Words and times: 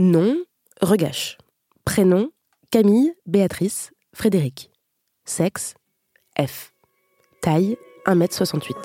Nom, 0.00 0.36
Regache. 0.80 1.38
Prénom, 1.84 2.28
Camille, 2.70 3.14
Béatrice, 3.26 3.90
Frédéric. 4.14 4.70
Sexe, 5.24 5.74
F. 6.40 6.72
Taille, 7.42 7.76
1m68. 8.06 8.76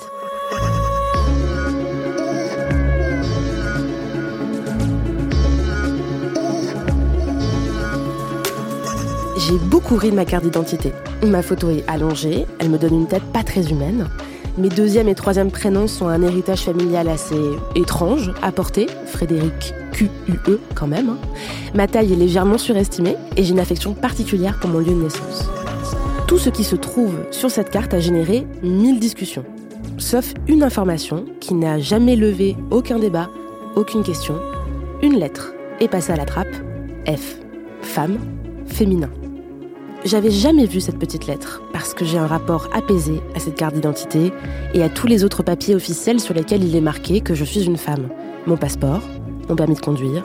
J'ai 9.38 9.58
beaucoup 9.70 9.94
ri 9.94 10.10
de 10.10 10.16
ma 10.16 10.24
carte 10.24 10.42
d'identité. 10.42 10.92
Ma 11.22 11.42
photo 11.42 11.70
est 11.70 11.84
allongée, 11.86 12.44
elle 12.58 12.70
me 12.70 12.78
donne 12.78 12.94
une 12.94 13.06
tête 13.06 13.22
pas 13.32 13.44
très 13.44 13.70
humaine. 13.70 14.08
Mes 14.56 14.68
deuxième 14.68 15.08
et 15.08 15.16
troisième 15.16 15.50
prénoms 15.50 15.88
sont 15.88 16.06
un 16.06 16.22
héritage 16.22 16.60
familial 16.60 17.08
assez 17.08 17.34
étrange 17.74 18.32
à 18.40 18.52
porter, 18.52 18.86
Frédéric 19.06 19.74
Q-U-E 19.92 20.60
quand 20.76 20.86
même. 20.86 21.08
Hein. 21.08 21.18
Ma 21.74 21.88
taille 21.88 22.12
est 22.12 22.16
légèrement 22.16 22.56
surestimée 22.56 23.16
et 23.36 23.42
j'ai 23.42 23.50
une 23.50 23.58
affection 23.58 23.94
particulière 23.94 24.60
pour 24.60 24.70
mon 24.70 24.78
lieu 24.78 24.94
de 24.94 25.02
naissance. 25.02 25.48
Tout 26.28 26.38
ce 26.38 26.50
qui 26.50 26.62
se 26.62 26.76
trouve 26.76 27.16
sur 27.32 27.50
cette 27.50 27.70
carte 27.70 27.94
a 27.94 28.00
généré 28.00 28.46
mille 28.62 29.00
discussions, 29.00 29.44
sauf 29.98 30.32
une 30.46 30.62
information 30.62 31.24
qui 31.40 31.54
n'a 31.54 31.80
jamais 31.80 32.14
levé 32.14 32.56
aucun 32.70 33.00
débat, 33.00 33.30
aucune 33.74 34.04
question, 34.04 34.36
une 35.02 35.18
lettre 35.18 35.52
est 35.80 35.88
passée 35.88 36.12
à 36.12 36.16
la 36.16 36.26
trappe, 36.26 36.54
F, 37.08 37.38
femme, 37.82 38.18
féminin. 38.68 39.10
J'avais 40.04 40.30
jamais 40.30 40.66
vu 40.66 40.82
cette 40.82 40.98
petite 40.98 41.26
lettre 41.26 41.62
parce 41.72 41.94
que 41.94 42.04
j'ai 42.04 42.18
un 42.18 42.26
rapport 42.26 42.68
apaisé 42.74 43.22
à 43.34 43.40
cette 43.40 43.54
carte 43.54 43.74
d'identité 43.74 44.34
et 44.74 44.82
à 44.82 44.90
tous 44.90 45.06
les 45.06 45.24
autres 45.24 45.42
papiers 45.42 45.74
officiels 45.74 46.20
sur 46.20 46.34
lesquels 46.34 46.62
il 46.62 46.76
est 46.76 46.82
marqué 46.82 47.22
que 47.22 47.32
je 47.32 47.42
suis 47.42 47.64
une 47.64 47.78
femme. 47.78 48.10
Mon 48.46 48.58
passeport, 48.58 49.00
mon 49.48 49.56
permis 49.56 49.76
de 49.76 49.80
conduire, 49.80 50.22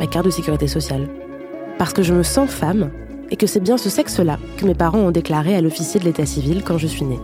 ma 0.00 0.08
carte 0.08 0.26
de 0.26 0.30
sécurité 0.30 0.66
sociale. 0.66 1.08
Parce 1.78 1.92
que 1.92 2.02
je 2.02 2.12
me 2.12 2.24
sens 2.24 2.50
femme 2.50 2.90
et 3.30 3.36
que 3.36 3.46
c'est 3.46 3.60
bien 3.60 3.78
ce 3.78 3.88
sexe-là 3.88 4.40
que 4.56 4.66
mes 4.66 4.74
parents 4.74 4.98
ont 4.98 5.12
déclaré 5.12 5.54
à 5.54 5.60
l'officier 5.60 6.00
de 6.00 6.06
l'état 6.06 6.26
civil 6.26 6.64
quand 6.64 6.76
je 6.76 6.88
suis 6.88 7.04
née. 7.04 7.20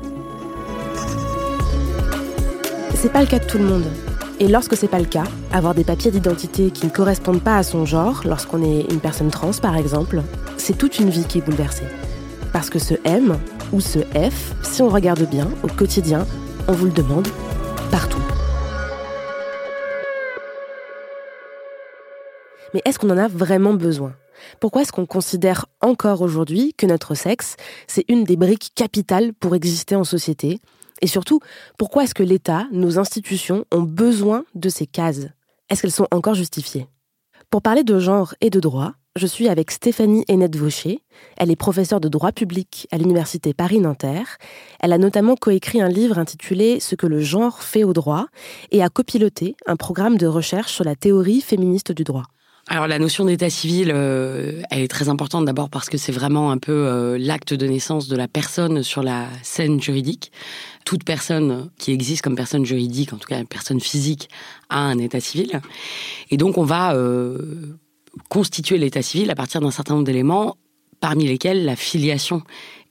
C'est 2.95 3.13
pas 3.13 3.21
le 3.21 3.27
cas 3.27 3.41
de 3.41 3.47
tout 3.47 3.59
le 3.59 3.65
monde. 3.65 3.91
Et 4.39 4.47
lorsque 4.47 4.77
c'est 4.77 4.87
pas 4.87 5.01
le 5.01 5.07
cas, 5.07 5.25
avoir 5.53 5.75
des 5.75 5.83
papiers 5.83 6.13
d'identité 6.13 6.71
qui 6.71 6.87
ne 6.87 6.91
correspondent 6.91 7.43
pas 7.43 7.57
à 7.57 7.63
son 7.65 7.85
genre, 7.85 8.23
lorsqu'on 8.25 8.63
est 8.63 8.93
une 8.93 9.01
personne 9.01 9.31
trans 9.31 9.51
par 9.61 9.77
exemple, 9.77 10.23
c'est 10.57 10.77
toute 10.77 10.99
une 10.99 11.11
vie 11.11 11.25
qui 11.25 11.39
est 11.39 11.43
bouleversée. 11.43 11.85
Parce 12.57 12.71
que 12.71 12.79
ce 12.79 12.95
M 13.05 13.39
ou 13.71 13.83
ce 13.83 13.99
F, 13.99 14.55
si 14.63 14.81
on 14.81 14.89
regarde 14.89 15.29
bien, 15.29 15.47
au 15.63 15.67
quotidien, 15.67 16.27
on 16.69 16.73
vous 16.73 16.87
le 16.87 16.91
demande 16.91 17.29
partout. 17.91 18.23
Mais 22.73 22.81
est-ce 22.87 22.99
qu'on 22.99 23.11
en 23.11 23.19
a 23.19 23.29
vraiment 23.29 23.75
besoin? 23.75 24.15
Pourquoi 24.59 24.81
est-ce 24.81 24.93
qu'on 24.93 25.05
considère 25.05 25.67
encore 25.83 26.23
aujourd'hui 26.23 26.73
que 26.79 26.87
notre 26.87 27.15
sexe, 27.15 27.57
c'est 27.89 28.07
une 28.09 28.25
des 28.25 28.39
briques 28.39 28.73
capitales 28.75 29.35
pour 29.35 29.55
exister 29.55 29.95
en 29.95 30.05
société? 30.05 30.59
Et 31.03 31.09
surtout, 31.09 31.41
pourquoi 31.77 32.05
est-ce 32.05 32.15
que 32.15 32.23
l'État, 32.23 32.69
nos 32.73 32.99
institutions, 32.99 33.67
ont 33.71 33.83
besoin 33.83 34.47
de 34.55 34.71
ces 34.71 34.87
cases? 34.87 35.27
Est-ce 35.69 35.83
qu'elles 35.83 35.91
sont 35.91 36.09
encore 36.11 36.35
justifiées? 36.35 36.87
Pour 37.51 37.61
parler 37.61 37.85
de 37.85 37.99
genre 37.99 38.35
et 38.41 38.49
de 38.49 38.61
droit, 38.61 38.95
je 39.17 39.27
suis 39.27 39.49
avec 39.49 39.71
Stéphanie 39.71 40.25
Hennette 40.29 40.57
Vaucher. 40.57 41.01
Elle 41.37 41.51
est 41.51 41.57
professeure 41.57 42.01
de 42.01 42.09
droit 42.09 42.33
public 42.33 42.87
à 42.93 42.99
l'Université 42.99 43.55
Paris-Nanterre. 43.55 44.37
Elle 44.81 44.93
a 44.93 44.99
notamment 44.99 45.37
coécrit 45.37 45.81
un 45.81 45.89
livre 45.89 46.19
intitulé 46.19 46.81
Ce 46.81 46.95
que 46.95 47.07
le 47.07 47.21
genre 47.21 47.63
fait 47.63 47.85
au 47.85 47.93
droit 47.93 48.27
et 48.71 48.83
a 48.83 48.89
copiloté 48.89 49.57
un 49.67 49.77
programme 49.77 50.19
de 50.19 50.27
recherche 50.27 50.73
sur 50.73 50.85
la 50.85 50.95
théorie 50.95 51.41
féministe 51.41 51.93
du 51.93 52.05
droit. 52.05 52.25
Alors 52.69 52.89
la 52.89 52.99
notion 52.99 53.25
d'état 53.25 53.49
civil, 53.49 53.93
euh, 53.95 54.61
elle 54.71 54.81
est 54.81 54.89
très 54.89 55.09
importante 55.09 55.45
d'abord 55.45 55.71
parce 55.71 55.89
que 55.89 55.99
c'est 55.99 56.11
vraiment 56.11 56.51
un 56.51 56.59
peu 56.59 56.73
euh, 56.73 57.17
l'acte 57.17 57.55
de 57.55 57.67
naissance 57.67 58.09
de 58.09 58.17
la 58.17 58.27
personne 58.27 58.83
sur 58.83 59.05
la 59.05 59.29
scène 59.43 59.81
juridique. 59.81 60.33
Toute 60.85 61.05
personne 61.05 61.71
qui 61.79 61.93
existe 61.93 62.23
comme 62.23 62.35
personne 62.35 62.67
juridique, 62.67 63.13
en 63.13 63.19
tout 63.19 63.29
cas 63.29 63.39
une 63.39 63.47
personne 63.47 63.81
physique, 63.81 64.29
a 64.69 64.81
un 64.81 64.99
état 64.99 65.21
civil. 65.21 65.61
Et 66.31 66.37
donc 66.37 66.59
on 66.59 66.65
va 66.65 66.95
euh, 66.95 67.79
constituer 68.29 68.79
l'état 68.79 69.03
civil 69.03 69.31
à 69.31 69.35
partir 69.35 69.61
d'un 69.61 69.71
certain 69.71 69.95
nombre 69.95 70.07
d'éléments, 70.07 70.57
parmi 71.01 71.27
lesquels 71.27 71.65
la 71.65 71.77
filiation 71.77 72.43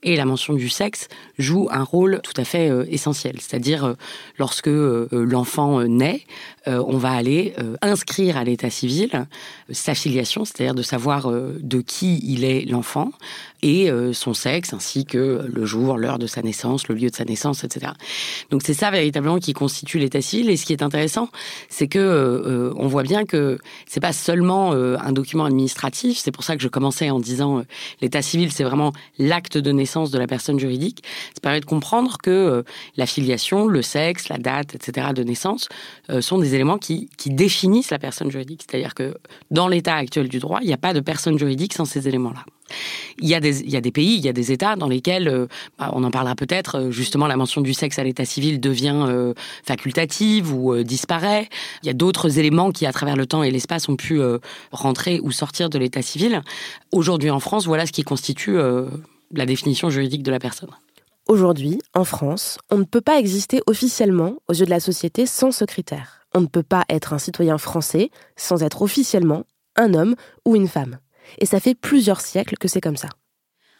et 0.02 0.16
la 0.16 0.24
mention 0.24 0.54
du 0.54 0.68
sexe 0.68 1.08
jouent 1.38 1.68
un 1.70 1.82
rôle 1.82 2.20
tout 2.22 2.32
à 2.36 2.44
fait 2.44 2.70
euh, 2.70 2.84
essentiel. 2.88 3.36
C'est-à-dire, 3.40 3.84
euh, 3.84 3.94
lorsque 4.38 4.68
euh, 4.68 5.08
l'enfant 5.12 5.82
naît, 5.82 6.22
on 6.68 6.98
va 6.98 7.12
aller 7.12 7.54
inscrire 7.80 8.36
à 8.36 8.42
l'état 8.42 8.70
civil 8.70 9.28
sa 9.70 9.94
filiation, 9.94 10.44
c'est-à-dire 10.44 10.74
de 10.74 10.82
savoir 10.82 11.30
de 11.30 11.80
qui 11.80 12.18
il 12.24 12.42
est 12.42 12.68
l'enfant, 12.68 13.12
et 13.62 13.90
euh, 13.90 14.12
son 14.12 14.34
sexe, 14.34 14.72
ainsi 14.72 15.04
que 15.04 15.44
le 15.52 15.66
jour, 15.66 15.96
l'heure 15.96 16.18
de 16.18 16.26
sa 16.26 16.42
naissance, 16.42 16.88
le 16.88 16.94
lieu 16.94 17.10
de 17.10 17.14
sa 17.14 17.24
naissance, 17.24 17.64
etc. 17.64 17.92
Donc 18.50 18.62
c'est 18.62 18.74
ça 18.74 18.90
véritablement 18.90 19.38
qui 19.38 19.54
constitue 19.54 19.98
l'état 19.98 20.20
civil. 20.20 20.50
Et 20.50 20.56
ce 20.56 20.66
qui 20.66 20.72
est 20.72 20.82
intéressant, 20.82 21.28
c'est 21.68 21.88
que 21.88 21.98
euh, 21.98 22.72
on 22.76 22.86
voit 22.86 23.02
bien 23.02 23.24
que 23.24 23.58
c'est 23.86 24.00
pas 24.00 24.12
seulement 24.12 24.72
euh, 24.72 24.96
un 25.02 25.12
document 25.12 25.46
administratif. 25.46 26.18
C'est 26.18 26.32
pour 26.32 26.44
ça 26.44 26.56
que 26.56 26.62
je 26.62 26.68
commençais 26.68 27.10
en 27.10 27.18
disant 27.18 27.62
l'état 28.00 28.22
civil, 28.22 28.52
c'est 28.52 28.64
vraiment 28.64 28.92
l'acte 29.18 29.58
de 29.58 29.72
naissance 29.72 29.95
de 30.04 30.18
la 30.18 30.26
personne 30.26 30.58
juridique. 30.58 31.02
Ça 31.34 31.40
permet 31.40 31.60
de 31.60 31.64
comprendre 31.64 32.18
que 32.22 32.64
la 32.96 33.06
filiation, 33.06 33.66
le 33.66 33.82
sexe, 33.82 34.28
la 34.28 34.38
date, 34.38 34.74
etc. 34.74 35.08
de 35.14 35.22
naissance 35.22 35.68
sont 36.20 36.38
des 36.38 36.54
éléments 36.54 36.78
qui, 36.78 37.08
définissent 37.26 37.90
la 37.90 37.98
personne 37.98 38.30
juridique. 38.30 38.64
C'est-à-dire 38.68 38.94
que 38.94 39.16
dans 39.50 39.68
l'état 39.68 39.96
actuel 39.96 40.28
du 40.28 40.38
droit, 40.38 40.60
il 40.62 40.66
n'y 40.66 40.72
a 40.72 40.78
pas 40.78 40.94
de 40.94 41.00
personne 41.00 41.38
juridique 41.38 41.74
sans 41.74 41.84
ces 41.84 42.08
éléments-là. 42.08 42.44
Il 43.18 43.28
y, 43.28 43.34
a 43.34 43.40
des, 43.40 43.92
pays, 43.92 44.16
il 44.16 44.24
y 44.24 44.28
a 44.28 44.32
des 44.32 44.52
États 44.52 44.76
dans 44.76 44.88
lesquels, 44.88 45.28
euh, 45.28 45.46
bah, 45.78 45.90
on 45.94 46.04
en 46.04 46.10
parlera 46.10 46.34
peut-être, 46.34 46.78
euh, 46.78 46.90
justement 46.90 47.26
la 47.26 47.36
mention 47.36 47.60
du 47.60 47.72
sexe 47.72 47.98
à 47.98 48.04
l'état 48.04 48.24
civil 48.24 48.60
devient 48.60 49.04
euh, 49.06 49.34
facultative 49.64 50.52
ou 50.52 50.82
disparaît. 50.82 51.48
Il 51.82 51.86
y 51.86 51.90
a 51.90 51.94
d'autres 51.94 52.38
éléments 52.38 52.72
qui, 52.72 52.84
à 52.84 52.92
travers 52.92 53.16
le 53.16 53.26
temps 53.26 53.42
et 53.42 53.50
l'espace, 53.50 53.88
ont 53.88 53.96
pu 53.96 54.20
rentrer 54.72 55.20
ou 55.22 55.30
sortir 55.30 55.70
de 55.70 55.78
l'état 55.78 56.02
civil. 56.02 56.42
Aujourd'hui 56.92 57.30
en 57.30 57.40
France, 57.40 57.66
voilà 57.66 57.86
ce 57.86 57.92
qui 57.92 58.02
constitue 58.02 58.58
la 59.32 59.46
définition 59.46 59.90
juridique 59.90 60.22
de 60.22 60.30
la 60.30 60.38
personne. 60.38 60.70
Aujourd'hui, 61.28 61.80
en 61.94 62.04
France, 62.04 62.58
on 62.70 62.78
ne 62.78 62.84
peut 62.84 63.00
pas 63.00 63.18
exister 63.18 63.60
officiellement 63.66 64.36
aux 64.48 64.52
yeux 64.52 64.64
de 64.64 64.70
la 64.70 64.80
société 64.80 65.26
sans 65.26 65.50
ce 65.50 65.64
critère. 65.64 66.22
On 66.34 66.40
ne 66.40 66.46
peut 66.46 66.62
pas 66.62 66.84
être 66.88 67.12
un 67.12 67.18
citoyen 67.18 67.58
français 67.58 68.10
sans 68.36 68.62
être 68.62 68.82
officiellement 68.82 69.44
un 69.74 69.94
homme 69.94 70.14
ou 70.44 70.54
une 70.54 70.68
femme. 70.68 70.98
Et 71.38 71.46
ça 71.46 71.60
fait 71.60 71.74
plusieurs 71.74 72.20
siècles 72.20 72.56
que 72.56 72.68
c'est 72.68 72.80
comme 72.80 72.96
ça. 72.96 73.08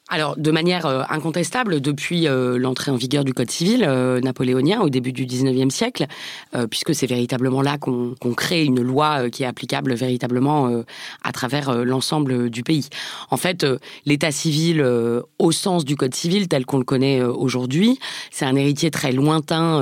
Alors, 0.09 0.37
de 0.37 0.53
manière 0.53 0.87
euh, 0.87 1.03
incontestable, 1.09 1.81
depuis 1.81 2.29
euh, 2.29 2.59
l'entrée 2.59 2.93
en 2.93 2.97
vigueur 2.97 3.25
du 3.25 3.35
Code 3.35 3.51
civil 3.51 3.85
euh, 3.85 4.21
napoléonien 4.21 4.81
au 4.81 4.89
début 4.89 5.13
du 5.13 5.27
XIXe 5.27 5.75
siècle, 5.75 6.07
puisque 6.71 6.95
c'est 6.95 7.07
véritablement 7.07 7.61
là 7.61 7.77
qu'on 7.79 8.15
crée 8.37 8.65
une 8.65 8.81
loi 8.81 9.29
qui 9.31 9.43
est 9.43 9.47
applicable 9.47 9.95
véritablement 9.95 10.83
à 11.23 11.33
travers 11.33 11.85
l'ensemble 11.85 12.51
du 12.51 12.63
pays. 12.63 12.89
En 13.31 13.37
fait, 13.37 13.67
l'état 14.05 14.31
civil, 14.31 14.85
au 15.39 15.53
sens 15.53 15.85
du 15.85 15.97
Code 15.97 16.15
civil 16.15 16.49
tel 16.49 16.65
qu'on 16.65 16.79
le 16.79 16.85
connaît 16.85 17.23
aujourd'hui, 17.23 17.99
c'est 18.31 18.45
un 18.45 18.57
héritier 18.57 18.91
très 18.91 19.13
lointain 19.13 19.81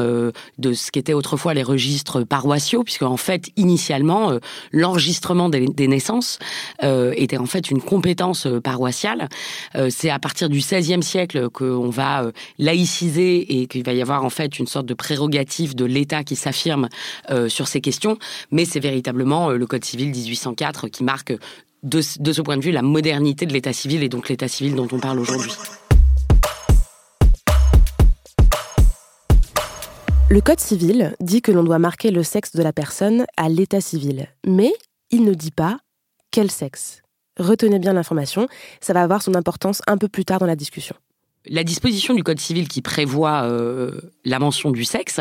de 0.58 0.72
ce 0.72 0.90
qu'étaient 0.90 1.12
autrefois 1.12 1.54
les 1.54 1.62
registres 1.62 2.22
paroissiaux, 2.22 2.82
puisque 2.82 3.02
en 3.02 3.16
fait, 3.16 3.50
initialement, 3.56 4.38
l'enregistrement 4.72 5.48
des, 5.48 5.66
des, 5.66 5.88
naissances 5.88 6.38
était 6.82 7.38
en 7.38 7.46
fait 7.46 7.70
une 7.70 7.80
compétence 7.80 8.48
paroissiale. 8.62 9.28
À 10.14 10.18
partir 10.20 10.48
du 10.48 10.58
XVIe 10.58 11.02
siècle 11.02 11.50
qu'on 11.50 11.90
va 11.90 12.24
euh, 12.24 12.32
laïciser 12.58 13.60
et 13.60 13.66
qu'il 13.66 13.84
va 13.84 13.92
y 13.92 14.00
avoir 14.00 14.24
en 14.24 14.30
fait 14.30 14.58
une 14.58 14.66
sorte 14.66 14.86
de 14.86 14.94
prérogative 14.94 15.74
de 15.74 15.84
l'État 15.84 16.22
qui 16.22 16.36
s'affirme 16.36 16.88
euh, 17.30 17.48
sur 17.48 17.66
ces 17.66 17.80
questions. 17.80 18.16
Mais 18.52 18.64
c'est 18.64 18.80
véritablement 18.80 19.50
euh, 19.50 19.56
le 19.56 19.66
Code 19.66 19.84
civil 19.84 20.10
1804 20.10 20.88
qui 20.88 21.02
marque 21.02 21.32
de, 21.82 22.00
de 22.20 22.32
ce 22.32 22.42
point 22.42 22.56
de 22.56 22.62
vue 22.62 22.70
la 22.70 22.82
modernité 22.82 23.44
de 23.44 23.52
l'État 23.52 23.72
civil 23.72 24.02
et 24.02 24.08
donc 24.08 24.28
l'État 24.28 24.48
civil 24.48 24.76
dont 24.76 24.88
on 24.92 25.00
parle 25.00 25.18
aujourd'hui. 25.18 25.52
Le 30.30 30.40
Code 30.40 30.60
civil 30.60 31.14
dit 31.20 31.42
que 31.42 31.52
l'on 31.52 31.64
doit 31.64 31.78
marquer 31.78 32.10
le 32.10 32.22
sexe 32.22 32.52
de 32.52 32.62
la 32.62 32.72
personne 32.72 33.26
à 33.36 33.48
l'état 33.48 33.80
civil, 33.80 34.28
mais 34.46 34.72
il 35.10 35.24
ne 35.24 35.34
dit 35.34 35.50
pas 35.50 35.78
quel 36.30 36.50
sexe. 36.50 37.03
Retenez 37.38 37.78
bien 37.78 37.92
l'information, 37.92 38.48
ça 38.80 38.92
va 38.92 39.02
avoir 39.02 39.22
son 39.22 39.34
importance 39.34 39.82
un 39.86 39.98
peu 39.98 40.08
plus 40.08 40.24
tard 40.24 40.38
dans 40.38 40.46
la 40.46 40.56
discussion. 40.56 40.94
La 41.46 41.64
disposition 41.64 42.14
du 42.14 42.22
Code 42.22 42.40
civil 42.40 42.68
qui 42.68 42.80
prévoit 42.80 43.44
euh, 43.44 44.00
la 44.24 44.38
mention 44.38 44.70
du 44.70 44.84
sexe 44.84 45.20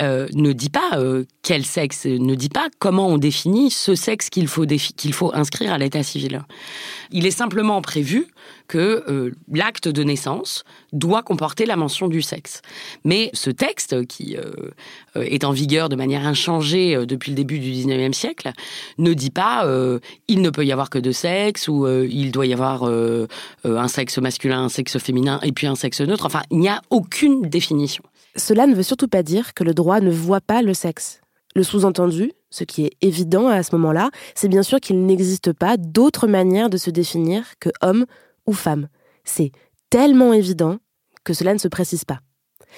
euh, 0.00 0.26
ne 0.34 0.52
dit 0.52 0.68
pas 0.68 0.90
euh, 0.94 1.24
quel 1.42 1.64
sexe, 1.64 2.06
ne 2.06 2.34
dit 2.34 2.48
pas 2.48 2.68
comment 2.78 3.08
on 3.08 3.18
définit 3.18 3.70
ce 3.70 3.94
sexe 3.94 4.30
qu'il 4.30 4.48
faut, 4.48 4.66
qu'il 4.66 5.12
faut 5.12 5.34
inscrire 5.34 5.72
à 5.72 5.78
l'état 5.78 6.02
civil. 6.02 6.42
Il 7.10 7.24
est 7.24 7.30
simplement 7.30 7.80
prévu 7.82 8.26
que 8.68 9.04
euh, 9.08 9.32
l'acte 9.52 9.88
de 9.88 10.02
naissance 10.02 10.64
doit 10.92 11.22
comporter 11.22 11.66
la 11.66 11.76
mention 11.76 12.08
du 12.08 12.22
sexe. 12.22 12.62
Mais 13.04 13.30
ce 13.34 13.50
texte, 13.50 14.06
qui 14.06 14.36
euh, 14.36 14.52
euh, 15.16 15.22
est 15.22 15.44
en 15.44 15.52
vigueur 15.52 15.88
de 15.88 15.96
manière 15.96 16.26
inchangée 16.26 17.06
depuis 17.06 17.30
le 17.30 17.36
début 17.36 17.58
du 17.58 17.70
19e 17.70 18.12
siècle, 18.12 18.52
ne 18.98 19.12
dit 19.14 19.30
pas 19.30 19.66
il 20.28 20.42
ne 20.42 20.50
peut 20.50 20.64
y 20.64 20.72
avoir 20.72 20.90
que 20.90 20.98
deux 20.98 21.12
sexes 21.12 21.68
ou 21.68 21.86
il 21.86 22.32
doit 22.32 22.46
y 22.46 22.52
avoir 22.52 22.84
un 23.64 23.88
sexe 23.88 24.18
masculin, 24.18 24.64
un 24.64 24.68
sexe 24.68 24.98
féminin 24.98 25.40
et 25.42 25.52
puis 25.52 25.66
un 25.66 25.74
sexe 25.74 26.00
neutre. 26.00 26.26
Enfin, 26.26 26.42
il 26.50 26.58
n'y 26.58 26.68
a 26.68 26.80
aucune 26.90 27.42
définition. 27.42 28.02
Cela 28.36 28.66
ne 28.66 28.74
veut 28.74 28.82
surtout 28.82 29.08
pas 29.08 29.22
dire 29.22 29.54
que 29.54 29.64
le 29.64 29.74
droit 29.74 30.00
ne 30.00 30.10
voit 30.10 30.40
pas 30.40 30.62
le 30.62 30.74
sexe. 30.74 31.20
Le 31.54 31.62
sous-entendu, 31.62 32.32
ce 32.48 32.64
qui 32.64 32.86
est 32.86 32.92
évident 33.02 33.48
à 33.48 33.62
ce 33.62 33.74
moment-là, 33.76 34.10
c'est 34.34 34.48
bien 34.48 34.62
sûr 34.62 34.80
qu'il 34.80 35.04
n'existe 35.04 35.52
pas 35.52 35.76
d'autre 35.76 36.26
manière 36.26 36.70
de 36.70 36.78
se 36.78 36.90
définir 36.90 37.44
que 37.60 37.68
homme 37.82 38.06
ou 38.46 38.52
femme. 38.52 38.88
C'est 39.24 39.52
tellement 39.90 40.32
évident 40.32 40.78
que 41.24 41.34
cela 41.34 41.52
ne 41.52 41.58
se 41.58 41.68
précise 41.68 42.04
pas. 42.04 42.20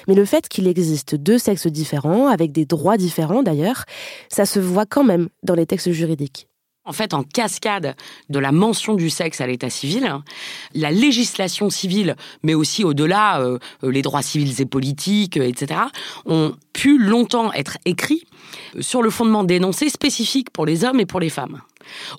Mais 0.09 0.15
le 0.15 0.25
fait 0.25 0.49
qu'il 0.49 0.67
existe 0.67 1.15
deux 1.15 1.39
sexes 1.39 1.69
différents, 1.69 2.27
avec 2.29 2.53
des 2.53 2.67
droits 2.67 2.97
différents 2.97 3.43
d'ailleurs, 3.43 3.85
ça 4.29 4.47
se 4.47 4.59
voit 4.59 4.87
quand 4.87 5.05
même 5.05 5.29
dans 5.43 5.55
les 5.55 5.67
textes 5.67 5.93
juridiques. 5.93 6.49
En 6.87 6.93
fait, 6.93 7.15
en 7.15 7.23
cascade 7.23 7.97
de 8.29 8.39
la 8.39 8.53
mention 8.53 8.95
du 8.95 9.09
sexe 9.09 9.41
à 9.41 9.47
l'état 9.47 9.71
civil, 9.71 10.13
la 10.75 10.91
législation 10.91 11.71
civile, 11.71 12.15
mais 12.43 12.53
aussi 12.53 12.85
au-delà, 12.85 13.41
euh, 13.41 13.59
les 13.83 14.03
droits 14.03 14.21
civils 14.21 14.61
et 14.61 14.67
politiques, 14.67 15.39
euh, 15.39 15.49
etc., 15.49 15.81
ont 16.27 16.55
pu 16.75 16.99
longtemps 16.99 17.53
être 17.55 17.79
écrits 17.87 18.27
sur 18.81 19.01
le 19.01 19.09
fondement 19.09 19.45
d'énoncés 19.45 19.89
spécifiques 19.89 20.51
pour 20.51 20.67
les 20.67 20.85
hommes 20.85 21.01
et 21.01 21.07
pour 21.07 21.21
les 21.21 21.31
femmes 21.31 21.63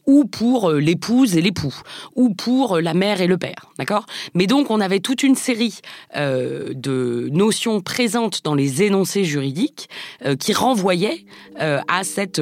ou 0.07 0.25
pour 0.25 0.69
euh, 0.69 0.79
l'épouse 0.79 1.35
et 1.37 1.41
l'époux, 1.41 1.73
ou 2.15 2.33
pour 2.33 2.77
euh, 2.77 2.81
la 2.81 2.93
mère 2.93 3.21
et 3.21 3.27
le 3.27 3.37
père, 3.37 3.71
d'accord? 3.77 4.05
Mais 4.33 4.47
donc 4.47 4.71
on 4.71 4.81
avait 4.81 4.99
toute 4.99 5.23
une 5.23 5.35
série 5.35 5.79
euh, 6.15 6.73
de 6.73 7.29
notions 7.31 7.81
présentes 7.81 8.41
dans 8.43 8.55
les 8.55 8.83
énoncés 8.83 9.23
juridiques 9.23 9.89
qui 10.39 10.53
renvoyaient 10.53 11.25
à 11.57 12.03
cette 12.03 12.41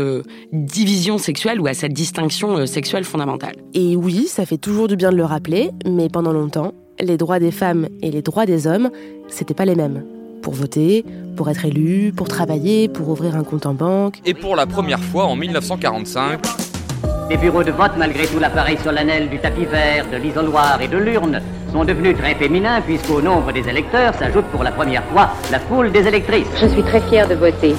division 0.51 1.17
sexuelle 1.17 1.59
ou 1.59 1.67
à 1.67 1.73
cette 1.73 1.93
distinction 1.93 2.65
sexuelle 2.65 3.03
fondamentale. 3.03 3.55
Et 3.73 3.95
oui, 3.95 4.27
ça 4.27 4.45
fait 4.45 4.57
toujours 4.57 4.87
du 4.87 4.95
bien 4.95 5.11
de 5.11 5.17
le 5.17 5.25
rappeler, 5.25 5.71
mais 5.85 6.09
pendant 6.09 6.33
longtemps, 6.33 6.73
les 6.99 7.17
droits 7.17 7.39
des 7.39 7.51
femmes 7.51 7.87
et 8.01 8.11
les 8.11 8.21
droits 8.21 8.45
des 8.45 8.67
hommes, 8.67 8.89
c'était 9.27 9.53
pas 9.53 9.65
les 9.65 9.75
mêmes 9.75 10.03
pour 10.43 10.53
voter, 10.53 11.05
pour 11.35 11.49
être 11.49 11.65
élu, 11.65 12.11
pour 12.15 12.27
travailler, 12.27 12.87
pour 12.89 13.09
ouvrir 13.09 13.35
un 13.35 13.43
compte 13.43 13.65
en 13.65 13.73
banque. 13.73 14.19
Et 14.25 14.35
pour 14.35 14.55
la 14.55 14.67
première 14.67 14.99
fois 14.99 15.25
en 15.25 15.35
1945, 15.35 16.39
les 17.33 17.39
bureaux 17.39 17.63
de 17.63 17.71
vote, 17.71 17.93
malgré 17.97 18.27
tout 18.27 18.37
l'appareil 18.37 18.77
solennel 18.83 19.27
du 19.27 19.39
tapis 19.39 19.65
vert, 19.65 20.05
de 20.11 20.17
l'isoloir 20.17 20.79
et 20.79 20.87
de 20.87 20.97
l'urne, 20.97 21.41
sont 21.71 21.83
devenus 21.83 22.15
très 22.15 22.35
féminins 22.35 22.79
puisqu'au 22.81 23.23
nombre 23.23 23.51
des 23.51 23.67
électeurs 23.67 24.13
s'ajoute 24.13 24.45
pour 24.51 24.63
la 24.63 24.71
première 24.71 25.03
fois 25.05 25.29
la 25.51 25.59
foule 25.59 25.91
des 25.91 26.07
électrices. 26.07 26.45
Je 26.61 26.67
suis 26.67 26.83
très 26.83 27.01
fière 27.01 27.27
de 27.27 27.33
voter 27.33 27.73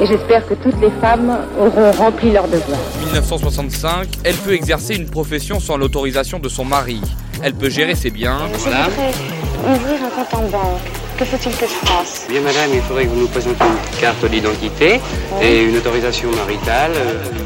et 0.00 0.06
j'espère 0.06 0.46
que 0.46 0.54
toutes 0.54 0.80
les 0.80 0.92
femmes 1.00 1.36
auront 1.58 1.90
rempli 1.90 2.30
leur 2.30 2.46
devoir. 2.46 2.78
1965, 3.04 4.06
elle 4.22 4.36
peut 4.36 4.54
exercer 4.54 4.94
une 4.94 5.10
profession 5.10 5.58
sans 5.58 5.76
l'autorisation 5.76 6.38
de 6.38 6.48
son 6.48 6.64
mari. 6.64 7.00
Elle 7.42 7.54
peut 7.54 7.70
gérer 7.70 7.96
ses 7.96 8.10
biens. 8.10 8.38
Je 8.52 8.58
voudrais 8.58 9.74
ouvrir 9.74 9.98
un 10.04 10.10
compte 10.10 10.34
en 10.34 10.48
banque. 10.48 11.01
Que 11.22 11.28
faut-il 11.28 11.56
que 11.56 11.66
je 11.66 11.86
fasse 11.86 12.26
Bien 12.28 12.40
madame, 12.40 12.70
il 12.74 12.80
faudrait 12.80 13.04
que 13.04 13.10
vous 13.10 13.20
nous 13.20 13.28
présentiez 13.28 13.64
une 13.64 14.00
carte 14.00 14.28
d'identité 14.28 14.98
et 15.40 15.62
une 15.62 15.76
autorisation 15.76 16.28
maritale. 16.32 16.90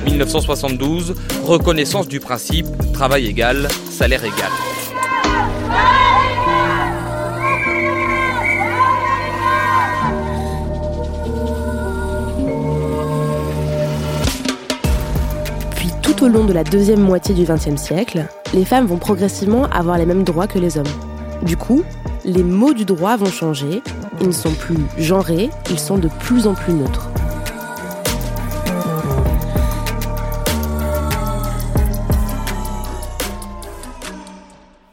1972, 0.06 1.14
reconnaissance 1.44 2.08
du 2.08 2.18
principe 2.18 2.66
travail 2.94 3.26
égal, 3.26 3.68
salaire 3.90 4.24
égal. 4.24 4.50
Puis 15.74 15.90
tout 16.00 16.24
au 16.24 16.28
long 16.28 16.44
de 16.46 16.54
la 16.54 16.64
deuxième 16.64 17.00
moitié 17.00 17.34
du 17.34 17.44
XXe 17.44 17.76
siècle, 17.76 18.24
les 18.54 18.64
femmes 18.64 18.86
vont 18.86 18.96
progressivement 18.96 19.66
avoir 19.66 19.98
les 19.98 20.06
mêmes 20.06 20.24
droits 20.24 20.46
que 20.46 20.58
les 20.58 20.78
hommes. 20.78 20.86
Du 21.42 21.58
coup, 21.58 21.84
les 22.26 22.42
mots 22.42 22.74
du 22.74 22.84
droit 22.84 23.16
vont 23.16 23.30
changer, 23.30 23.82
ils 24.20 24.26
ne 24.26 24.32
sont 24.32 24.52
plus 24.52 24.78
genrés, 24.98 25.48
ils 25.70 25.78
sont 25.78 25.96
de 25.96 26.08
plus 26.20 26.46
en 26.46 26.54
plus 26.54 26.74
neutres. 26.74 27.08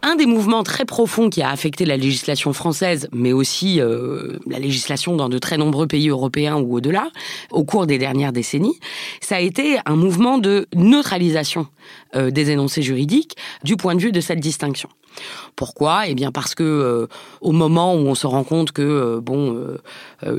un 0.05 0.15
des 0.15 0.25
mouvements 0.27 0.61
très 0.61 0.85
profonds 0.85 1.31
qui 1.31 1.41
a 1.41 1.49
affecté 1.49 1.85
la 1.85 1.97
législation 1.97 2.53
française, 2.53 3.07
mais 3.11 3.33
aussi 3.33 3.81
euh, 3.81 4.37
la 4.45 4.59
législation 4.59 5.15
dans 5.15 5.27
de 5.27 5.39
très 5.39 5.57
nombreux 5.57 5.87
pays 5.87 6.09
européens 6.09 6.57
ou 6.57 6.75
au-delà, 6.75 7.09
au 7.49 7.63
cours 7.63 7.87
des 7.87 7.97
dernières 7.97 8.31
décennies, 8.31 8.77
ça 9.21 9.37
a 9.37 9.39
été 9.39 9.79
un 9.87 9.95
mouvement 9.95 10.37
de 10.37 10.67
neutralisation 10.75 11.65
euh, 12.15 12.29
des 12.29 12.51
énoncés 12.51 12.83
juridiques 12.83 13.37
du 13.63 13.75
point 13.75 13.95
de 13.95 14.01
vue 14.01 14.11
de 14.11 14.21
cette 14.21 14.39
distinction. 14.39 14.89
Pourquoi? 15.55 16.07
Eh 16.07 16.15
bien 16.15 16.31
parce 16.31 16.55
que 16.55 16.63
euh, 16.63 17.07
au 17.41 17.51
moment 17.51 17.93
où 17.95 17.99
on 17.99 18.15
se 18.15 18.27
rend 18.27 18.43
compte 18.43 18.71
que 18.71 18.81
euh, 18.81 19.21
bon 19.21 19.55
euh, 19.55 19.77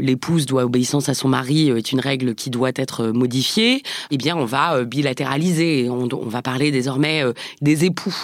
l'épouse 0.00 0.46
doit 0.46 0.64
obéissance 0.64 1.08
à 1.08 1.14
son 1.14 1.28
mari 1.28 1.70
est 1.70 1.92
une 1.92 2.00
règle 2.00 2.34
qui 2.34 2.50
doit 2.50 2.72
être 2.74 3.06
modifiée, 3.06 3.82
eh 4.10 4.16
bien 4.16 4.36
on 4.36 4.44
va 4.44 4.84
bilatéraliser, 4.84 5.88
on, 5.88 6.08
on, 6.12 6.28
va 6.28 6.42
parler 6.42 6.70
désormais 6.70 7.22
des 7.60 7.84
époux, 7.84 8.14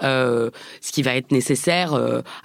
ce 0.00 0.50
qui 0.92 1.02
va 1.02 1.16
être 1.16 1.32
nécessaire 1.32 1.94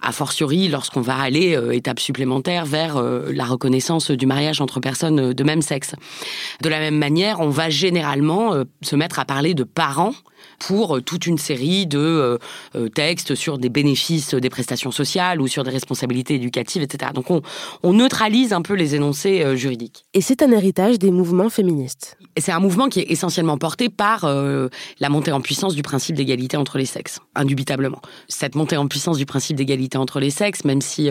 a 0.02 0.12
fortiori 0.12 0.68
lorsqu'on 0.68 1.02
va 1.02 1.18
aller 1.18 1.58
étape 1.72 2.00
supplémentaire 2.00 2.66
vers 2.66 3.02
la 3.02 3.46
reconnaissance 3.46 4.12
du 4.12 4.26
mariage 4.26 4.62
entre 4.62 4.80
personnes 4.80 5.34
de 5.34 5.44
même 5.44 5.62
sexe. 5.62 5.96
De 6.62 6.70
la 6.70 6.80
même 6.80 6.98
manière, 6.98 7.40
on 7.40 7.50
va 7.50 7.70
généralement 7.70 8.54
se 8.82 8.96
mettre 8.96 9.20
à 9.20 9.26
parler 9.26 9.54
de 9.54 9.64
parents 9.64 10.14
pour 10.60 10.98
euh, 10.98 11.02
toute 11.02 11.26
une 11.26 11.38
série 11.38 11.88
de 11.88 11.98
euh, 11.98 12.38
euh, 12.76 12.90
textes 12.90 13.36
sur 13.36 13.58
des 13.58 13.70
bénéfices 13.70 14.36
des 14.36 14.50
prestations 14.50 14.92
sociales 14.92 15.42
ou 15.42 15.48
sur 15.48 15.64
des 15.64 15.72
responsabilités 15.72 16.36
éducatives, 16.36 16.82
etc. 16.82 17.12
Donc 17.14 17.32
on, 17.32 17.42
on 17.82 17.94
neutralise 17.94 18.54
un 18.54 18.62
peu 18.62 18.74
les 18.74 18.96
énoncés 18.96 19.58
juridiques. 19.58 20.06
Et 20.14 20.22
c'est 20.22 20.44
un 20.44 20.52
héritage 20.52 21.00
des 21.00 21.12
mouvements 21.12 21.50
féministes. 21.50 22.18
C'est 22.38 22.52
un 22.52 22.60
mouvement 22.60 22.90
qui 22.90 23.00
est 23.00 23.12
essentiellement 23.12 23.58
porté 23.58 23.90
par 23.90 24.26
la 24.26 25.10
montée 25.10 25.32
en 25.32 25.42
puissance 25.42 25.76
du 25.76 25.82
principe 25.82 26.16
d'égalité 26.16 26.58
entre 26.58 26.78
les 26.78 26.86
sexes, 26.86 27.20
indubitablement. 27.36 28.02
Cette 28.28 28.56
montée 28.56 28.78
en 28.78 28.88
puissance 28.88 29.18
du 29.18 29.26
principe 29.26 29.58
d'égalité 29.58 29.98
entre 29.98 30.20
les 30.20 30.30
sexes, 30.30 30.64
même 30.66 30.82
si 30.82 31.10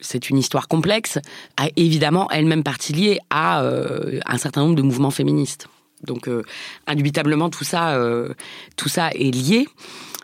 c'est 0.00 0.30
une 0.30 0.38
histoire 0.38 0.68
complexe, 0.68 1.18
a 1.56 1.68
évidemment 1.76 2.28
elle-même 2.30 2.62
partie 2.62 2.92
liée 2.92 3.18
à 3.30 3.62
un 3.62 4.38
certain 4.38 4.62
nombre 4.62 4.76
de 4.76 4.82
mouvements 4.82 5.10
féministes. 5.10 5.68
Donc, 6.02 6.28
euh, 6.28 6.42
indubitablement, 6.86 7.50
tout 7.50 7.64
ça, 7.64 7.96
euh, 7.96 8.34
tout 8.76 8.88
ça 8.88 9.10
est 9.10 9.34
lié. 9.34 9.66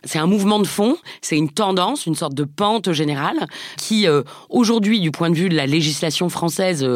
C'est 0.04 0.18
un 0.18 0.26
mouvement 0.26 0.60
de 0.60 0.66
fond, 0.66 0.96
c'est 1.22 1.36
une 1.36 1.50
tendance, 1.50 2.06
une 2.06 2.14
sorte 2.14 2.34
de 2.34 2.44
pente 2.44 2.92
générale 2.92 3.48
qui, 3.76 4.06
euh, 4.06 4.22
aujourd'hui, 4.48 5.00
du 5.00 5.10
point 5.10 5.28
de 5.28 5.34
vue 5.34 5.48
de 5.48 5.56
la 5.56 5.66
législation 5.66 6.28
française, 6.28 6.88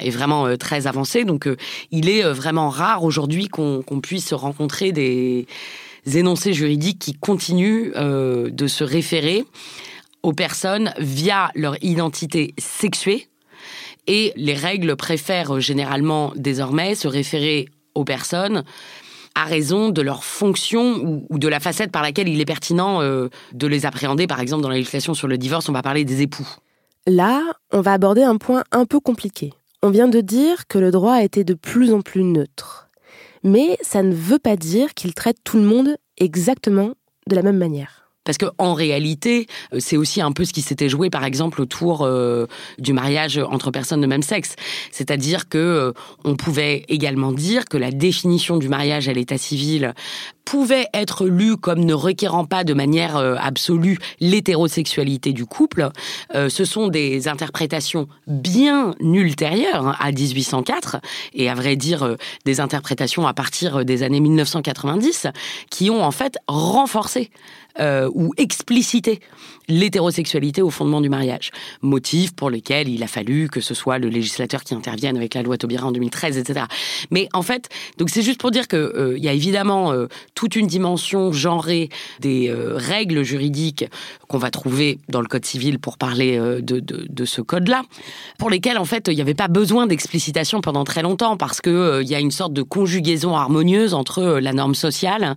est 0.00 0.10
vraiment 0.10 0.56
très 0.56 0.86
avancée. 0.86 1.24
Donc, 1.24 1.48
il 1.90 2.08
est 2.08 2.22
vraiment 2.32 2.68
rare 2.68 3.02
aujourd'hui 3.02 3.48
qu'on 3.48 3.82
puisse 4.00 4.32
rencontrer 4.32 4.92
des 4.92 5.46
énoncés 6.06 6.52
juridiques 6.52 7.00
qui 7.00 7.14
continuent 7.14 7.92
de 7.92 8.66
se 8.68 8.84
référer 8.84 9.44
aux 10.22 10.32
personnes 10.32 10.92
via 10.98 11.50
leur 11.56 11.82
identité 11.82 12.54
sexuée. 12.56 13.28
Et 14.06 14.32
les 14.36 14.54
règles 14.54 14.96
préfèrent 14.96 15.60
généralement 15.60 16.32
désormais 16.34 16.94
se 16.94 17.08
référer 17.08 17.68
aux 17.94 18.04
personnes 18.04 18.64
à 19.34 19.44
raison 19.44 19.90
de 19.90 20.02
leur 20.02 20.24
fonction 20.24 21.24
ou, 21.30 21.38
de 21.38 21.46
la 21.46 21.60
facette 21.60 21.92
par 21.92 22.02
laquelle 22.02 22.28
il 22.28 22.40
est 22.40 22.44
pertinent 22.44 23.00
euh, 23.02 23.28
de 23.52 23.66
les 23.68 23.86
appréhender. 23.86 24.26
Par 24.26 24.40
exemple, 24.40 24.62
dans 24.62 24.68
la 24.68 24.74
législation 24.74 25.14
sur 25.14 25.28
le 25.28 25.38
divorce, 25.38 25.68
on 25.68 25.72
va 25.72 25.82
parler 25.82 26.04
des 26.04 26.22
époux. 26.22 26.48
Là, 27.06 27.42
on 27.72 27.80
va 27.80 27.92
aborder 27.92 28.22
un 28.22 28.36
point 28.36 28.64
un 28.72 28.84
peu 28.84 28.98
compliqué. 28.98 29.52
On 29.82 29.90
vient 29.90 30.08
de 30.08 30.20
dire 30.20 30.66
que 30.66 30.78
le 30.78 30.90
droit 30.90 31.14
a 31.14 31.22
été 31.22 31.44
de 31.44 31.54
plus 31.54 31.92
en 31.92 32.00
plus 32.00 32.24
neutre. 32.24 32.88
Mais 33.44 33.78
ça 33.80 34.02
ne 34.02 34.12
veut 34.12 34.40
pas 34.40 34.56
dire 34.56 34.94
qu'il 34.94 35.14
traite 35.14 35.38
tout 35.44 35.56
le 35.56 35.62
monde 35.62 35.96
exactement 36.16 36.90
de 37.28 37.36
la 37.36 37.42
même 37.42 37.58
manière. 37.58 37.97
Parce 38.28 38.36
que 38.36 38.44
en 38.58 38.74
réalité, 38.74 39.46
euh, 39.72 39.78
c'est 39.80 39.96
aussi 39.96 40.20
un 40.20 40.32
peu 40.32 40.44
ce 40.44 40.52
qui 40.52 40.60
s'était 40.60 40.90
joué, 40.90 41.08
par 41.08 41.24
exemple, 41.24 41.62
autour 41.62 42.02
euh, 42.02 42.44
du 42.78 42.92
mariage 42.92 43.38
entre 43.38 43.70
personnes 43.70 44.02
de 44.02 44.06
même 44.06 44.20
sexe. 44.20 44.54
C'est-à-dire 44.92 45.48
que 45.48 45.56
euh, 45.56 45.92
on 46.24 46.36
pouvait 46.36 46.84
également 46.90 47.32
dire 47.32 47.64
que 47.64 47.78
la 47.78 47.90
définition 47.90 48.58
du 48.58 48.68
mariage 48.68 49.08
à 49.08 49.14
l'état 49.14 49.38
civil 49.38 49.94
pouvait 50.44 50.88
être 50.92 51.26
lu 51.26 51.56
comme 51.56 51.82
ne 51.82 51.94
requérant 51.94 52.44
pas 52.44 52.64
de 52.64 52.74
manière 52.74 53.16
absolue 53.16 53.98
l'hétérosexualité 54.18 55.34
du 55.34 55.44
couple, 55.44 55.90
ce 56.32 56.64
sont 56.64 56.88
des 56.88 57.28
interprétations 57.28 58.08
bien 58.26 58.94
ultérieures 58.98 59.88
hein, 59.88 59.96
à 60.00 60.10
1804 60.10 61.02
et 61.34 61.50
à 61.50 61.54
vrai 61.54 61.76
dire 61.76 62.16
des 62.46 62.60
interprétations 62.60 63.26
à 63.26 63.34
partir 63.34 63.84
des 63.84 64.02
années 64.02 64.20
1990 64.20 65.26
qui 65.68 65.90
ont 65.90 66.02
en 66.02 66.12
fait 66.12 66.38
renforcé 66.46 67.30
euh, 67.80 68.10
ou 68.14 68.32
expliciter 68.36 69.20
l'hétérosexualité 69.68 70.62
au 70.62 70.70
fondement 70.70 71.00
du 71.00 71.08
mariage. 71.08 71.50
Motif 71.82 72.34
pour 72.34 72.50
lequel 72.50 72.88
il 72.88 73.02
a 73.02 73.06
fallu 73.06 73.48
que 73.48 73.60
ce 73.60 73.74
soit 73.74 73.98
le 73.98 74.08
législateur 74.08 74.64
qui 74.64 74.74
intervienne 74.74 75.16
avec 75.16 75.34
la 75.34 75.42
loi 75.42 75.56
Taubira 75.58 75.86
en 75.86 75.92
2013, 75.92 76.38
etc. 76.38 76.66
Mais 77.10 77.28
en 77.32 77.42
fait, 77.42 77.68
donc 77.98 78.10
c'est 78.10 78.22
juste 78.22 78.40
pour 78.40 78.50
dire 78.50 78.68
que 78.68 78.76
euh, 78.76 79.16
il 79.16 79.24
y 79.24 79.28
a 79.28 79.32
évidemment 79.32 79.92
euh, 79.92 80.06
toute 80.34 80.56
une 80.56 80.66
dimension 80.66 81.32
genrée 81.32 81.88
des 82.20 82.52
règles 82.52 83.22
juridiques 83.22 83.84
qu'on 84.28 84.38
va 84.38 84.50
trouver 84.50 84.98
dans 85.08 85.20
le 85.20 85.26
code 85.26 85.44
civil 85.44 85.78
pour 85.78 85.98
parler 85.98 86.38
de, 86.38 86.80
de, 86.80 87.24
ce 87.24 87.40
code-là, 87.40 87.82
pour 88.38 88.50
lesquels 88.50 88.78
en 88.78 88.84
fait 88.84 89.08
il 89.08 89.14
n'y 89.14 89.20
avait 89.20 89.34
pas 89.34 89.48
besoin 89.48 89.86
d'explicitation 89.86 90.60
pendant 90.60 90.84
très 90.84 91.02
longtemps 91.02 91.36
parce 91.36 91.60
que 91.60 92.00
il 92.02 92.08
y 92.08 92.14
a 92.14 92.20
une 92.20 92.30
sorte 92.30 92.52
de 92.52 92.62
conjugaison 92.62 93.36
harmonieuse 93.36 93.94
entre 93.94 94.38
la 94.40 94.52
norme 94.52 94.74
sociale 94.74 95.34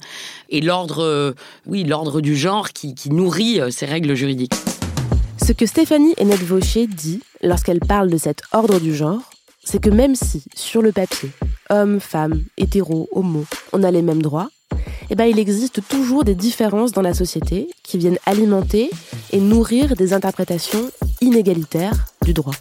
et 0.50 0.62
l'ordre, 0.62 1.36
oui, 1.66 1.84
l'ordre 1.84 2.22
du 2.22 2.36
genre 2.36 2.70
qui, 2.70 2.94
nourrit 3.10 3.60
euh, 3.60 3.70
ces 3.72 3.86
règles 3.86 4.16
juridiques. 4.16 4.21
Ce 4.22 5.52
que 5.52 5.66
Stéphanie 5.66 6.14
Hennette 6.18 6.44
Vaucher 6.44 6.86
dit 6.86 7.22
lorsqu'elle 7.42 7.80
parle 7.80 8.12
de 8.12 8.18
cet 8.18 8.44
ordre 8.52 8.80
du 8.80 8.94
genre, 8.94 9.32
c'est 9.64 9.82
que 9.82 9.90
même 9.90 10.14
si, 10.14 10.44
sur 10.56 10.84
le 10.84 10.92
papier, 10.92 11.32
hommes, 11.72 12.00
femmes, 12.00 12.44
hétéros, 12.56 13.10
homo, 13.14 13.46
on 13.74 13.82
a 13.82 13.90
les 13.90 14.04
mêmes 14.04 14.22
droits, 14.22 14.50
eh 15.10 15.16
ben, 15.16 15.26
il 15.26 15.40
existe 15.40 15.82
toujours 15.88 16.24
des 16.24 16.36
différences 16.36 16.92
dans 16.92 17.02
la 17.02 17.16
société 17.16 17.68
qui 17.82 17.98
viennent 17.98 18.20
alimenter 18.28 18.92
et 19.32 19.40
nourrir 19.40 19.96
des 19.96 20.14
interprétations 20.14 20.92
inégalitaires 21.20 22.06
du 22.24 22.34
droit. 22.34 22.54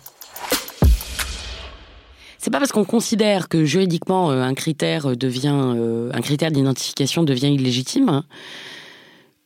C'est 2.38 2.50
pas 2.50 2.59
parce 2.59 2.73
qu'on 2.73 2.87
considère 2.87 3.50
que 3.50 3.67
juridiquement 3.67 4.31
euh, 4.31 4.40
un 4.40 4.55
critère 4.55 5.14
devient 5.14 5.75
euh, 5.76 6.11
un 6.14 6.23
critère 6.23 6.50
d'identification 6.50 7.23
devient 7.23 7.52
illégitime 7.52 8.09
hein, 8.09 8.25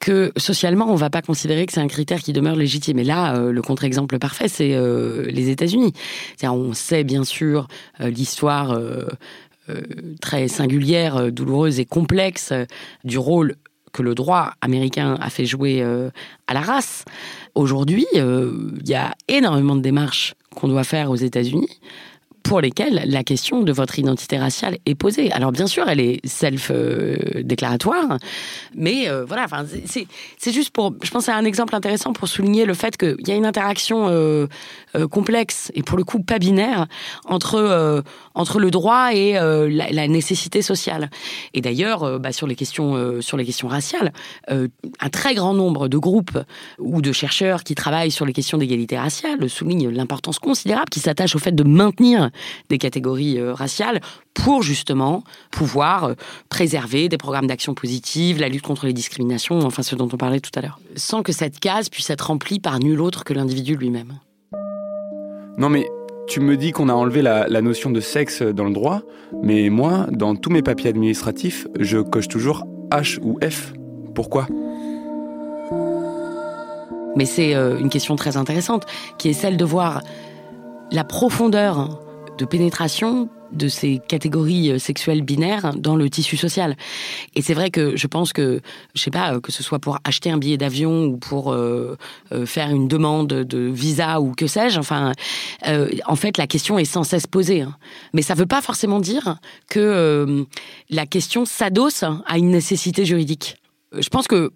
que 0.04 0.32
socialement, 0.36 0.86
on 0.90 0.96
va 0.96 1.08
pas 1.08 1.22
considérer 1.22 1.64
que 1.64 1.72
c'est 1.72 1.80
un 1.80 1.88
critère 1.88 2.20
qui 2.20 2.34
demeure 2.34 2.56
légitime. 2.56 2.98
Et 2.98 3.04
là, 3.04 3.36
euh, 3.36 3.52
le 3.52 3.62
contre-exemple 3.62 4.18
parfait, 4.18 4.48
c'est 4.48 4.74
euh, 4.74 5.24
les 5.30 5.48
États-Unis. 5.48 5.94
On 6.42 6.74
sait 6.74 7.04
bien 7.04 7.24
sûr 7.24 7.68
euh, 8.00 8.10
l'histoire 8.10 8.78
très 10.20 10.46
singulière, 10.46 11.32
douloureuse 11.32 11.80
et 11.80 11.86
complexe 11.86 12.52
du 13.02 13.16
rôle 13.16 13.56
que 13.94 14.02
le 14.02 14.14
droit 14.14 14.52
américain 14.60 15.16
a 15.18 15.30
fait 15.30 15.46
jouer 15.46 15.82
à 16.46 16.52
la 16.54 16.60
race. 16.60 17.06
Aujourd'hui, 17.54 18.04
il 18.12 18.86
y 18.86 18.94
a 18.94 19.14
énormément 19.26 19.74
de 19.74 19.80
démarches 19.80 20.34
qu'on 20.54 20.68
doit 20.68 20.84
faire 20.84 21.10
aux 21.10 21.16
États-Unis 21.16 21.80
pour 22.44 22.60
lesquels 22.60 23.02
la 23.06 23.24
question 23.24 23.62
de 23.62 23.72
votre 23.72 23.98
identité 23.98 24.38
raciale 24.38 24.76
est 24.84 24.94
posée. 24.94 25.32
Alors 25.32 25.50
bien 25.50 25.66
sûr, 25.66 25.88
elle 25.88 25.98
est 25.98 26.24
self-déclaratoire, 26.24 28.18
mais 28.76 29.08
euh, 29.08 29.24
voilà, 29.24 29.44
enfin, 29.44 29.64
c'est 29.86 30.52
juste 30.52 30.70
pour, 30.70 30.94
je 31.02 31.10
pense, 31.10 31.28
à 31.28 31.36
un 31.36 31.44
exemple 31.44 31.74
intéressant 31.74 32.12
pour 32.12 32.28
souligner 32.28 32.66
le 32.66 32.74
fait 32.74 32.96
qu'il 32.98 33.26
y 33.26 33.32
a 33.32 33.34
une 33.34 33.46
interaction 33.46 34.08
euh, 34.08 34.46
euh, 34.94 35.08
complexe 35.08 35.72
et 35.74 35.82
pour 35.82 35.96
le 35.96 36.04
coup 36.04 36.22
pas 36.22 36.38
binaire 36.38 36.86
entre 37.24 38.04
entre 38.34 38.60
le 38.60 38.70
droit 38.70 39.14
et 39.14 39.32
la, 39.32 40.08
nécessité 40.08 40.60
sociale. 40.60 41.08
Et 41.54 41.62
d'ailleurs, 41.62 42.20
bah, 42.20 42.32
sur 42.32 42.46
les 42.46 42.56
questions 42.56 43.22
sur 43.22 43.38
les 43.38 43.44
questions 43.46 43.68
raciales, 43.68 44.12
un 44.48 45.08
très 45.10 45.34
grand 45.34 45.54
nombre 45.54 45.88
de 45.88 45.96
groupes 45.96 46.38
ou 46.78 47.00
de 47.00 47.12
chercheurs 47.12 47.64
qui 47.64 47.74
travaillent 47.74 48.10
sur 48.10 48.26
les 48.26 48.34
questions 48.34 48.58
d'égalité 48.58 48.98
raciale 48.98 49.48
soulignent 49.48 49.88
l'importance 49.88 50.38
considérable 50.38 50.90
qui 50.90 51.00
s'attache 51.00 51.34
au 51.34 51.38
fait 51.38 51.54
de 51.54 51.64
maintenir 51.64 52.30
des 52.68 52.78
catégories 52.78 53.38
euh, 53.38 53.54
raciales 53.54 54.00
pour 54.34 54.62
justement 54.62 55.24
pouvoir 55.50 56.04
euh, 56.04 56.14
préserver 56.48 57.08
des 57.08 57.18
programmes 57.18 57.46
d'action 57.46 57.74
positive, 57.74 58.40
la 58.40 58.48
lutte 58.48 58.62
contre 58.62 58.86
les 58.86 58.92
discriminations, 58.92 59.60
enfin 59.60 59.82
ce 59.82 59.94
dont 59.96 60.08
on 60.12 60.16
parlait 60.16 60.40
tout 60.40 60.50
à 60.56 60.60
l'heure, 60.60 60.78
sans 60.96 61.22
que 61.22 61.32
cette 61.32 61.60
case 61.60 61.88
puisse 61.88 62.10
être 62.10 62.28
remplie 62.28 62.60
par 62.60 62.78
nul 62.78 63.00
autre 63.00 63.24
que 63.24 63.34
l'individu 63.34 63.76
lui-même. 63.76 64.14
Non 65.58 65.68
mais 65.68 65.86
tu 66.26 66.40
me 66.40 66.56
dis 66.56 66.72
qu'on 66.72 66.88
a 66.88 66.94
enlevé 66.94 67.22
la, 67.22 67.46
la, 67.48 67.60
notion 67.60 67.90
de 67.90 68.00
sexe 68.00 68.42
dans 68.42 68.64
le 68.64 68.72
droit, 68.72 69.02
mais 69.42 69.68
moi, 69.68 70.06
dans 70.10 70.34
tous 70.36 70.50
mes 70.50 70.62
papiers 70.62 70.88
administratifs, 70.88 71.66
je 71.78 71.98
coche 71.98 72.28
toujours 72.28 72.64
H 72.90 73.18
ou 73.22 73.38
F. 73.42 73.74
Pourquoi? 74.14 74.46
Mais 77.16 77.26
c'est 77.26 77.54
euh, 77.54 77.78
une 77.78 77.90
question 77.90 78.16
très 78.16 78.36
intéressante, 78.36 78.86
qui 79.18 79.28
est 79.28 79.34
celle 79.34 79.56
de 79.56 79.64
voir 79.64 80.02
la 80.90 81.04
profondeur 81.04 82.00
de 82.38 82.44
pénétration 82.44 83.28
de 83.52 83.68
ces 83.68 84.00
catégories 84.08 84.72
euh, 84.72 84.78
sexuelles 84.78 85.22
binaires 85.22 85.74
dans 85.76 85.96
le 85.96 86.10
tissu 86.10 86.36
social. 86.36 86.76
Et 87.34 87.42
c'est 87.42 87.54
vrai 87.54 87.70
que 87.70 87.96
je 87.96 88.06
pense 88.06 88.32
que, 88.32 88.60
je 88.94 89.02
sais 89.02 89.10
pas, 89.10 89.40
que 89.40 89.52
ce 89.52 89.62
soit 89.62 89.78
pour 89.78 89.98
acheter 90.04 90.30
un 90.30 90.38
billet 90.38 90.56
d'avion 90.56 91.04
ou 91.04 91.16
pour 91.16 91.52
euh, 91.52 91.96
euh, 92.32 92.46
faire 92.46 92.70
une 92.70 92.88
demande 92.88 93.28
de 93.28 93.58
visa 93.58 94.20
ou 94.20 94.32
que 94.32 94.46
sais-je, 94.46 94.78
enfin, 94.78 95.12
en 96.06 96.16
fait, 96.16 96.36
la 96.36 96.46
question 96.46 96.78
est 96.78 96.84
sans 96.84 97.04
cesse 97.04 97.26
posée. 97.26 97.62
Hein. 97.62 97.76
Mais 98.12 98.22
ça 98.22 98.34
ne 98.34 98.40
veut 98.40 98.46
pas 98.46 98.60
forcément 98.60 99.00
dire 99.00 99.36
que 99.68 100.44
la 100.90 101.06
question 101.06 101.44
s'adosse 101.44 102.04
à 102.26 102.38
une 102.38 102.50
nécessité 102.50 103.04
juridique. 103.04 103.56
Je 103.96 104.08
pense 104.08 104.26
que 104.26 104.52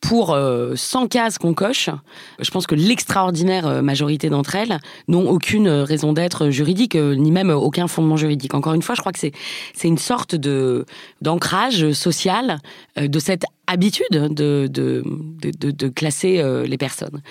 pour 0.00 0.28
100 0.28 0.34
euh, 0.34 1.08
cases 1.08 1.38
qu'on 1.38 1.54
coche, 1.54 1.90
je 2.38 2.50
pense 2.50 2.66
que 2.66 2.74
l'extraordinaire 2.74 3.66
euh, 3.66 3.82
majorité 3.82 4.30
d'entre 4.30 4.54
elles 4.54 4.78
n'ont 5.08 5.28
aucune 5.28 5.68
raison 5.68 6.12
d'être 6.12 6.50
juridique, 6.50 6.94
euh, 6.94 7.14
ni 7.14 7.32
même 7.32 7.50
aucun 7.50 7.88
fondement 7.88 8.16
juridique. 8.16 8.54
Encore 8.54 8.74
une 8.74 8.82
fois, 8.82 8.94
je 8.94 9.00
crois 9.00 9.12
que 9.12 9.18
c'est 9.18 9.32
c'est 9.74 9.88
une 9.88 9.98
sorte 9.98 10.34
de 10.34 10.86
d'ancrage 11.20 11.92
social 11.92 12.58
de 12.96 13.18
cette 13.18 13.44
habitude 13.66 14.06
de 14.10 14.68
de, 14.68 15.02
de, 15.42 15.70
de 15.70 15.88
classer 15.88 16.42
les 16.66 16.78
personnes. 16.78 17.22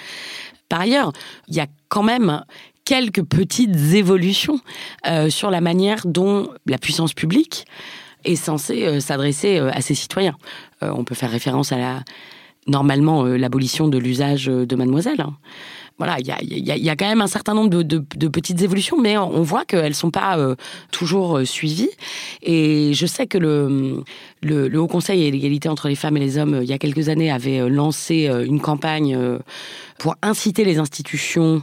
Par 0.69 0.81
ailleurs, 0.81 1.13
il 1.47 1.55
y 1.55 1.59
a 1.59 1.67
quand 1.87 2.03
même 2.03 2.43
quelques 2.83 3.23
petites 3.23 3.93
évolutions 3.93 4.59
sur 5.29 5.51
la 5.51 5.61
manière 5.61 6.05
dont 6.05 6.49
la 6.65 6.77
puissance 6.77 7.13
publique 7.13 7.65
est 8.23 8.35
censée 8.35 8.99
s'adresser 8.99 9.59
à 9.59 9.81
ses 9.81 9.95
citoyens. 9.95 10.35
on 10.81 11.03
peut 11.03 11.15
faire 11.15 11.31
référence 11.31 11.71
à 11.71 11.77
la 11.77 12.03
normalement 12.67 13.25
euh, 13.25 13.37
l'abolition 13.37 13.87
de 13.87 13.97
l'usage 13.97 14.45
de 14.45 14.75
mademoiselle. 14.75 15.25
Voilà, 15.97 16.17
il 16.19 16.27
y 16.27 16.89
a, 16.91 16.95
quand 16.95 17.07
même 17.07 17.21
un 17.21 17.27
certain 17.27 17.55
nombre 17.55 17.81
de, 17.81 18.27
petites 18.27 18.61
évolutions, 18.61 19.01
mais 19.01 19.17
on 19.17 19.41
voit 19.41 19.65
qu'elles 19.65 19.95
sont 19.95 20.11
pas 20.11 20.37
euh, 20.37 20.55
toujours 20.91 21.39
euh, 21.39 21.45
suivies. 21.45 21.89
Et 22.43 22.93
je 22.93 23.07
sais 23.07 23.25
que 23.25 23.39
le, 23.39 24.03
le, 24.43 24.79
Haut 24.79 24.85
Conseil 24.85 25.23
et 25.23 25.31
l'égalité 25.31 25.69
entre 25.69 25.87
les 25.87 25.95
femmes 25.95 26.15
et 26.17 26.19
les 26.19 26.37
hommes, 26.37 26.59
il 26.61 26.69
y 26.69 26.73
a 26.73 26.77
quelques 26.77 27.09
années, 27.09 27.31
avait 27.31 27.67
lancé 27.67 28.29
une 28.45 28.61
campagne 28.61 29.17
pour 29.97 30.15
inciter 30.21 30.63
les 30.63 30.77
institutions 30.77 31.55
euh, 31.55 31.59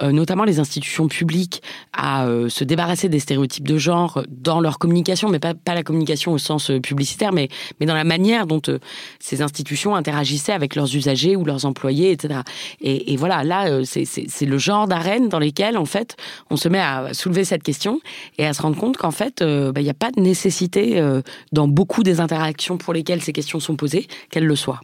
notamment 0.00 0.44
les 0.44 0.60
institutions 0.60 1.08
publiques, 1.08 1.62
à 1.92 2.26
euh, 2.26 2.48
se 2.48 2.64
débarrasser 2.64 3.08
des 3.08 3.18
stéréotypes 3.18 3.66
de 3.66 3.78
genre 3.78 4.22
dans 4.28 4.60
leur 4.60 4.78
communication, 4.78 5.28
mais 5.28 5.38
pas, 5.38 5.54
pas 5.54 5.74
la 5.74 5.82
communication 5.82 6.32
au 6.32 6.38
sens 6.38 6.70
euh, 6.70 6.80
publicitaire, 6.80 7.32
mais, 7.32 7.48
mais 7.80 7.86
dans 7.86 7.94
la 7.94 8.04
manière 8.04 8.46
dont 8.46 8.62
ces 9.18 9.42
institutions 9.42 9.94
interagissaient 9.94 10.52
avec 10.52 10.74
leurs 10.74 10.94
usagers 10.94 11.36
ou 11.36 11.44
leurs 11.44 11.64
employés, 11.64 12.12
etc. 12.12 12.40
Et, 12.80 13.12
et 13.12 13.16
voilà, 13.16 13.44
là, 13.44 13.84
c'est 13.84 14.46
le 14.46 14.58
genre 14.58 14.86
d'arène 14.88 15.28
dans 15.28 15.38
lesquelles, 15.38 15.76
en 15.76 15.84
fait, 15.84 16.16
on 16.50 16.56
se 16.56 16.68
met 16.68 16.80
à 16.80 17.14
soulever 17.14 17.44
cette 17.44 17.62
question 17.62 18.00
et 18.38 18.46
à 18.46 18.52
se 18.52 18.62
rendre 18.62 18.76
compte 18.76 18.96
qu'en 18.96 19.10
fait, 19.10 19.42
bah, 19.42 19.80
il 19.80 19.84
n'y 19.84 19.90
a 19.90 19.94
pas 19.94 20.10
de 20.10 20.20
nécessité 20.20 21.02
dans 21.52 21.68
beaucoup 21.68 22.02
des 22.02 22.20
interactions 22.20 22.76
pour 22.78 22.92
lesquelles 22.92 23.22
ces 23.22 23.32
questions 23.32 23.60
sont 23.60 23.76
posées 23.76 24.06
qu'elles 24.30 24.46
le 24.46 24.56
soient. 24.56 24.80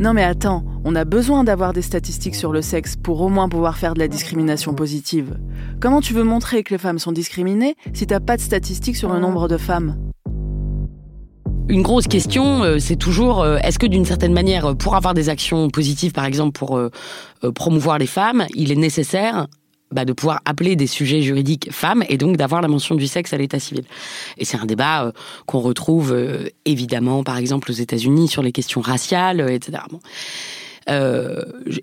Non 0.00 0.12
mais 0.12 0.24
attends, 0.24 0.64
on 0.84 0.96
a 0.96 1.04
besoin 1.04 1.44
d'avoir 1.44 1.72
des 1.72 1.80
statistiques 1.80 2.34
sur 2.34 2.52
le 2.52 2.62
sexe 2.62 2.96
pour 2.96 3.20
au 3.20 3.28
moins 3.28 3.48
pouvoir 3.48 3.76
faire 3.76 3.94
de 3.94 4.00
la 4.00 4.08
discrimination 4.08 4.74
positive. 4.74 5.38
Comment 5.80 6.00
tu 6.00 6.14
veux 6.14 6.24
montrer 6.24 6.64
que 6.64 6.74
les 6.74 6.78
femmes 6.78 6.98
sont 6.98 7.12
discriminées 7.12 7.76
si 7.92 8.04
t'as 8.04 8.18
pas 8.18 8.36
de 8.36 8.42
statistiques 8.42 8.96
sur 8.96 9.12
le 9.12 9.20
nombre 9.20 9.46
de 9.46 9.56
femmes? 9.56 9.96
Une 11.68 11.82
grosse 11.82 12.08
question, 12.08 12.64
euh, 12.64 12.78
c'est 12.80 12.96
toujours 12.96 13.40
euh, 13.40 13.58
est-ce 13.62 13.78
que 13.78 13.86
d'une 13.86 14.04
certaine 14.04 14.32
manière, 14.32 14.76
pour 14.76 14.96
avoir 14.96 15.14
des 15.14 15.28
actions 15.28 15.70
positives, 15.70 16.12
par 16.12 16.24
exemple 16.24 16.58
pour 16.58 16.76
euh, 16.76 16.90
promouvoir 17.54 17.98
les 17.98 18.06
femmes, 18.06 18.46
il 18.54 18.72
est 18.72 18.76
nécessaire 18.76 19.46
bah, 19.94 20.04
de 20.04 20.12
pouvoir 20.12 20.40
appeler 20.44 20.74
des 20.74 20.88
sujets 20.88 21.22
juridiques 21.22 21.68
femmes 21.70 22.02
et 22.08 22.18
donc 22.18 22.36
d'avoir 22.36 22.60
la 22.60 22.68
mention 22.68 22.96
du 22.96 23.06
sexe 23.06 23.32
à 23.32 23.38
l'état 23.38 23.60
civil. 23.60 23.84
Et 24.38 24.44
c'est 24.44 24.56
un 24.56 24.66
débat 24.66 25.04
euh, 25.04 25.12
qu'on 25.46 25.60
retrouve 25.60 26.12
euh, 26.12 26.48
évidemment, 26.64 27.22
par 27.22 27.38
exemple, 27.38 27.70
aux 27.70 27.74
États-Unis 27.74 28.26
sur 28.26 28.42
les 28.42 28.50
questions 28.50 28.80
raciales, 28.80 29.40
euh, 29.40 29.48
etc. 29.48 29.84
Bon. 29.90 30.00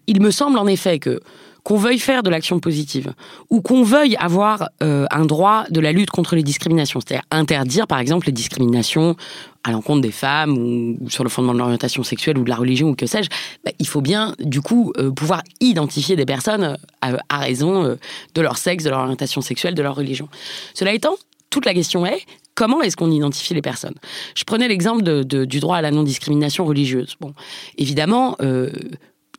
il 0.07 0.21
me 0.21 0.29
semble 0.29 0.59
en 0.59 0.67
effet 0.67 0.99
que 0.99 1.21
qu'on 1.63 1.77
veuille 1.77 1.99
faire 1.99 2.23
de 2.23 2.29
l'action 2.29 2.59
positive 2.59 3.13
ou 3.49 3.61
qu'on 3.61 3.83
veuille 3.83 4.15
avoir 4.17 4.69
un 4.79 5.25
droit 5.25 5.65
de 5.69 5.79
la 5.79 5.91
lutte 5.91 6.09
contre 6.09 6.35
les 6.35 6.43
discriminations, 6.43 6.99
c'est-à-dire 6.99 7.25
interdire 7.31 7.87
par 7.87 7.99
exemple 7.99 8.27
les 8.27 8.31
discriminations 8.31 9.15
à 9.63 9.71
l'encontre 9.71 10.01
des 10.01 10.11
femmes 10.11 10.57
ou, 10.57 11.09
sur 11.09 11.23
le 11.23 11.29
fondement 11.29 11.53
de 11.53 11.59
l'orientation 11.59 12.03
sexuelle 12.03 12.37
ou 12.37 12.43
de 12.43 12.49
la 12.49 12.55
religion 12.55 12.89
ou 12.89 12.95
que 12.95 13.05
sais-je, 13.05 13.29
bah, 13.63 13.71
il 13.77 13.87
faut 13.87 14.01
bien 14.01 14.35
du 14.39 14.61
coup 14.61 14.91
euh, 14.97 15.11
pouvoir 15.11 15.43
identifier 15.59 16.15
des 16.15 16.25
personnes 16.25 16.77
à, 17.01 17.17
à 17.29 17.37
raison 17.37 17.97
de 18.33 18.41
leur 18.41 18.57
sexe, 18.57 18.83
de 18.83 18.89
leur 18.89 19.01
orientation 19.01 19.41
sexuelle, 19.41 19.75
de 19.75 19.83
leur 19.83 19.95
religion. 19.95 20.29
Cela 20.73 20.93
étant, 20.93 21.15
toute 21.51 21.65
la 21.65 21.73
question 21.73 22.05
est 22.05 22.25
comment 22.55 22.81
est-ce 22.81 22.97
qu'on 22.97 23.11
identifie 23.11 23.53
les 23.53 23.61
personnes? 23.61 23.95
Je 24.35 24.43
prenais 24.43 24.67
l'exemple 24.67 25.03
du 25.23 25.59
droit 25.59 25.77
à 25.77 25.81
la 25.81 25.91
non-discrimination 25.91 26.65
religieuse. 26.65 27.15
Bon, 27.19 27.33
évidemment, 27.77 28.35
euh, 28.41 28.71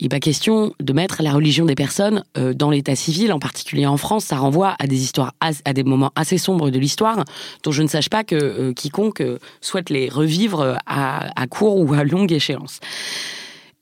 il 0.02 0.06
n'est 0.06 0.09
pas 0.09 0.18
question 0.18 0.75
de 0.80 0.92
mettre 0.92 1.23
la 1.23 1.32
religion 1.32 1.64
des 1.64 1.76
personnes 1.76 2.25
euh, 2.37 2.54
dans 2.54 2.71
l'état 2.71 2.97
civil, 2.97 3.32
en 3.32 3.38
particulier 3.38 3.87
en 3.87 3.97
France. 3.97 4.25
Ça 4.25 4.37
renvoie 4.37 4.75
à 4.80 4.88
des 4.88 5.00
histoires, 5.00 5.32
à 5.40 5.73
des 5.73 5.85
moments 5.85 6.11
assez 6.16 6.38
sombres 6.38 6.71
de 6.71 6.78
l'histoire, 6.80 7.25
dont 7.62 7.71
je 7.71 7.82
ne 7.82 7.87
sache 7.87 8.09
pas 8.09 8.25
que 8.25 8.35
euh, 8.35 8.73
quiconque 8.73 9.23
souhaite 9.61 9.90
les 9.90 10.09
revivre 10.09 10.76
à 10.87 11.47
court 11.49 11.76
ou 11.78 11.94
à 11.94 12.02
longue 12.02 12.32
échéance. 12.32 12.80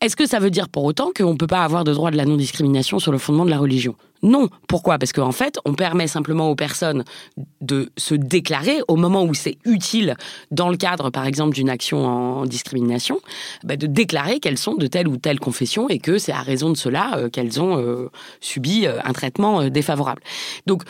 Est-ce 0.00 0.16
que 0.16 0.26
ça 0.26 0.38
veut 0.38 0.48
dire 0.48 0.70
pour 0.70 0.84
autant 0.84 1.10
qu'on 1.14 1.32
ne 1.32 1.36
peut 1.36 1.46
pas 1.46 1.62
avoir 1.62 1.84
de 1.84 1.92
droit 1.92 2.10
de 2.10 2.16
la 2.16 2.24
non-discrimination 2.24 2.98
sur 2.98 3.12
le 3.12 3.18
fondement 3.18 3.44
de 3.44 3.50
la 3.50 3.58
religion? 3.58 3.96
Non. 4.22 4.48
Pourquoi? 4.66 4.98
Parce 4.98 5.12
qu'en 5.12 5.32
fait, 5.32 5.58
on 5.66 5.74
permet 5.74 6.06
simplement 6.06 6.48
aux 6.48 6.54
personnes 6.54 7.04
de 7.60 7.90
se 7.98 8.14
déclarer 8.14 8.80
au 8.88 8.96
moment 8.96 9.24
où 9.24 9.34
c'est 9.34 9.58
utile, 9.66 10.16
dans 10.50 10.70
le 10.70 10.78
cadre 10.78 11.10
par 11.10 11.26
exemple 11.26 11.54
d'une 11.54 11.68
action 11.68 12.06
en 12.06 12.46
discrimination, 12.46 13.20
bah, 13.62 13.76
de 13.76 13.86
déclarer 13.86 14.40
qu'elles 14.40 14.56
sont 14.56 14.74
de 14.74 14.86
telle 14.86 15.06
ou 15.06 15.18
telle 15.18 15.38
confession 15.38 15.90
et 15.90 15.98
que 15.98 16.16
c'est 16.16 16.32
à 16.32 16.40
raison 16.40 16.70
de 16.70 16.78
cela 16.78 17.18
euh, 17.18 17.28
qu'elles 17.28 17.60
ont 17.60 17.76
euh, 17.78 18.10
subi 18.40 18.86
euh, 18.86 18.98
un 19.04 19.12
traitement 19.12 19.68
défavorable. 19.68 20.22
Donc, 20.66 20.82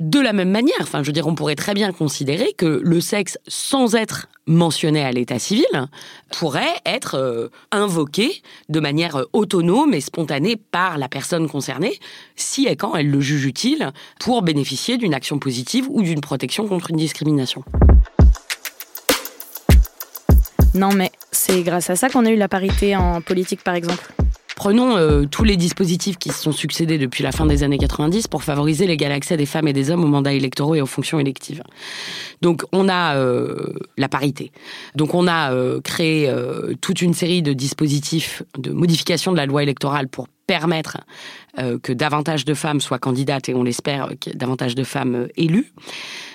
de 0.00 0.20
la 0.20 0.32
même 0.32 0.50
manière, 0.50 0.86
je 0.92 0.98
veux 0.98 1.12
dire, 1.12 1.26
on 1.26 1.34
pourrait 1.34 1.54
très 1.54 1.74
bien 1.74 1.92
considérer 1.92 2.52
que 2.56 2.80
le 2.82 3.00
sexe, 3.00 3.38
sans 3.48 3.94
être 3.94 4.28
mentionné 4.46 5.02
à 5.02 5.10
l'état 5.10 5.38
civil, 5.38 5.64
pourrait 6.38 6.76
être 6.84 7.14
euh, 7.14 7.48
invoqué 7.72 8.42
de 8.68 8.78
manière 8.78 9.24
autonome 9.32 9.94
et 9.94 10.00
spontanée 10.00 10.56
par 10.56 10.98
la 10.98 11.08
personne 11.08 11.48
concernée, 11.48 11.98
si 12.36 12.66
et 12.66 12.76
quand 12.76 12.94
elle 12.94 13.10
le 13.10 13.20
juge 13.20 13.46
utile, 13.46 13.92
pour 14.20 14.42
bénéficier 14.42 14.98
d'une 14.98 15.14
action 15.14 15.38
positive 15.38 15.86
ou 15.88 16.02
d'une 16.02 16.20
protection 16.20 16.68
contre 16.68 16.90
une 16.90 16.98
discrimination. 16.98 17.64
Non, 20.74 20.92
mais 20.92 21.10
c'est 21.32 21.62
grâce 21.62 21.88
à 21.88 21.96
ça 21.96 22.10
qu'on 22.10 22.26
a 22.26 22.30
eu 22.30 22.36
la 22.36 22.48
parité 22.48 22.94
en 22.96 23.22
politique, 23.22 23.64
par 23.64 23.74
exemple. 23.74 24.12
Prenons 24.56 24.96
euh, 24.96 25.26
tous 25.30 25.44
les 25.44 25.58
dispositifs 25.58 26.16
qui 26.16 26.30
se 26.30 26.42
sont 26.42 26.50
succédés 26.50 26.96
depuis 26.96 27.22
la 27.22 27.30
fin 27.30 27.44
des 27.44 27.62
années 27.62 27.76
90 27.76 28.26
pour 28.26 28.42
favoriser 28.42 28.86
l'égal 28.86 29.12
accès 29.12 29.36
des 29.36 29.44
femmes 29.44 29.68
et 29.68 29.74
des 29.74 29.90
hommes 29.90 30.02
aux 30.02 30.08
mandats 30.08 30.32
électoraux 30.32 30.74
et 30.74 30.80
aux 30.80 30.86
fonctions 30.86 31.20
électives. 31.20 31.62
Donc 32.40 32.64
on 32.72 32.88
a 32.88 33.16
euh, 33.16 33.74
la 33.98 34.08
parité. 34.08 34.52
Donc 34.94 35.12
on 35.12 35.26
a 35.26 35.52
euh, 35.52 35.82
créé 35.82 36.34
toute 36.80 37.02
une 37.02 37.12
série 37.12 37.42
de 37.42 37.52
dispositifs 37.52 38.42
de 38.58 38.72
modification 38.72 39.30
de 39.30 39.36
la 39.36 39.44
loi 39.44 39.62
électorale 39.62 40.08
pour 40.08 40.26
permettre 40.46 40.98
que 41.82 41.92
davantage 41.92 42.44
de 42.44 42.54
femmes 42.54 42.80
soient 42.80 43.00
candidates 43.00 43.48
et 43.48 43.54
on 43.54 43.64
l'espère 43.64 44.10
davantage 44.34 44.74
de 44.74 44.84
femmes 44.84 45.26
élues. 45.36 45.72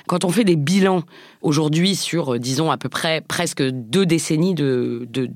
Quand 0.07 0.25
on 0.25 0.29
fait 0.29 0.43
des 0.43 0.57
bilans 0.57 1.03
aujourd'hui 1.41 1.95
sur, 1.95 2.37
disons, 2.37 2.71
à 2.71 2.77
peu 2.77 2.89
près 2.89 3.21
presque 3.21 3.63
deux 3.63 4.05
décennies 4.05 4.53
de, 4.53 5.07
de 5.09 5.29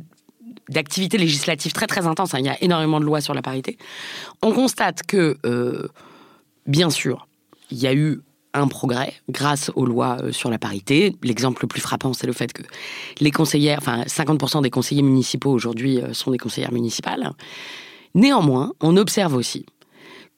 d'activités 0.69 1.17
législatives 1.17 1.74
très 1.74 1.88
très 1.88 2.07
intenses, 2.07 2.34
hein. 2.34 2.39
il 2.39 2.45
y 2.45 2.50
a 2.50 2.62
énormément 2.63 3.00
de 3.00 3.05
lois 3.05 3.22
sur 3.22 3.34
la 3.34 3.41
parité, 3.41 3.77
on 4.41 4.51
constate 4.51 5.03
que, 5.03 5.38
euh, 5.45 5.88
bien 6.65 6.89
sûr, 6.89 7.27
il 7.72 7.77
y 7.77 7.88
a 7.88 7.93
eu 7.93 8.22
un 8.53 8.67
progrès 8.67 9.13
grâce 9.29 9.69
aux 9.75 9.86
lois 9.86 10.17
euh, 10.22 10.31
sur 10.31 10.50
la 10.50 10.57
parité. 10.57 11.15
L'exemple 11.24 11.63
le 11.63 11.67
plus 11.67 11.81
frappant, 11.81 12.13
c'est 12.13 12.27
le 12.27 12.34
fait 12.34 12.53
que 12.53 12.63
les 13.19 13.31
conseillères, 13.31 13.79
enfin 13.79 14.03
50% 14.03 14.62
des 14.62 14.69
conseillers 14.69 15.01
municipaux 15.01 15.51
aujourd'hui 15.51 16.00
euh, 16.00 16.13
sont 16.13 16.31
des 16.31 16.38
conseillères 16.38 16.72
municipales. 16.72 17.31
Néanmoins, 18.13 18.72
on 18.81 18.95
observe 18.95 19.36
aussi 19.36 19.65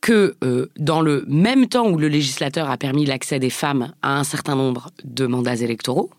que 0.02 0.36
dans 0.78 1.02
le 1.02 1.26
même 1.28 1.68
temps 1.68 1.90
où 1.90 1.98
le 1.98 2.08
législateur 2.08 2.70
a 2.70 2.78
permis 2.78 3.06
l'accès 3.06 3.40
des 3.40 3.50
femmes 3.50 3.94
à 4.04 4.20
un 4.20 4.24
certain 4.24 4.56
nombre 4.56 4.92
de 5.04 5.26
mandats 5.26 5.56
électoraux, 5.56 6.12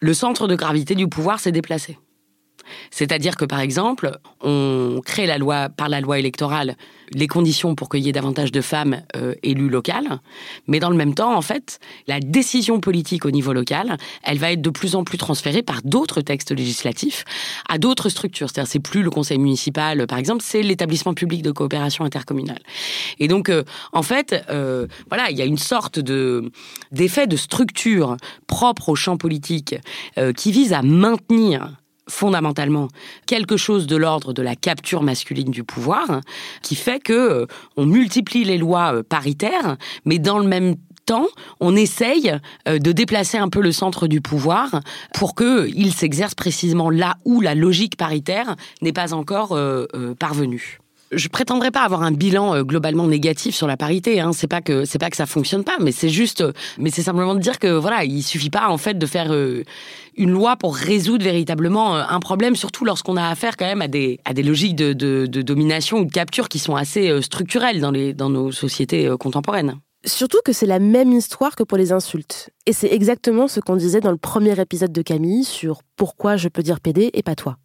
le 0.00 0.14
centre 0.14 0.46
de 0.48 0.54
gravité 0.54 0.94
du 0.94 1.08
pouvoir 1.08 1.40
s'est 1.40 1.52
déplacé. 1.52 1.98
C'est-à-dire 2.90 3.36
que, 3.36 3.44
par 3.44 3.60
exemple, 3.60 4.18
on 4.40 5.00
crée 5.04 5.26
la 5.26 5.38
loi, 5.38 5.68
par 5.68 5.88
la 5.88 6.00
loi 6.00 6.18
électorale 6.18 6.76
les 7.12 7.26
conditions 7.26 7.74
pour 7.74 7.88
qu'il 7.88 8.00
y 8.00 8.08
ait 8.08 8.12
davantage 8.12 8.52
de 8.52 8.60
femmes 8.60 9.02
euh, 9.16 9.34
élues 9.42 9.68
locales, 9.68 10.20
mais 10.66 10.80
dans 10.80 10.90
le 10.90 10.96
même 10.96 11.14
temps, 11.14 11.34
en 11.34 11.42
fait, 11.42 11.80
la 12.06 12.20
décision 12.20 12.80
politique 12.80 13.24
au 13.24 13.30
niveau 13.30 13.52
local, 13.52 13.96
elle 14.22 14.38
va 14.38 14.52
être 14.52 14.62
de 14.62 14.70
plus 14.70 14.94
en 14.94 15.04
plus 15.04 15.18
transférée 15.18 15.62
par 15.62 15.82
d'autres 15.82 16.20
textes 16.20 16.52
législatifs 16.52 17.24
à 17.68 17.78
d'autres 17.78 18.08
structures. 18.08 18.48
C'est-à-dire, 18.48 18.70
c'est 18.70 18.80
plus 18.80 19.02
le 19.02 19.10
conseil 19.10 19.38
municipal, 19.38 20.06
par 20.06 20.18
exemple, 20.18 20.42
c'est 20.44 20.62
l'établissement 20.62 21.14
public 21.14 21.42
de 21.42 21.50
coopération 21.50 22.04
intercommunale. 22.04 22.60
Et 23.18 23.28
donc, 23.28 23.48
euh, 23.48 23.64
en 23.92 24.02
fait, 24.02 24.44
euh, 24.50 24.86
voilà, 25.08 25.30
il 25.30 25.36
y 25.36 25.42
a 25.42 25.46
une 25.46 25.58
sorte 25.58 25.98
de 25.98 26.50
d'effet 26.92 27.26
de 27.26 27.36
structure 27.36 28.16
propre 28.46 28.90
au 28.90 28.94
champ 28.94 29.16
politique 29.16 29.74
qui 30.36 30.52
vise 30.52 30.72
à 30.72 30.82
maintenir 30.82 31.79
fondamentalement 32.10 32.88
quelque 33.26 33.56
chose 33.56 33.86
de 33.86 33.96
l'ordre 33.96 34.32
de 34.32 34.42
la 34.42 34.56
capture 34.56 35.02
masculine 35.02 35.50
du 35.50 35.64
pouvoir, 35.64 36.20
qui 36.62 36.74
fait 36.74 37.00
que 37.00 37.12
euh, 37.12 37.46
on 37.76 37.86
multiplie 37.86 38.44
les 38.44 38.58
lois 38.58 38.94
euh, 38.94 39.02
paritaires, 39.02 39.76
mais 40.04 40.18
dans 40.18 40.38
le 40.38 40.46
même 40.46 40.76
temps, 41.06 41.28
on 41.60 41.74
essaye 41.76 42.36
euh, 42.68 42.78
de 42.78 42.92
déplacer 42.92 43.38
un 43.38 43.48
peu 43.48 43.60
le 43.60 43.72
centre 43.72 44.06
du 44.06 44.20
pouvoir 44.20 44.80
pour 45.14 45.34
qu'il 45.34 45.92
s'exerce 45.94 46.34
précisément 46.34 46.90
là 46.90 47.16
où 47.24 47.40
la 47.40 47.54
logique 47.54 47.96
paritaire 47.96 48.56
n'est 48.82 48.92
pas 48.92 49.14
encore 49.14 49.58
parvenue 50.18 50.78
je 51.12 51.28
prétendrai 51.28 51.70
pas 51.70 51.82
avoir 51.82 52.02
un 52.02 52.12
bilan 52.12 52.54
euh, 52.54 52.62
globalement 52.62 53.06
négatif 53.06 53.54
sur 53.54 53.66
la 53.66 53.76
parité. 53.76 54.20
Hein. 54.20 54.32
C'est 54.32 54.46
pas 54.46 54.60
que 54.60 54.84
c'est 54.84 54.98
pas 54.98 55.10
que 55.10 55.16
ça 55.16 55.26
fonctionne 55.26 55.64
pas, 55.64 55.76
mais 55.80 55.92
c'est 55.92 56.08
juste, 56.08 56.44
mais 56.78 56.90
c'est 56.90 57.02
simplement 57.02 57.34
de 57.34 57.40
dire 57.40 57.58
que 57.58 57.68
voilà, 57.68 58.04
il 58.04 58.22
suffit 58.22 58.50
pas 58.50 58.68
en 58.68 58.78
fait 58.78 58.98
de 58.98 59.06
faire 59.06 59.32
euh, 59.32 59.64
une 60.16 60.30
loi 60.30 60.56
pour 60.56 60.76
résoudre 60.76 61.24
véritablement 61.24 61.96
euh, 61.96 62.02
un 62.08 62.20
problème, 62.20 62.56
surtout 62.56 62.84
lorsqu'on 62.84 63.16
a 63.16 63.28
affaire 63.28 63.56
quand 63.56 63.66
même 63.66 63.82
à 63.82 63.88
des 63.88 64.20
à 64.24 64.34
des 64.34 64.42
logiques 64.42 64.76
de, 64.76 64.92
de, 64.92 65.26
de 65.26 65.42
domination 65.42 65.98
ou 65.98 66.04
de 66.04 66.12
capture 66.12 66.48
qui 66.48 66.58
sont 66.58 66.76
assez 66.76 67.20
structurelles 67.22 67.80
dans 67.80 67.90
les 67.90 68.14
dans 68.14 68.30
nos 68.30 68.52
sociétés 68.52 69.08
contemporaines. 69.18 69.76
Surtout 70.06 70.38
que 70.44 70.52
c'est 70.54 70.66
la 70.66 70.78
même 70.78 71.12
histoire 71.12 71.56
que 71.56 71.62
pour 71.62 71.76
les 71.76 71.92
insultes. 71.92 72.48
Et 72.64 72.72
c'est 72.72 72.90
exactement 72.90 73.48
ce 73.48 73.60
qu'on 73.60 73.76
disait 73.76 74.00
dans 74.00 74.10
le 74.10 74.16
premier 74.16 74.58
épisode 74.58 74.92
de 74.92 75.02
Camille 75.02 75.44
sur 75.44 75.82
pourquoi 75.96 76.38
je 76.38 76.48
peux 76.48 76.62
dire 76.62 76.80
PD 76.80 77.10
et 77.12 77.22
pas 77.22 77.34
toi. 77.34 77.58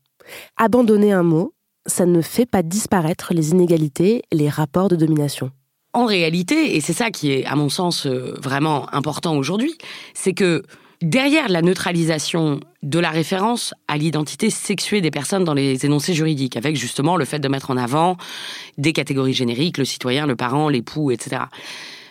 Abandonner 0.57 1.13
un 1.13 1.23
mot, 1.23 1.54
ça 1.85 2.05
ne 2.05 2.21
fait 2.21 2.45
pas 2.45 2.63
disparaître 2.63 3.33
les 3.33 3.51
inégalités, 3.51 4.23
les 4.31 4.49
rapports 4.49 4.87
de 4.87 4.95
domination. 4.95 5.51
En 5.93 6.05
réalité, 6.05 6.75
et 6.75 6.81
c'est 6.81 6.93
ça 6.93 7.09
qui 7.09 7.31
est 7.31 7.45
à 7.45 7.55
mon 7.55 7.69
sens 7.69 8.05
euh, 8.05 8.33
vraiment 8.41 8.93
important 8.93 9.37
aujourd'hui, 9.37 9.77
c'est 10.13 10.33
que 10.33 10.63
derrière 11.01 11.47
la 11.47 11.61
neutralisation 11.61 12.59
de 12.83 12.99
la 12.99 13.09
référence 13.11 13.73
à 13.87 13.97
l'identité 13.97 14.49
sexuée 14.49 15.01
des 15.01 15.11
personnes 15.11 15.43
dans 15.43 15.53
les 15.53 15.85
énoncés 15.85 16.13
juridiques, 16.13 16.57
avec 16.57 16.75
justement 16.75 17.15
le 17.15 17.25
fait 17.25 17.39
de 17.39 17.47
mettre 17.47 17.71
en 17.71 17.77
avant 17.77 18.17
des 18.77 18.91
catégories 18.91 19.33
génériques, 19.33 19.77
le 19.77 19.85
citoyen, 19.85 20.25
le 20.25 20.35
parent, 20.35 20.67
l'époux, 20.69 21.11
etc 21.11 21.43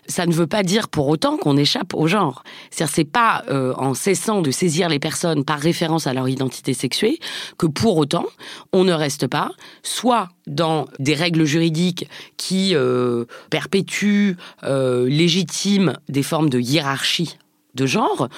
ça 0.06 0.26
ne 0.26 0.32
veut 0.32 0.46
pas 0.46 0.62
dire 0.62 0.88
pour 0.88 1.08
autant 1.08 1.36
qu'on 1.36 1.56
échappe 1.56 1.94
au 1.94 2.06
genre. 2.06 2.42
C'est-à-dire, 2.70 2.94
c'est 2.94 3.04
pas 3.04 3.44
euh, 3.48 3.72
en 3.76 3.94
cessant 3.94 4.42
de 4.42 4.50
saisir 4.50 4.88
les 4.88 4.98
personnes 4.98 5.44
par 5.44 5.58
référence 5.58 6.06
à 6.06 6.14
leur 6.14 6.28
identité 6.28 6.74
sexuée 6.74 7.18
que 7.58 7.66
pour 7.66 7.96
autant 7.96 8.26
on 8.72 8.84
ne 8.84 8.92
reste 8.92 9.26
pas 9.26 9.50
soit 9.82 10.28
dans 10.46 10.86
des 10.98 11.14
règles 11.14 11.44
juridiques 11.44 12.08
qui 12.36 12.74
euh, 12.74 13.24
perpétuent, 13.50 14.36
euh, 14.64 15.08
légitiment 15.08 15.94
des 16.08 16.22
formes 16.22 16.50
de 16.50 16.60
hiérarchie 16.60 17.38
de 17.74 17.86
genre, 17.86 18.28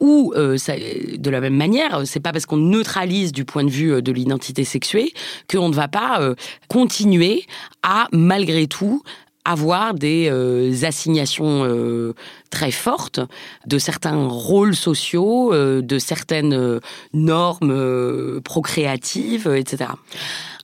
ou 0.00 0.32
de 0.34 1.30
la 1.30 1.40
même 1.42 1.54
manière, 1.54 2.06
c'est 2.06 2.18
pas 2.18 2.32
parce 2.32 2.46
qu'on 2.46 2.56
neutralise 2.56 3.30
du 3.30 3.44
point 3.44 3.62
de 3.62 3.68
vue 3.68 4.00
de 4.00 4.10
l'identité 4.10 4.64
sexuée 4.64 5.12
qu'on 5.50 5.68
ne 5.68 5.74
va 5.74 5.86
pas 5.86 6.18
continuer 6.68 7.44
à 7.82 8.08
malgré 8.12 8.66
tout 8.66 9.02
avoir 9.46 9.94
des 9.94 10.28
euh, 10.28 10.72
assignations 10.82 11.64
euh, 11.64 12.14
très 12.50 12.72
fortes 12.72 13.20
de 13.66 13.78
certains 13.78 14.26
rôles 14.26 14.74
sociaux, 14.74 15.54
euh, 15.54 15.80
de 15.82 15.98
certaines 15.98 16.80
normes 17.14 18.40
procréatives, 18.42 19.48
etc. 19.56 19.90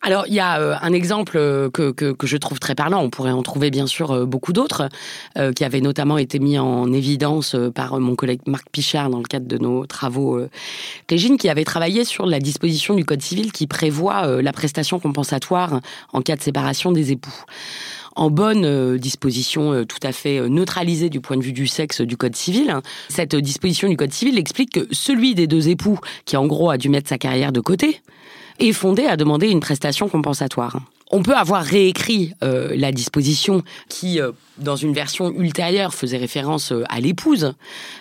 Alors, 0.04 0.24
il 0.26 0.34
y 0.34 0.40
a 0.40 0.82
un 0.82 0.92
exemple 0.92 1.34
que, 1.72 1.92
que, 1.92 2.10
que, 2.10 2.26
je 2.26 2.36
trouve 2.36 2.58
très 2.58 2.74
parlant, 2.74 3.00
on 3.02 3.10
pourrait 3.10 3.30
en 3.30 3.44
trouver 3.44 3.70
bien 3.70 3.86
sûr 3.86 4.26
beaucoup 4.26 4.52
d'autres, 4.52 4.88
qui 5.54 5.64
avait 5.64 5.80
notamment 5.80 6.18
été 6.18 6.40
mis 6.40 6.58
en 6.58 6.92
évidence 6.92 7.54
par 7.72 8.00
mon 8.00 8.16
collègue 8.16 8.40
Marc 8.46 8.68
Pichard 8.70 9.10
dans 9.10 9.18
le 9.18 9.24
cadre 9.24 9.46
de 9.46 9.58
nos 9.58 9.86
travaux 9.86 10.40
Régine, 11.08 11.36
qui 11.36 11.48
avait 11.48 11.62
travaillé 11.62 12.04
sur 12.04 12.26
la 12.26 12.40
disposition 12.40 12.94
du 12.94 13.04
Code 13.04 13.22
civil 13.22 13.52
qui 13.52 13.68
prévoit 13.68 14.42
la 14.42 14.52
prestation 14.52 14.98
compensatoire 14.98 15.80
en 16.12 16.20
cas 16.20 16.34
de 16.34 16.42
séparation 16.42 16.90
des 16.90 17.12
époux. 17.12 17.44
En 18.16 18.30
bonne 18.30 18.96
disposition 18.98 19.84
tout 19.84 19.98
à 20.02 20.12
fait 20.12 20.48
neutralisée 20.48 21.10
du 21.10 21.20
point 21.20 21.36
de 21.36 21.42
vue 21.42 21.52
du 21.52 21.66
sexe 21.66 22.00
du 22.00 22.16
Code 22.16 22.36
civil. 22.36 22.74
Cette 23.08 23.36
disposition 23.36 23.88
du 23.88 23.96
Code 23.96 24.12
civil 24.12 24.38
explique 24.38 24.72
que 24.72 24.94
celui 24.94 25.34
des 25.34 25.46
deux 25.46 25.68
époux 25.68 25.98
qui 26.24 26.36
en 26.36 26.46
gros 26.46 26.70
a 26.70 26.78
dû 26.78 26.88
mettre 26.88 27.08
sa 27.08 27.18
carrière 27.18 27.52
de 27.52 27.60
côté 27.60 28.00
est 28.58 28.72
fondé 28.72 29.06
à 29.06 29.16
demander 29.16 29.48
une 29.48 29.60
prestation 29.60 30.08
compensatoire. 30.08 30.80
On 31.14 31.22
peut 31.22 31.36
avoir 31.36 31.62
réécrit 31.62 32.32
euh, 32.42 32.74
la 32.74 32.90
disposition 32.90 33.62
qui, 33.90 34.18
euh, 34.18 34.32
dans 34.56 34.76
une 34.76 34.94
version 34.94 35.30
ultérieure, 35.30 35.92
faisait 35.92 36.16
référence 36.16 36.72
euh, 36.72 36.84
à 36.88 37.00
l'épouse, 37.00 37.52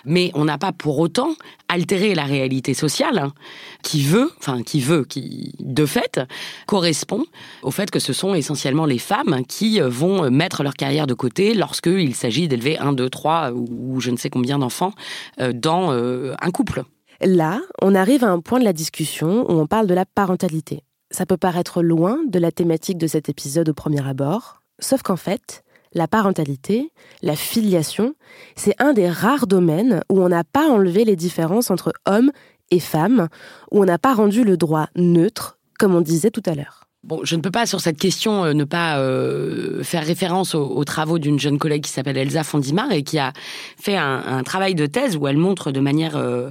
mais 0.06 0.30
on 0.32 0.46
n'a 0.46 0.56
pas 0.56 0.72
pour 0.72 0.98
autant 0.98 1.28
altéré 1.68 2.14
la 2.14 2.24
réalité 2.24 2.72
sociale 2.72 3.18
hein, 3.18 3.34
qui 3.82 4.02
veut, 4.02 4.30
enfin 4.38 4.62
qui 4.62 4.80
veut, 4.80 5.04
qui 5.04 5.54
de 5.60 5.84
fait 5.84 6.20
correspond 6.66 7.26
au 7.62 7.70
fait 7.70 7.90
que 7.90 7.98
ce 7.98 8.14
sont 8.14 8.34
essentiellement 8.34 8.86
les 8.86 8.98
femmes 8.98 9.42
qui 9.46 9.78
vont 9.80 10.30
mettre 10.30 10.62
leur 10.62 10.74
carrière 10.74 11.06
de 11.06 11.14
côté 11.14 11.52
lorsqu'il 11.52 12.14
s'agit 12.14 12.48
d'élever 12.48 12.78
un, 12.78 12.94
deux, 12.94 13.10
trois 13.10 13.52
ou 13.52 14.00
je 14.00 14.10
ne 14.10 14.16
sais 14.16 14.30
combien 14.30 14.58
d'enfants 14.58 14.92
dans 15.38 15.90
un 15.92 16.50
couple. 16.50 16.84
Là, 17.20 17.60
on 17.80 17.94
arrive 17.94 18.24
à 18.24 18.30
un 18.30 18.40
point 18.40 18.58
de 18.58 18.64
la 18.64 18.72
discussion 18.72 19.50
où 19.50 19.60
on 19.60 19.66
parle 19.66 19.86
de 19.86 19.94
la 19.94 20.04
parentalité. 20.04 20.82
Ça 21.12 21.26
peut 21.26 21.36
paraître 21.36 21.82
loin 21.82 22.18
de 22.26 22.38
la 22.38 22.50
thématique 22.50 22.96
de 22.96 23.06
cet 23.06 23.28
épisode 23.28 23.68
au 23.68 23.74
premier 23.74 24.06
abord, 24.06 24.62
sauf 24.78 25.02
qu'en 25.02 25.16
fait, 25.16 25.62
la 25.92 26.08
parentalité, 26.08 26.90
la 27.20 27.36
filiation, 27.36 28.14
c'est 28.56 28.74
un 28.80 28.94
des 28.94 29.10
rares 29.10 29.46
domaines 29.46 30.02
où 30.08 30.22
on 30.22 30.30
n'a 30.30 30.42
pas 30.42 30.70
enlevé 30.70 31.04
les 31.04 31.14
différences 31.14 31.70
entre 31.70 31.92
hommes 32.06 32.32
et 32.70 32.80
femmes, 32.80 33.28
où 33.70 33.82
on 33.82 33.84
n'a 33.84 33.98
pas 33.98 34.14
rendu 34.14 34.42
le 34.42 34.56
droit 34.56 34.88
neutre, 34.96 35.58
comme 35.78 35.94
on 35.94 36.00
disait 36.00 36.30
tout 36.30 36.42
à 36.46 36.54
l'heure. 36.54 36.84
Bon, 37.04 37.20
je 37.24 37.36
ne 37.36 37.42
peux 37.42 37.50
pas 37.50 37.66
sur 37.66 37.82
cette 37.82 37.98
question 37.98 38.44
euh, 38.44 38.52
ne 38.54 38.64
pas 38.64 38.98
euh, 38.98 39.82
faire 39.82 40.06
référence 40.06 40.54
aux, 40.54 40.84
travaux 40.84 41.18
d'une 41.18 41.38
jeune 41.38 41.58
collègue 41.58 41.82
qui 41.82 41.90
s'appelle 41.90 42.16
Elsa 42.16 42.42
Fondimar 42.42 42.90
et 42.92 43.02
qui 43.02 43.18
a 43.18 43.34
fait 43.76 43.96
un, 43.96 44.42
travail 44.44 44.74
de 44.74 44.86
thèse 44.86 45.16
où 45.16 45.26
elle 45.26 45.36
montre 45.36 45.72
de 45.72 45.80
manière 45.80 46.16
euh, 46.16 46.50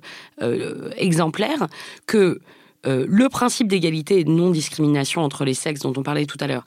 exemplaire 0.97 1.67
que 2.05 2.41
le 2.85 3.29
principe 3.29 3.67
d'égalité 3.67 4.19
et 4.19 4.23
de 4.23 4.31
non-discrimination 4.31 5.21
entre 5.21 5.45
les 5.45 5.53
sexes 5.53 5.81
dont 5.81 5.93
on 5.95 6.03
parlait 6.03 6.25
tout 6.25 6.37
à 6.39 6.47
l'heure 6.47 6.63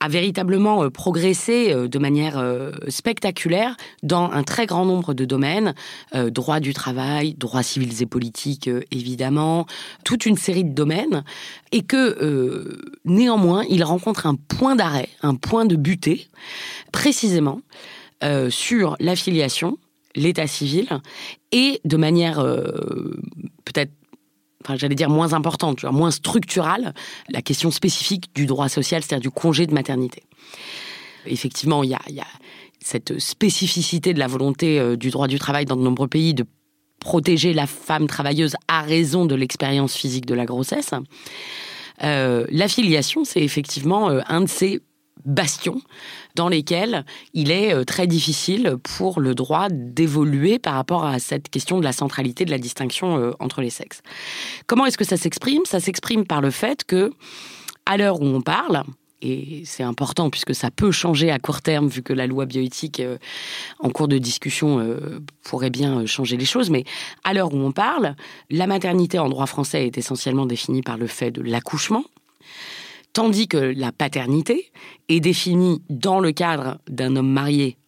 a 0.00 0.08
véritablement 0.08 0.84
euh, 0.84 0.90
progressé 0.90 1.72
euh, 1.72 1.88
de 1.88 1.98
manière 1.98 2.38
euh, 2.38 2.72
spectaculaire 2.88 3.76
dans 4.02 4.30
un 4.30 4.42
très 4.42 4.66
grand 4.66 4.84
nombre 4.84 5.14
de 5.14 5.24
domaines, 5.24 5.74
droit 6.14 6.60
du 6.60 6.74
travail, 6.74 7.34
droits 7.34 7.62
civils 7.62 8.02
et 8.02 8.06
politiques 8.06 8.70
évidemment, 8.90 9.66
toute 10.04 10.26
une 10.26 10.36
série 10.36 10.64
de 10.64 10.72
domaines, 10.72 11.24
et 11.72 11.82
que 11.82 12.78
néanmoins 13.04 13.64
il 13.68 13.82
rencontre 13.84 14.26
un 14.26 14.34
point 14.34 14.76
d'arrêt, 14.76 15.08
un 15.22 15.34
point 15.34 15.64
de 15.64 15.76
butée, 15.76 16.28
précisément 16.92 17.60
sur 18.50 18.96
l'affiliation, 19.00 19.78
l'état 20.14 20.46
civil, 20.46 20.88
et 21.52 21.80
de 21.84 21.96
manière 21.96 22.42
peut-être 23.64 23.92
j'allais 24.74 24.94
dire 24.94 25.10
moins 25.10 25.32
importante, 25.32 25.84
moins 25.84 26.10
structurale, 26.10 26.94
la 27.28 27.42
question 27.42 27.70
spécifique 27.70 28.30
du 28.34 28.46
droit 28.46 28.68
social, 28.68 29.02
c'est-à-dire 29.02 29.30
du 29.30 29.30
congé 29.30 29.66
de 29.66 29.74
maternité. 29.74 30.24
Effectivement, 31.26 31.82
il 31.82 31.90
y 31.90 31.94
a, 31.94 32.26
cette 32.80 33.18
spécificité 33.18 34.14
de 34.14 34.18
la 34.18 34.26
volonté 34.26 34.78
euh, 34.78 34.96
du 34.96 35.10
droit 35.10 35.28
du 35.28 35.38
travail 35.38 35.64
dans 35.64 35.76
de 35.76 35.82
nombreux 35.82 36.08
pays 36.08 36.34
de 36.34 36.44
protéger 37.00 37.52
la 37.52 37.66
femme 37.66 38.06
travailleuse 38.06 38.56
à 38.68 38.82
raison 38.82 39.26
de 39.26 39.34
l'expérience 39.34 39.94
physique 39.94 40.26
de 40.26 40.34
la 40.34 40.44
grossesse. 40.44 40.90
Euh, 42.02 42.46
L'affiliation, 42.50 43.24
c'est 43.24 43.42
effectivement 43.42 44.10
euh, 44.10 44.20
un 44.28 44.42
de 44.42 44.48
ces 44.48 44.80
bastions 45.24 45.80
dans 46.34 46.48
lesquels 46.48 47.04
il 47.34 47.50
est 47.50 47.74
euh, 47.74 47.84
très 47.84 48.06
difficile 48.06 48.76
pour 48.82 49.20
le 49.20 49.34
droit 49.34 49.68
d'évoluer 49.70 50.58
par 50.58 50.74
rapport 50.74 51.04
à 51.04 51.18
cette 51.18 51.48
question 51.48 51.78
de 51.78 51.84
la 51.84 51.92
centralité 51.92 52.44
de 52.44 52.50
la 52.50 52.58
distinction 52.58 53.18
euh, 53.18 53.32
entre 53.40 53.60
les 53.60 53.70
sexes. 53.70 54.02
Comment 54.66 54.86
est-ce 54.86 54.98
que 54.98 55.04
ça 55.04 55.16
s'exprime? 55.16 55.62
Ça 55.64 55.80
s'exprime 55.80 56.26
par 56.26 56.40
le 56.40 56.50
fait 56.50 56.84
que, 56.84 57.12
à 57.86 57.96
l'heure 57.96 58.20
où 58.20 58.26
on 58.26 58.40
parle, 58.40 58.82
et 59.22 59.62
c'est 59.64 59.82
important 59.82 60.28
puisque 60.28 60.54
ça 60.54 60.70
peut 60.70 60.90
changer 60.90 61.30
à 61.30 61.38
court 61.38 61.62
terme 61.62 61.88
vu 61.88 62.02
que 62.02 62.12
la 62.12 62.26
loi 62.26 62.44
bioéthique 62.44 63.00
euh, 63.00 63.16
en 63.78 63.88
cours 63.88 64.08
de 64.08 64.18
discussion 64.18 64.96
pourrait 65.42 65.70
bien 65.70 66.04
changer 66.06 66.36
les 66.36 66.44
choses, 66.44 66.70
mais 66.70 66.84
à 67.24 67.32
l'heure 67.32 67.52
où 67.52 67.58
on 67.58 67.72
parle, 67.72 68.14
la 68.50 68.66
maternité 68.66 69.18
en 69.18 69.28
droit 69.28 69.46
français 69.46 69.86
est 69.86 69.98
essentiellement 69.98 70.46
définie 70.46 70.82
par 70.82 70.98
le 70.98 71.06
fait 71.06 71.30
de 71.30 71.40
l'accouchement, 71.40 72.04
Tandis 73.16 73.48
que 73.48 73.56
la 73.56 73.92
paternité 73.92 74.70
est 75.08 75.20
définie 75.20 75.80
dans 75.88 76.20
le 76.20 76.32
cadre 76.32 76.80
d'un 76.86 77.16
homme 77.16 77.32
marié 77.32 77.78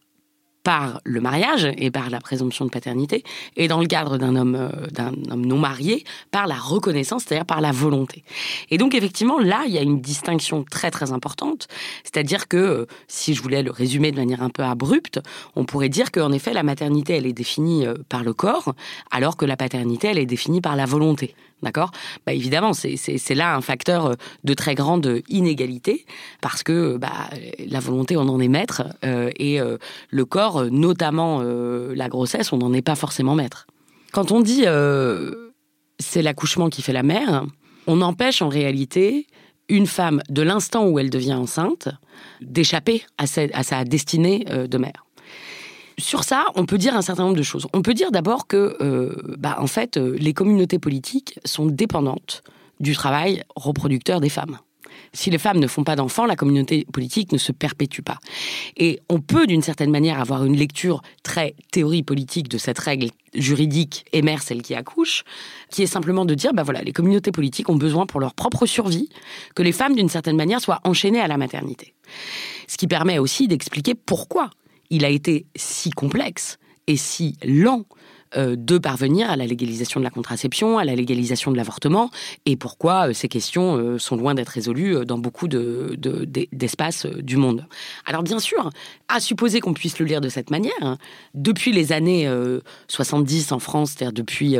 par 0.63 1.03
le 1.05 1.21
mariage 1.21 1.71
et 1.77 1.91
par 1.91 2.09
la 2.09 2.19
présomption 2.19 2.65
de 2.65 2.71
paternité, 2.71 3.25
et 3.55 3.69
dans 3.69 3.79
le 3.79 3.87
cadre 3.87 4.17
d'un 4.17 4.37
homme, 4.37 4.55
euh, 4.55 5.11
homme 5.31 5.45
non 5.45 5.59
marié, 5.59 6.05
par 6.31 6.47
la 6.47 6.55
reconnaissance, 6.55 7.25
c'est-à-dire 7.27 7.45
par 7.45 7.61
la 7.61 7.73
volonté. 7.73 8.25
Et 8.71 8.79
donc 8.79 8.95
effectivement, 8.95 9.39
là, 9.39 9.65
il 9.67 9.75
y 9.75 9.79
a 9.79 9.83
une 9.83 10.01
distinction 10.01 10.65
très 10.65 10.91
très 10.91 11.13
importante, 11.13 11.69
c'est-à-dire 12.05 12.49
que, 12.49 12.57
euh, 12.57 12.87
si 13.07 13.35
je 13.35 13.43
voulais 13.43 13.63
le 13.63 13.71
résumer 13.71 14.13
de 14.13 14.17
manière 14.17 14.43
un 14.43 14.51
peu 14.51 14.63
abrupte, 14.63 15.21
on 15.57 15.67
pourrait 15.67 15.91
dire 15.91 16.11
qu'en 16.11 16.33
effet, 16.33 16.55
la 16.55 16.63
maternité, 16.63 17.13
elle 17.13 17.27
est 17.27 17.35
définie 17.35 17.87
euh, 17.87 17.97
par 18.09 18.25
le 18.25 18.33
corps, 18.33 18.75
alors 19.11 19.37
que 19.37 19.45
la 19.45 19.59
paternité, 19.59 20.09
elle 20.09 20.19
est 20.19 20.25
définie 20.25 20.63
par 20.63 20.75
la 20.75 20.87
volonté. 20.87 21.35
D'accord? 21.63 21.91
Bah 22.27 22.33
Évidemment, 22.33 22.73
c'est 22.73 23.35
là 23.35 23.57
un 23.57 23.61
facteur 23.61 24.17
de 24.45 24.55
très 24.55 24.75
grande 24.75 25.23
inégalité, 25.29 26.07
parce 26.41 26.63
que 26.63 26.97
bah, 26.97 27.31
la 27.67 27.81
volonté, 27.81 28.17
on 28.17 28.29
en 28.29 28.39
est 28.39 28.49
maître, 28.49 28.85
et 29.03 29.61
le 30.11 30.25
corps 30.25 30.59
euh, 30.59 30.69
notamment 30.71 31.41
euh, 31.43 31.95
la 31.95 32.09
grossesse, 32.09 32.53
on 32.53 32.59
n'en 32.59 32.73
est 32.73 32.83
pas 32.83 32.95
forcément 32.95 33.35
maître. 33.35 33.67
Quand 34.13 34.33
on 34.33 34.41
dit 34.41 34.65
euh, 34.67 35.51
c'est 35.99 36.23
l'accouchement 36.23 36.69
qui 36.69 36.83
fait 36.83 36.93
la 36.93 37.03
mère, 37.03 37.45
on 37.87 38.01
empêche 38.01 38.43
en 38.43 38.49
réalité 38.49 39.27
une 39.69 39.87
femme, 39.87 40.23
de 40.31 40.43
l'instant 40.43 40.87
où 40.87 40.99
elle 40.99 41.11
devient 41.11 41.35
enceinte, 41.35 41.89
d'échapper 42.41 43.03
à, 43.19 43.27
sa 43.27 43.85
destinée 43.85 44.47
de 44.47 44.79
mère. 44.79 45.05
Sur 45.99 46.25
ça, 46.25 46.47
on 46.55 46.65
peut 46.65 46.79
dire 46.79 46.97
un 46.97 47.03
certain 47.03 47.25
nombre 47.25 47.37
de 47.37 47.43
choses. 47.43 47.67
On 47.73 47.83
peut 47.83 47.95
dire 47.95 48.13
d'abord 48.13 48.47
que, 48.47 49.37
bah, 49.39 49.57
en 49.59 49.67
fait, 49.67 49.97
les 49.97 50.33
communautés 50.33 50.79
politiques 50.79 51.39
sont 51.45 51.67
dépendantes 51.67 52.43
du 52.81 52.95
travail 52.95 53.43
reproducteur 53.57 54.21
des 54.21 54.29
femmes. 54.29 54.59
Si 55.13 55.31
les 55.31 55.39
femmes 55.39 55.59
ne 55.59 55.67
font 55.67 55.85
pas 55.85 55.97
d'enfants, 55.97 56.27
la 56.27 56.37
communauté 56.37 56.87
politique 56.93 57.33
ne 57.33 57.39
se 57.39 57.53
perpétue 57.53 58.03
pas. 58.03 58.19
Et 58.77 59.01
on 59.09 59.21
peut, 59.21 59.47
d'une 59.47 59.63
certaine 59.63 59.91
manière, 59.91 60.21
avoir 60.21 60.45
une 60.45 60.57
lecture 60.57 61.03
très 61.23 61.55
théorie 61.73 62.03
politique 62.03 62.49
de 62.49 62.59
cette 62.59 62.79
règle 62.79 63.09
juridique 63.35 64.05
et 64.13 64.23
mère 64.23 64.43
celle 64.43 64.63
qui 64.63 64.75
accouche, 64.75 65.25
qui 65.71 65.83
est 65.83 65.87
simplement 65.87 66.25
de 66.25 66.35
dire, 66.35 66.53
bah 66.53 66.63
voilà, 66.63 66.83
les 66.83 66.93
communautés 66.93 67.33
politiques 67.33 67.69
ont 67.69 67.77
besoin 67.77 68.07
pour 68.07 68.21
leur 68.21 68.35
propre 68.35 68.67
survie 68.67 69.09
que 69.55 69.63
les 69.63 69.73
femmes, 69.73 69.95
d'une 69.95 70.09
certaine 70.09 70.37
manière, 70.37 70.61
soient 70.61 70.81
enchaînées 70.85 71.21
à 71.21 71.29
la 71.29 71.39
maternité. 71.39 71.95
Ce 72.67 72.77
qui 72.77 72.87
permet 72.87 73.19
aussi 73.19 73.49
d'expliquer 73.49 73.95
pourquoi 73.95 74.51
il 74.91 75.05
a 75.05 75.09
été 75.09 75.47
si 75.57 75.91
complexe 75.91 76.59
et 76.87 76.97
si 76.97 77.37
lent 77.45 77.85
de 78.37 78.79
parvenir 78.79 79.31
à 79.31 79.37
la 79.37 79.47
légalisation 79.47 80.01
de 80.01 80.05
la 80.05 80.11
contraception, 80.11 80.79
à 80.79 80.85
la 80.85 80.95
légalisation 80.95 81.51
de 81.51 81.57
l'avortement, 81.57 82.11
et 82.47 82.57
pourquoi 82.57 83.09
euh, 83.09 83.13
ces 83.13 83.29
questions 83.29 83.77
euh, 83.77 83.99
sont 83.99 84.17
loin 84.17 84.35
d'être 84.35 84.49
résolues 84.49 85.05
dans 85.05 85.19
beaucoup 85.19 85.49
d'espaces 85.49 87.07
du 87.07 87.37
monde. 87.37 87.67
Alors 88.07 88.23
bien 88.23 88.39
sûr, 88.39 88.71
à 89.09 89.21
supposer 89.21 89.61
qu'on 89.61 89.75
puisse 89.75 89.99
le 89.99 90.07
lire 90.07 90.21
de 90.21 90.29
cette 90.29 90.51
manière, 90.51 90.73
hein, 90.83 90.99
depuis 91.35 91.73
les 91.73 91.93
années 91.93 92.31
70 92.89 93.53
en 93.53 93.59
France, 93.59 93.93
c'est-à-dire 93.93 94.13
depuis 94.13 94.57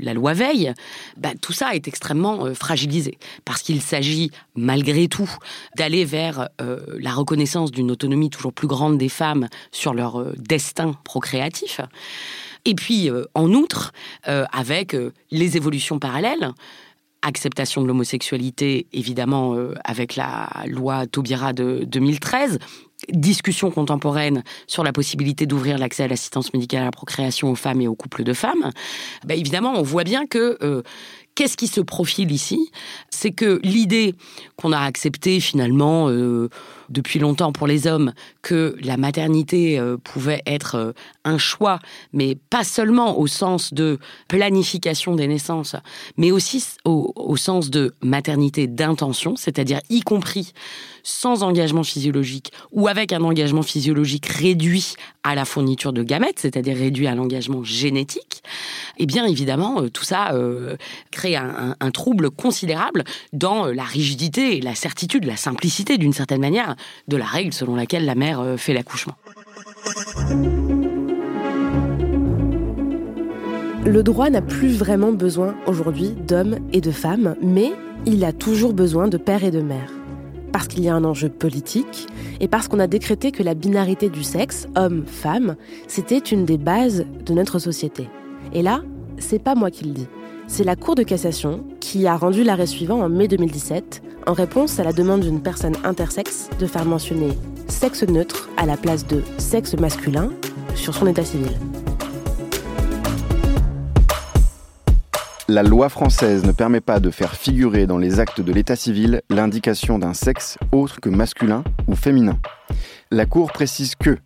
la 0.00 0.14
loi 0.14 0.32
Veil, 0.32 0.72
bah, 1.16 1.30
tout 1.40 1.52
ça 1.52 1.74
est 1.74 1.88
extrêmement 1.88 2.54
fragilisé, 2.54 3.18
parce 3.44 3.62
qu'il 3.62 3.80
s'agit 3.80 4.30
malgré 4.54 5.08
tout 5.08 5.30
d'aller 5.76 6.04
vers 6.04 6.48
la 6.58 7.12
reconnaissance 7.12 7.70
d'une 7.70 7.90
autonomie 7.90 8.30
toujours 8.30 8.52
plus 8.52 8.68
grande 8.68 8.98
des 8.98 9.08
femmes 9.08 9.48
sur 9.72 9.94
leur 9.94 10.24
destin 10.36 10.94
procréatif. 11.04 11.80
Et 12.64 12.74
puis, 12.74 13.10
euh, 13.10 13.24
en 13.34 13.52
outre, 13.52 13.92
euh, 14.28 14.44
avec 14.52 14.94
euh, 14.94 15.12
les 15.30 15.56
évolutions 15.56 15.98
parallèles, 15.98 16.50
acceptation 17.22 17.80
de 17.80 17.86
l'homosexualité, 17.86 18.86
évidemment, 18.92 19.56
avec 19.82 20.14
la 20.14 20.46
loi 20.66 21.06
Taubira 21.06 21.54
de 21.54 21.84
2013, 21.86 22.58
discussion 23.08 23.70
contemporaine 23.70 24.44
sur 24.66 24.84
la 24.84 24.92
possibilité 24.92 25.46
d'ouvrir 25.46 25.78
l'accès 25.78 26.02
à 26.02 26.08
l'assistance 26.08 26.52
médicale 26.52 26.82
à 26.82 26.84
la 26.84 26.90
procréation 26.90 27.50
aux 27.50 27.54
femmes 27.54 27.80
et 27.80 27.88
aux 27.88 27.94
couples 27.94 28.24
de 28.24 28.34
femmes, 28.34 28.70
bah, 29.24 29.36
évidemment, 29.36 29.72
on 29.74 29.82
voit 29.82 30.04
bien 30.04 30.26
que 30.26 30.82
qu'est-ce 31.34 31.56
qui 31.56 31.66
se 31.66 31.80
profile 31.80 32.30
ici? 32.30 32.70
C'est 33.08 33.32
que 33.32 33.58
l'idée 33.64 34.14
qu'on 34.56 34.72
a 34.72 34.80
acceptée 34.80 35.40
finalement 35.40 36.10
depuis 36.88 37.18
longtemps 37.18 37.52
pour 37.52 37.66
les 37.66 37.86
hommes 37.86 38.12
que 38.42 38.76
la 38.82 38.96
maternité 38.96 39.78
euh, 39.78 39.96
pouvait 39.96 40.42
être 40.46 40.74
euh, 40.76 40.92
un 41.24 41.38
choix, 41.38 41.78
mais 42.12 42.36
pas 42.50 42.64
seulement 42.64 43.18
au 43.18 43.26
sens 43.26 43.72
de 43.72 43.98
planification 44.28 45.14
des 45.14 45.26
naissances, 45.26 45.76
mais 46.16 46.30
aussi 46.30 46.64
au, 46.84 47.12
au 47.16 47.36
sens 47.36 47.70
de 47.70 47.94
maternité 48.02 48.66
d'intention, 48.66 49.36
c'est-à-dire 49.36 49.80
y 49.90 50.00
compris 50.00 50.52
sans 51.02 51.42
engagement 51.42 51.82
physiologique 51.82 52.52
ou 52.72 52.88
avec 52.88 53.12
un 53.12 53.22
engagement 53.22 53.62
physiologique 53.62 54.26
réduit 54.26 54.94
à 55.22 55.34
la 55.34 55.44
fourniture 55.44 55.92
de 55.92 56.02
gamètes, 56.02 56.38
c'est-à-dire 56.38 56.76
réduit 56.76 57.06
à 57.06 57.14
l'engagement 57.14 57.62
génétique, 57.62 58.42
eh 58.98 59.06
bien 59.06 59.26
évidemment, 59.26 59.82
euh, 59.82 59.90
tout 59.90 60.04
ça 60.04 60.32
crée 61.10 61.36
un, 61.36 61.74
trouble 61.92 62.30
considérable 62.30 63.04
dans 63.32 63.66
la 63.66 63.84
rigidité, 63.84 64.60
la 64.60 64.74
certitude, 64.74 65.24
la 65.24 65.36
simplicité 65.36 65.98
d'une 65.98 66.12
certaine 66.12 66.40
manière 66.40 66.73
de 67.08 67.16
la 67.16 67.24
règle 67.24 67.52
selon 67.52 67.74
laquelle 67.74 68.04
la 68.04 68.14
mère 68.14 68.40
euh, 68.40 68.56
fait 68.56 68.72
l'accouchement. 68.72 69.14
Le 73.86 74.02
droit 74.02 74.30
n'a 74.30 74.40
plus 74.40 74.74
vraiment 74.74 75.12
besoin 75.12 75.54
aujourd'hui 75.66 76.10
d'hommes 76.10 76.56
et 76.72 76.80
de 76.80 76.90
femmes, 76.90 77.36
mais 77.42 77.72
il 78.06 78.24
a 78.24 78.32
toujours 78.32 78.72
besoin 78.72 79.08
de 79.08 79.18
père 79.18 79.44
et 79.44 79.50
de 79.50 79.60
mère 79.60 79.90
parce 80.54 80.68
qu'il 80.68 80.84
y 80.84 80.88
a 80.88 80.94
un 80.94 81.02
enjeu 81.02 81.28
politique 81.28 82.06
et 82.38 82.46
parce 82.46 82.68
qu'on 82.68 82.78
a 82.78 82.86
décrété 82.86 83.32
que 83.32 83.42
la 83.42 83.54
binarité 83.54 84.08
du 84.08 84.22
sexe, 84.22 84.68
homme-femme, 84.76 85.56
c'était 85.88 86.20
une 86.20 86.44
des 86.44 86.58
bases 86.58 87.04
de 87.26 87.34
notre 87.34 87.58
société. 87.58 88.08
Et 88.52 88.62
là, 88.62 88.82
c'est 89.18 89.42
pas 89.42 89.56
moi 89.56 89.72
qui 89.72 89.84
le 89.84 89.90
dis. 89.90 90.06
C'est 90.46 90.62
la 90.62 90.76
Cour 90.76 90.94
de 90.94 91.02
cassation 91.02 91.64
qui 91.80 92.06
a 92.06 92.16
rendu 92.16 92.44
l'arrêt 92.44 92.66
suivant 92.66 93.00
en 93.00 93.08
mai 93.08 93.26
2017 93.26 94.00
en 94.26 94.32
réponse 94.32 94.78
à 94.80 94.84
la 94.84 94.92
demande 94.92 95.20
d'une 95.20 95.42
personne 95.42 95.76
intersexe 95.84 96.48
de 96.58 96.66
faire 96.66 96.84
mentionner 96.84 97.38
sexe 97.68 98.02
neutre 98.02 98.48
à 98.56 98.66
la 98.66 98.76
place 98.76 99.06
de 99.06 99.22
sexe 99.38 99.74
masculin 99.74 100.30
sur 100.74 100.94
son 100.94 101.06
état 101.06 101.24
civil. 101.24 101.52
La 105.46 105.62
loi 105.62 105.90
française 105.90 106.44
ne 106.44 106.52
permet 106.52 106.80
pas 106.80 107.00
de 107.00 107.10
faire 107.10 107.34
figurer 107.34 107.86
dans 107.86 107.98
les 107.98 108.18
actes 108.18 108.40
de 108.40 108.52
l'état 108.52 108.76
civil 108.76 109.20
l'indication 109.28 109.98
d'un 109.98 110.14
sexe 110.14 110.56
autre 110.72 111.00
que 111.00 111.10
masculin 111.10 111.62
ou 111.86 111.94
féminin. 111.94 112.38
La 113.10 113.26
Cour 113.26 113.52
précise 113.52 113.94
que, 113.94 114.16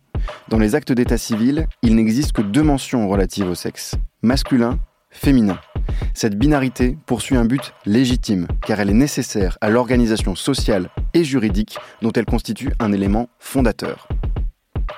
dans 0.47 0.59
les 0.59 0.75
actes 0.75 0.93
d'état 0.93 1.17
civil, 1.17 1.67
il 1.83 1.95
n'existe 1.95 2.31
que 2.31 2.41
deux 2.41 2.63
mentions 2.63 3.09
relatives 3.09 3.49
au 3.49 3.55
sexe, 3.55 3.95
masculin, 4.21 4.79
féminin. 5.09 5.59
Cette 6.13 6.37
binarité 6.37 6.97
poursuit 7.05 7.35
un 7.35 7.45
but 7.45 7.73
légitime, 7.85 8.47
car 8.65 8.79
elle 8.79 8.89
est 8.89 8.93
nécessaire 8.93 9.57
à 9.61 9.69
l'organisation 9.69 10.35
sociale 10.35 10.89
et 11.13 11.23
juridique 11.23 11.77
dont 12.01 12.11
elle 12.11 12.25
constitue 12.25 12.71
un 12.79 12.91
élément 12.91 13.29
fondateur. 13.39 14.07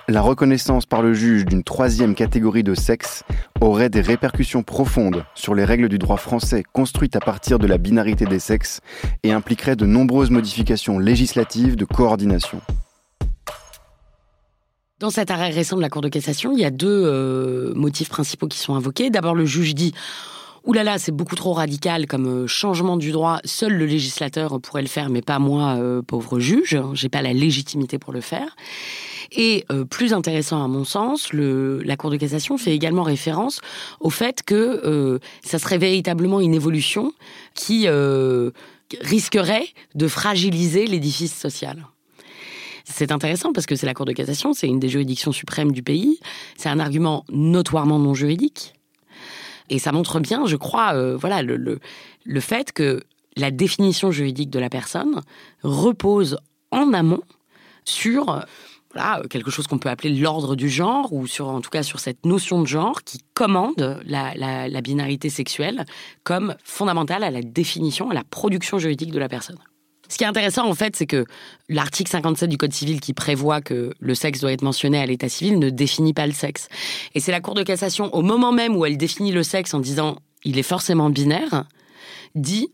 La 0.07 0.21
reconnaissance 0.21 0.85
par 0.85 1.01
le 1.01 1.13
juge 1.13 1.45
d'une 1.45 1.63
troisième 1.63 2.15
catégorie 2.15 2.63
de 2.63 2.75
sexe 2.75 3.23
aurait 3.61 3.89
des 3.89 4.01
répercussions 4.01 4.63
profondes 4.63 5.23
sur 5.35 5.55
les 5.55 5.63
règles 5.63 5.89
du 5.89 5.99
droit 5.99 6.17
français 6.17 6.63
construites 6.73 7.15
à 7.15 7.19
partir 7.19 7.59
de 7.59 7.67
la 7.67 7.77
binarité 7.77 8.25
des 8.25 8.39
sexes 8.39 8.81
et 9.23 9.31
impliquerait 9.31 9.75
de 9.75 9.85
nombreuses 9.85 10.31
modifications 10.31 10.99
législatives 10.99 11.75
de 11.75 11.85
coordination. 11.85 12.61
Dans 14.99 15.09
cet 15.09 15.31
arrêt 15.31 15.49
récent 15.49 15.77
de 15.77 15.81
la 15.81 15.89
Cour 15.89 16.01
de 16.01 16.09
cassation, 16.09 16.51
il 16.51 16.59
y 16.59 16.65
a 16.65 16.69
deux 16.71 17.03
euh, 17.05 17.73
motifs 17.73 18.09
principaux 18.09 18.47
qui 18.47 18.59
sont 18.59 18.75
invoqués. 18.75 19.09
D'abord, 19.09 19.33
le 19.33 19.45
juge 19.45 19.73
dit 19.73 19.93
Ouh 20.65 20.73
là 20.73 20.83
là, 20.83 20.99
c'est 20.99 21.11
beaucoup 21.11 21.35
trop 21.35 21.53
radical 21.53 22.05
comme 22.05 22.27
euh, 22.27 22.47
changement 22.47 22.95
du 22.95 23.11
droit. 23.11 23.39
Seul 23.45 23.73
le 23.73 23.85
législateur 23.87 24.61
pourrait 24.61 24.83
le 24.83 24.87
faire, 24.87 25.09
mais 25.09 25.23
pas 25.23 25.39
moi, 25.39 25.75
euh, 25.79 26.03
pauvre 26.03 26.39
juge. 26.39 26.79
J'ai 26.93 27.09
pas 27.09 27.23
la 27.23 27.33
légitimité 27.33 27.97
pour 27.97 28.13
le 28.13 28.21
faire. 28.21 28.55
Et 29.31 29.65
euh, 29.71 29.85
plus 29.85 30.13
intéressant 30.13 30.63
à 30.63 30.67
mon 30.67 30.83
sens, 30.83 31.33
la 31.33 31.97
Cour 31.97 32.11
de 32.11 32.17
cassation 32.17 32.57
fait 32.59 32.75
également 32.75 33.01
référence 33.01 33.59
au 33.99 34.11
fait 34.11 34.43
que 34.43 34.81
euh, 34.85 35.19
ça 35.43 35.57
serait 35.57 35.79
véritablement 35.79 36.41
une 36.41 36.53
évolution 36.53 37.11
qui 37.55 37.87
risquerait 38.99 39.67
de 39.95 40.07
fragiliser 40.07 40.85
l'édifice 40.85 41.33
social. 41.33 41.87
C'est 42.83 43.11
intéressant 43.11 43.53
parce 43.53 43.65
que 43.65 43.75
c'est 43.75 43.85
la 43.85 43.93
Cour 43.93 44.05
de 44.05 44.11
cassation, 44.11 44.53
c'est 44.53 44.67
une 44.67 44.79
des 44.79 44.89
juridictions 44.89 45.31
suprêmes 45.31 45.71
du 45.71 45.81
pays. 45.81 46.19
C'est 46.57 46.69
un 46.69 46.79
argument 46.79 47.25
notoirement 47.29 47.99
non 47.99 48.13
juridique. 48.13 48.73
Et 49.71 49.79
ça 49.79 49.93
montre 49.93 50.19
bien, 50.19 50.45
je 50.45 50.57
crois, 50.57 50.93
euh, 50.93 51.15
voilà, 51.15 51.41
le, 51.41 51.79
fait 52.41 52.73
que 52.73 53.01
la 53.37 53.51
définition 53.51 54.11
juridique 54.11 54.49
de 54.49 54.59
la 54.59 54.69
personne 54.69 55.21
repose 55.63 56.37
en 56.71 56.93
amont 56.93 57.21
sur 57.85 58.45
quelque 59.29 59.49
chose 59.49 59.67
qu'on 59.67 59.77
peut 59.77 59.87
appeler 59.87 60.13
l'ordre 60.13 60.57
du 60.57 60.67
genre, 60.67 61.13
ou 61.13 61.25
sur, 61.25 61.47
en 61.47 61.61
tout 61.61 61.69
cas 61.69 61.83
sur 61.83 62.01
cette 62.01 62.25
notion 62.25 62.61
de 62.61 62.67
genre 62.67 63.03
qui 63.03 63.19
commande 63.33 64.01
la, 64.05 64.33
la, 64.35 64.67
la, 64.67 64.81
binarité 64.81 65.29
sexuelle 65.29 65.85
comme 66.25 66.55
fondamentale 66.65 67.23
à 67.23 67.31
la 67.31 67.41
définition, 67.41 68.09
à 68.09 68.13
la 68.13 68.25
production 68.25 68.77
juridique 68.77 69.11
de 69.11 69.19
la 69.19 69.29
personne. 69.29 69.57
Ce 70.11 70.17
qui 70.17 70.25
est 70.25 70.27
intéressant, 70.27 70.67
en 70.67 70.73
fait, 70.73 70.97
c'est 70.97 71.05
que 71.07 71.25
l'article 71.69 72.11
57 72.11 72.49
du 72.49 72.57
Code 72.57 72.73
civil 72.73 72.99
qui 72.99 73.13
prévoit 73.13 73.61
que 73.61 73.93
le 73.97 74.13
sexe 74.13 74.41
doit 74.41 74.51
être 74.51 74.61
mentionné 74.61 74.99
à 74.99 75.05
l'état 75.05 75.29
civil 75.29 75.57
ne 75.57 75.69
définit 75.69 76.13
pas 76.13 76.27
le 76.27 76.33
sexe. 76.33 76.67
Et 77.15 77.21
c'est 77.21 77.31
la 77.31 77.39
Cour 77.39 77.53
de 77.53 77.63
cassation, 77.63 78.13
au 78.13 78.21
moment 78.21 78.51
même 78.51 78.75
où 78.75 78.85
elle 78.85 78.97
définit 78.97 79.31
le 79.31 79.41
sexe 79.41 79.73
en 79.73 79.79
disant 79.79 80.17
il 80.43 80.59
est 80.59 80.63
forcément 80.63 81.09
binaire, 81.09 81.63
dit 82.35 82.73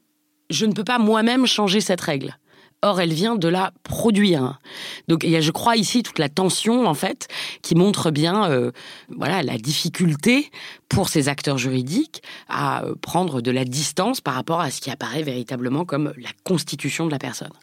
je 0.50 0.66
ne 0.66 0.74
peux 0.74 0.84
pas 0.84 0.98
moi-même 0.98 1.46
changer 1.46 1.80
cette 1.80 2.02
règle. 2.02 2.40
Or, 2.84 3.02
elle 3.02 3.14
vient 3.14 3.36
de 3.36 3.48
la 3.48 3.74
produire. 3.84 4.60
Donc, 5.08 5.24
il 5.24 5.32
y 5.32 5.36
a, 5.36 5.42
je 5.42 5.52
crois, 5.52 5.76
ici 5.78 6.04
toute 6.04 6.20
la 6.20 6.30
tension, 6.30 6.86
en 6.86 6.94
fait, 6.94 7.28
qui 7.64 7.74
montre 7.74 8.12
bien, 8.12 8.52
euh, 8.52 8.72
voilà, 9.10 9.42
la 9.42 9.58
difficulté 9.58 10.52
pour 10.88 11.10
ces 11.10 11.28
acteurs 11.28 11.58
juridiques 11.58 12.22
à 12.48 12.84
euh, 12.84 12.94
prendre 13.02 13.42
de 13.42 13.50
la 13.50 13.66
distance 13.66 14.22
par 14.22 14.36
rapport 14.36 14.62
à 14.62 14.70
ce 14.70 14.80
qui 14.80 14.92
apparaît 14.92 15.24
véritablement 15.24 15.86
comme 15.86 16.14
la 16.18 16.30
constitution 16.44 17.08
de 17.08 17.12
la 17.12 17.20
personne. 17.20 17.54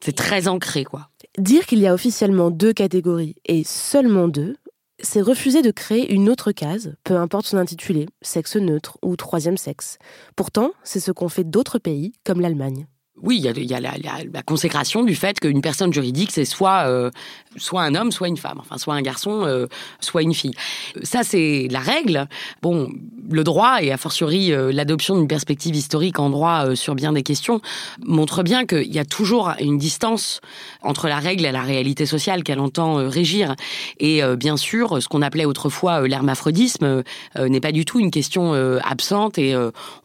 C'est 0.00 0.16
très 0.16 0.48
ancré, 0.48 0.84
quoi. 0.84 1.10
Dire 1.38 1.66
qu'il 1.66 1.78
y 1.78 1.86
a 1.86 1.94
officiellement 1.94 2.50
deux 2.50 2.72
catégories 2.72 3.36
et 3.44 3.64
seulement 3.64 4.28
deux, 4.28 4.56
c'est 4.98 5.20
refuser 5.20 5.62
de 5.62 5.70
créer 5.70 6.12
une 6.12 6.28
autre 6.28 6.52
case, 6.52 6.94
peu 7.04 7.16
importe 7.16 7.46
son 7.46 7.58
intitulé, 7.58 8.06
sexe 8.22 8.56
neutre 8.56 8.98
ou 9.02 9.16
troisième 9.16 9.56
sexe. 9.56 9.98
Pourtant, 10.36 10.72
c'est 10.84 11.00
ce 11.00 11.12
qu'ont 11.12 11.28
fait 11.28 11.44
d'autres 11.44 11.78
pays, 11.78 12.12
comme 12.24 12.40
l'Allemagne. 12.40 12.86
Oui, 13.20 13.36
il 13.44 13.70
y 13.70 13.74
a, 13.74 13.80
la, 13.80 14.42
consécration 14.42 15.04
du 15.04 15.14
fait 15.14 15.38
qu'une 15.38 15.60
personne 15.60 15.92
juridique, 15.92 16.30
c'est 16.32 16.46
soit, 16.46 16.88
euh, 16.88 17.10
soit 17.56 17.82
un 17.82 17.94
homme, 17.94 18.10
soit 18.10 18.26
une 18.26 18.38
femme, 18.38 18.58
enfin, 18.58 18.78
soit 18.78 18.94
un 18.94 19.02
garçon, 19.02 19.42
euh, 19.44 19.66
soit 20.00 20.22
une 20.22 20.32
fille. 20.32 20.54
Ça, 21.02 21.22
c'est 21.22 21.68
la 21.70 21.80
règle. 21.80 22.26
Bon, 22.62 22.88
le 23.30 23.44
droit, 23.44 23.82
et 23.82 23.92
a 23.92 23.98
fortiori 23.98 24.52
euh, 24.52 24.72
l'adoption 24.72 25.16
d'une 25.16 25.28
perspective 25.28 25.76
historique 25.76 26.18
en 26.18 26.30
droit 26.30 26.74
sur 26.74 26.94
bien 26.94 27.12
des 27.12 27.22
questions, 27.22 27.60
montre 28.02 28.42
bien 28.42 28.64
qu'il 28.64 28.92
y 28.92 28.98
a 28.98 29.04
toujours 29.04 29.52
une 29.60 29.76
distance 29.76 30.40
entre 30.80 31.06
la 31.06 31.18
règle 31.18 31.44
et 31.44 31.52
la 31.52 31.62
réalité 31.62 32.06
sociale 32.06 32.42
qu'elle 32.42 32.60
entend 32.60 32.94
régir. 33.08 33.54
Et 34.00 34.22
bien 34.36 34.56
sûr, 34.56 35.02
ce 35.02 35.08
qu'on 35.08 35.22
appelait 35.22 35.44
autrefois 35.44 36.08
l'hermaphrodisme 36.08 37.02
n'est 37.38 37.60
pas 37.60 37.72
du 37.72 37.84
tout 37.84 38.00
une 38.00 38.10
question 38.10 38.52
absente, 38.82 39.38
et 39.38 39.54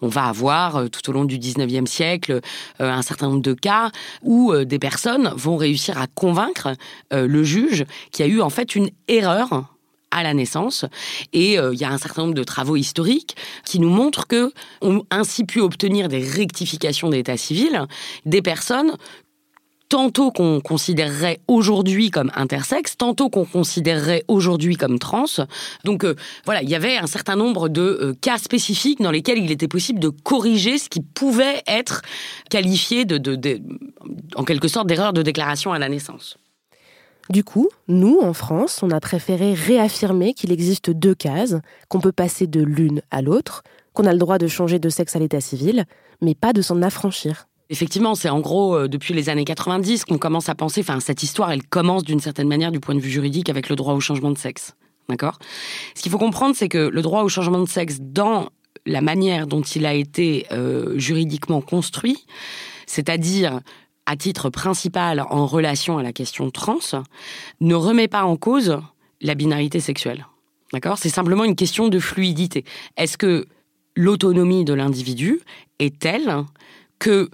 on 0.02 0.08
va 0.08 0.26
avoir 0.26 0.90
tout 0.90 1.10
au 1.10 1.14
long 1.14 1.26
du 1.26 1.40
19e 1.40 1.86
siècle 1.86 2.42
certain 3.02 3.30
nombre 3.30 3.42
de 3.42 3.54
cas 3.54 3.92
où 4.24 4.52
euh, 4.52 4.66
des 4.66 4.80
personnes 4.80 5.32
vont 5.36 5.58
réussir 5.58 6.00
à 6.00 6.08
convaincre 6.08 6.76
euh, 7.14 7.28
le 7.28 7.44
juge 7.44 7.86
qu'il 8.12 8.26
a 8.26 8.28
eu 8.28 8.42
en 8.42 8.50
fait 8.50 8.76
une 8.76 8.90
erreur 9.08 9.66
à 10.12 10.24
la 10.24 10.34
naissance. 10.34 10.86
Et 11.34 11.60
euh, 11.60 11.74
il 11.74 11.80
y 11.80 11.84
a 11.84 11.92
un 11.92 11.98
certain 11.98 12.24
nombre 12.24 12.34
de 12.34 12.44
travaux 12.44 12.76
historiques 12.76 13.36
qui 13.66 13.80
nous 13.80 13.90
montrent 13.90 14.28
que 14.28 14.52
ont 14.82 15.04
ainsi 15.12 15.44
pu 15.44 15.60
obtenir 15.60 16.08
des 16.08 16.24
rectifications 16.24 17.10
d'état 17.10 17.38
civil 17.38 17.86
des 18.26 18.42
personnes 18.42 18.94
tantôt 19.90 20.32
qu'on 20.32 20.60
considérerait 20.62 21.40
aujourd'hui 21.48 22.10
comme 22.10 22.32
intersexe, 22.36 22.98
tantôt 22.98 23.30
qu'on 23.30 23.46
considérerait 23.46 24.24
aujourd'hui 24.28 24.76
comme 24.76 25.00
trans. 25.00 25.26
Donc 25.84 26.04
euh, 26.04 26.16
voilà, 26.46 26.62
il 26.62 26.70
y 26.70 26.76
avait 26.76 26.98
un 26.98 27.08
certain 27.08 27.36
nombre 27.36 27.70
de 27.70 27.82
euh, 27.82 28.14
cas 28.20 28.38
spécifiques 28.38 29.02
dans 29.02 29.12
lesquels 29.12 29.38
il 29.38 29.52
était 29.52 29.68
possible 29.68 30.00
de 30.00 30.10
corriger 30.10 30.78
ce 30.78 30.90
qui 30.90 31.02
pouvait 31.02 31.64
être 31.68 32.02
qualifié 32.50 33.06
de, 33.06 33.62
en 34.36 34.44
quelque 34.44 34.68
sorte 34.68 34.88
d'erreur 34.88 35.14
de 35.14 35.22
déclaration 35.22 35.72
à 35.74 35.80
la 35.80 35.90
naissance. 35.90 36.38
Du 37.30 37.44
coup, 37.44 37.68
nous, 37.90 38.20
en 38.22 38.34
France, 38.34 38.82
on 38.84 38.92
a 38.92 39.02
préféré 39.02 39.54
réaffirmer 39.54 40.34
qu'il 40.34 40.52
existe 40.52 40.90
deux 40.90 41.16
cases, 41.16 41.56
qu'on 41.90 42.00
peut 42.00 42.14
passer 42.14 42.48
de 42.48 42.62
l'une 42.62 43.02
à 43.12 43.22
l'autre, 43.22 43.64
qu'on 43.94 44.06
a 44.06 44.14
le 44.14 44.20
droit 44.20 44.38
de 44.38 44.48
changer 44.48 44.80
de 44.80 44.90
sexe 44.90 45.16
à 45.16 45.20
l'état 45.20 45.42
civil, 45.42 45.86
mais 46.22 46.36
pas 46.36 46.54
de 46.54 46.62
s'en 46.62 46.82
affranchir. 46.82 47.48
Effectivement, 47.70 48.16
c'est 48.16 48.30
en 48.30 48.40
gros 48.40 48.76
euh, 48.76 48.88
depuis 48.88 49.14
les 49.14 49.30
années 49.30 49.44
90 49.44 50.06
qu'on 50.06 50.18
commence 50.18 50.50
à 50.50 50.56
penser, 50.56 50.82
enfin 50.82 51.00
cette 51.00 51.24
histoire, 51.24 51.52
elle 51.52 51.64
commence 51.64 52.04
d'une 52.04 52.20
certaine 52.20 52.48
manière 52.48 52.72
du 52.72 52.80
point 52.80 52.96
de 52.96 53.00
vue 53.00 53.10
juridique 53.10 53.50
avec 53.50 53.70
le 53.70 53.76
droit 53.76 53.94
au 53.94 54.00
changement 54.00 54.32
de 54.32 54.38
sexe. 54.38 54.76
D'accord? 55.10 55.40
Ce 55.96 56.02
qu'il 56.02 56.12
faut 56.12 56.18
comprendre, 56.18 56.56
c'est 56.56 56.70
que 56.70 56.90
le 56.90 57.02
droit 57.02 57.24
au 57.24 57.30
changement 57.30 57.60
de 57.60 57.68
sexe 57.68 57.98
dans 58.00 58.50
la 58.86 59.02
manière 59.02 59.48
dont 59.48 59.62
il 59.62 59.86
a 59.86 59.94
été 59.94 60.46
euh, 60.52 60.98
juridiquement 60.98 61.62
construit, 61.62 62.26
c'est-à-dire 62.86 63.62
à 64.06 64.16
titre 64.16 64.50
principal 64.50 65.26
en 65.30 65.46
relation 65.46 65.98
à 65.98 66.04
la 66.04 66.14
question 66.14 66.50
trans, 66.50 66.80
ne 67.60 67.76
remet 67.76 68.08
pas 68.08 68.24
en 68.24 68.38
cause 68.38 68.80
la 69.22 69.36
binarité 69.36 69.82
sexuelle. 69.82 70.26
D'accord? 70.72 70.98
C'est 70.98 71.10
simplement 71.10 71.44
une 71.44 71.56
question 71.56 71.90
de 71.90 72.00
fluidité. 72.00 72.64
Est-ce 72.96 73.18
que 73.18 73.46
l'autonomie 73.96 74.64
de 74.64 74.74
l'individu 74.74 75.42
est 75.80 76.00
telle 76.00 76.44
que 77.00 77.30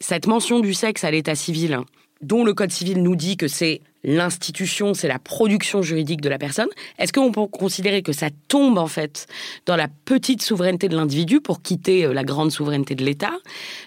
cette 0.00 0.26
mention 0.26 0.60
du 0.60 0.74
sexe 0.74 1.04
à 1.04 1.10
l'état 1.10 1.34
civil, 1.34 1.78
dont 2.22 2.44
le 2.44 2.54
Code 2.54 2.70
civil 2.72 3.02
nous 3.02 3.16
dit 3.16 3.36
que 3.36 3.48
c'est 3.48 3.80
l'institution, 4.04 4.94
c'est 4.94 5.08
la 5.08 5.18
production 5.18 5.82
juridique 5.82 6.20
de 6.20 6.28
la 6.28 6.38
personne, 6.38 6.68
est-ce 6.98 7.12
qu'on 7.12 7.32
peut 7.32 7.46
considérer 7.46 8.02
que 8.02 8.12
ça 8.12 8.28
tombe 8.48 8.78
en 8.78 8.86
fait 8.86 9.26
dans 9.66 9.74
la 9.74 9.88
petite 9.88 10.42
souveraineté 10.42 10.88
de 10.88 10.96
l'individu 10.96 11.40
pour 11.40 11.60
quitter 11.60 12.04
euh, 12.04 12.14
la 12.14 12.22
grande 12.22 12.52
souveraineté 12.52 12.94
de 12.94 13.04
l'État 13.04 13.32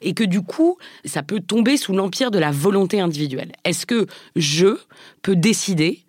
et 0.01 0.13
que 0.13 0.25
du 0.25 0.41
coup, 0.41 0.77
ça 1.05 1.23
peut 1.23 1.39
tomber 1.39 1.77
sous 1.77 1.93
l'empire 1.93 2.31
de 2.31 2.39
la 2.39 2.51
volonté 2.51 2.99
individuelle? 2.99 3.53
Est-ce 3.63 3.85
que 3.85 4.07
je 4.35 4.77
peux 5.21 5.37
décider 5.37 6.03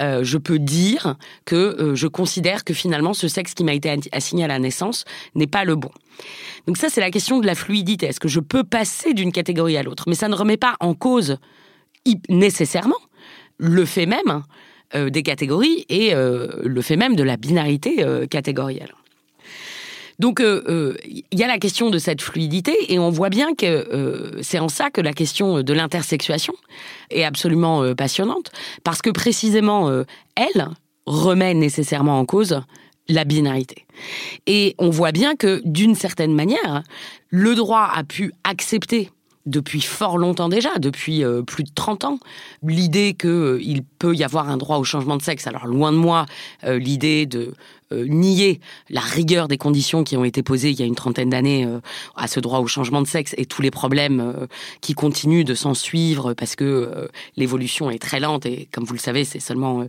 euh, 0.00 0.24
je 0.24 0.38
peux 0.38 0.58
dire 0.58 1.16
que 1.44 1.54
euh, 1.54 1.94
je 1.94 2.06
considère 2.06 2.64
que 2.64 2.74
finalement 2.74 3.14
ce 3.14 3.28
sexe 3.28 3.54
qui 3.54 3.64
m'a 3.64 3.74
été 3.74 3.94
assigné 4.12 4.44
à 4.44 4.48
la 4.48 4.58
naissance 4.58 5.04
n'est 5.34 5.46
pas 5.46 5.64
le 5.64 5.76
bon. 5.76 5.90
Donc 6.66 6.76
ça, 6.76 6.88
c'est 6.88 7.00
la 7.00 7.10
question 7.10 7.40
de 7.40 7.46
la 7.46 7.54
fluidité. 7.54 8.06
Est-ce 8.06 8.20
que 8.20 8.28
je 8.28 8.40
peux 8.40 8.64
passer 8.64 9.14
d'une 9.14 9.32
catégorie 9.32 9.76
à 9.76 9.82
l'autre? 9.82 10.04
Mais 10.06 10.14
ça 10.14 10.28
ne 10.28 10.34
remet 10.34 10.56
pas 10.56 10.76
en 10.80 10.94
cause 10.94 11.38
nécessairement 12.28 12.98
le 13.58 13.84
fait 13.84 14.06
même 14.06 14.42
euh, 14.94 15.10
des 15.10 15.22
catégories 15.22 15.86
et 15.88 16.12
le 16.14 16.82
fait 16.82 16.96
même 16.96 17.16
de 17.16 17.22
la 17.22 17.36
binarité 17.36 18.04
catégorielle. 18.30 18.92
Donc 20.18 20.40
il 20.40 21.24
y 21.32 21.42
a 21.42 21.46
la 21.46 21.58
question 21.58 21.90
de 21.90 21.98
cette 21.98 22.22
fluidité 22.22 22.74
et 22.92 22.98
on 22.98 23.10
voit 23.10 23.30
bien 23.30 23.54
que 23.54 24.38
c'est 24.42 24.58
en 24.58 24.68
ça 24.68 24.90
que 24.90 25.00
la 25.00 25.12
question 25.12 25.62
de 25.62 25.72
l'intersexuation 25.72 26.54
est 27.10 27.24
absolument 27.24 27.94
passionnante 27.94 28.50
parce 28.84 29.02
que 29.02 29.10
précisément 29.10 29.90
elle 30.36 30.68
remet 31.06 31.54
nécessairement 31.54 32.18
en 32.18 32.24
cause 32.24 32.60
la 33.08 33.24
binarité. 33.24 33.86
Et 34.46 34.74
on 34.78 34.90
voit 34.90 35.12
bien 35.12 35.36
que 35.36 35.60
d'une 35.64 35.94
certaine 35.94 36.34
manière, 36.34 36.82
le 37.28 37.54
droit 37.54 37.90
a 37.92 38.04
pu 38.04 38.32
accepter 38.44 39.10
depuis 39.46 39.82
fort 39.82 40.16
longtemps 40.16 40.48
déjà, 40.48 40.78
depuis 40.78 41.22
plus 41.46 41.64
de 41.64 41.70
30 41.74 42.04
ans, 42.04 42.18
l'idée 42.62 43.12
qu'il 43.12 43.82
peut 43.98 44.14
y 44.14 44.24
avoir 44.24 44.48
un 44.48 44.56
droit 44.56 44.78
au 44.78 44.84
changement 44.84 45.18
de 45.18 45.22
sexe. 45.22 45.46
Alors 45.46 45.66
loin 45.66 45.92
de 45.92 45.98
moi 45.98 46.24
l'idée 46.66 47.26
de 47.26 47.40
euh, 47.40 47.52
nier 48.08 48.60
la 48.90 49.00
rigueur 49.00 49.48
des 49.48 49.58
conditions 49.58 50.04
qui 50.04 50.16
ont 50.16 50.24
été 50.24 50.42
posées 50.42 50.70
il 50.70 50.78
y 50.78 50.82
a 50.82 50.86
une 50.86 50.94
trentaine 50.94 51.30
d'années 51.30 51.64
euh, 51.64 51.80
à 52.16 52.26
ce 52.26 52.40
droit 52.40 52.60
au 52.60 52.66
changement 52.66 53.02
de 53.02 53.06
sexe 53.06 53.34
et 53.36 53.46
tous 53.46 53.62
les 53.62 53.70
problèmes 53.70 54.20
euh, 54.20 54.46
qui 54.80 54.94
continuent 54.94 55.44
de 55.44 55.54
s'en 55.54 55.74
suivre 55.74 56.34
parce 56.34 56.56
que 56.56 57.08
l'évolution 57.36 57.90
est 57.90 57.98
très 57.98 58.20
lente 58.20 58.46
et 58.46 58.68
comme 58.72 58.84
vous 58.84 58.94
le 58.94 58.98
savez, 58.98 59.24
c'est 59.24 59.40
seulement 59.40 59.86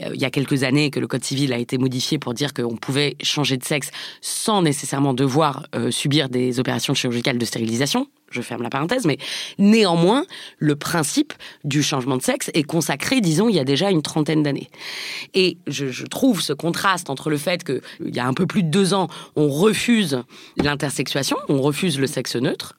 il 0.00 0.20
y 0.20 0.24
a 0.24 0.30
quelques 0.30 0.62
années 0.62 0.90
que 0.90 1.00
le 1.00 1.06
code 1.06 1.24
civil 1.24 1.52
a 1.52 1.58
été 1.58 1.78
modifié 1.78 2.18
pour 2.18 2.34
dire 2.34 2.54
qu'on 2.54 2.76
pouvait 2.76 3.16
changer 3.22 3.56
de 3.56 3.64
sexe 3.64 3.90
sans 4.20 4.62
nécessairement 4.62 5.14
devoir 5.14 5.66
subir 5.90 6.28
des 6.28 6.60
opérations 6.60 6.94
chirurgicales 6.94 7.38
de 7.38 7.44
stérilisation 7.44 8.08
je 8.34 8.42
ferme 8.42 8.62
la 8.62 8.70
parenthèse, 8.70 9.06
mais 9.06 9.18
néanmoins, 9.58 10.24
le 10.58 10.76
principe 10.76 11.32
du 11.62 11.82
changement 11.82 12.16
de 12.16 12.22
sexe 12.22 12.50
est 12.54 12.64
consacré, 12.64 13.20
disons, 13.20 13.48
il 13.48 13.54
y 13.54 13.60
a 13.60 13.64
déjà 13.64 13.90
une 13.90 14.02
trentaine 14.02 14.42
d'années. 14.42 14.68
Et 15.34 15.56
je, 15.66 16.04
trouve 16.04 16.40
ce 16.40 16.52
contraste 16.52 17.10
entre 17.10 17.30
le 17.30 17.38
fait 17.38 17.64
qu'il 17.64 18.14
y 18.14 18.18
a 18.18 18.26
un 18.26 18.34
peu 18.34 18.46
plus 18.46 18.62
de 18.62 18.68
deux 18.68 18.94
ans, 18.94 19.08
on 19.36 19.48
refuse 19.48 20.22
l'intersexuation, 20.56 21.36
on 21.48 21.60
refuse 21.60 21.98
le 21.98 22.06
sexe 22.06 22.36
neutre, 22.36 22.76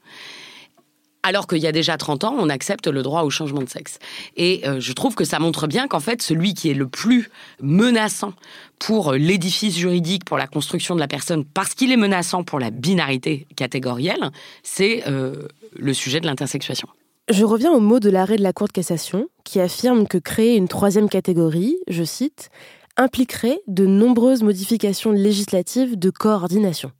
alors 1.25 1.47
qu'il 1.47 1.57
y 1.57 1.65
a 1.65 1.71
déjà 1.71 1.97
30 1.97 2.23
ans, 2.23 2.35
on 2.37 2.49
accepte 2.49 2.85
le 2.85 3.01
droit 3.01 3.23
au 3.23 3.31
changement 3.31 3.61
de 3.61 3.69
sexe. 3.69 3.97
Et 4.37 4.61
euh, 4.67 4.79
je 4.79 4.93
trouve 4.93 5.15
que 5.15 5.23
ça 5.23 5.39
montre 5.39 5.65
bien 5.65 5.87
qu'en 5.87 5.99
fait, 5.99 6.21
celui 6.21 6.53
qui 6.53 6.69
est 6.69 6.75
le 6.75 6.87
plus 6.87 7.31
menaçant 7.61 8.33
pour 8.77 9.13
l'édifice 9.13 9.75
juridique, 9.75 10.23
pour 10.23 10.37
la 10.37 10.45
construction 10.45 10.93
de 10.93 10.99
la 10.99 11.07
personne, 11.07 11.43
parce 11.43 11.73
qu'il 11.73 11.91
est 11.91 11.97
menaçant 11.97 12.43
pour 12.43 12.59
la 12.59 12.69
binarité 12.69 13.47
catégorielle, 13.55 14.29
c'est 14.61 15.03
euh, 15.07 15.47
le 15.75 15.93
sujet 15.95 16.21
de 16.21 16.27
l'intersexuation. 16.27 16.87
Je 17.31 17.43
reviens 17.43 17.71
au 17.71 17.79
mot 17.79 17.99
de 17.99 18.11
l'arrêt 18.11 18.37
de 18.37 18.43
la 18.43 18.53
Cour 18.53 18.67
de 18.67 18.73
cassation, 18.73 19.27
qui 19.43 19.59
affirme 19.59 20.07
que 20.07 20.19
créer 20.19 20.55
une 20.55 20.67
troisième 20.67 21.09
catégorie, 21.09 21.75
je 21.87 22.03
cite, 22.03 22.51
impliquerait 22.97 23.61
de 23.65 23.87
nombreuses 23.87 24.43
modifications 24.43 25.11
législatives 25.11 25.97
de 25.97 26.11
coordination. 26.11 26.91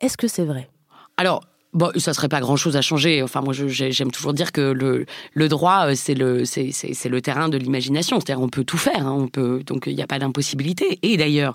Est-ce 0.00 0.16
que 0.16 0.28
c'est 0.28 0.44
vrai? 0.44 0.70
Alors, 1.16 1.40
Bon, 1.76 1.90
ça 1.96 2.14
serait 2.14 2.30
pas 2.30 2.40
grand-chose 2.40 2.74
à 2.78 2.80
changer. 2.80 3.22
Enfin, 3.22 3.42
moi, 3.42 3.52
j'aime 3.52 4.10
toujours 4.10 4.32
dire 4.32 4.50
que 4.50 4.62
le, 4.62 5.04
le 5.34 5.48
droit, 5.50 5.88
euh, 5.88 5.92
c'est 5.94 6.14
le, 6.14 6.46
c'est, 6.46 6.72
le 7.04 7.20
terrain 7.20 7.50
de 7.50 7.58
l'imagination. 7.58 8.18
C'est-à-dire, 8.18 8.42
on 8.42 8.48
peut 8.48 8.64
tout 8.64 8.78
faire. 8.78 9.06
Hein. 9.06 9.14
on 9.14 9.28
peut, 9.28 9.62
donc, 9.62 9.84
il 9.86 9.94
n'y 9.94 10.00
a 10.00 10.06
pas 10.06 10.18
d'impossibilité. 10.18 10.98
Et 11.02 11.18
d'ailleurs, 11.18 11.54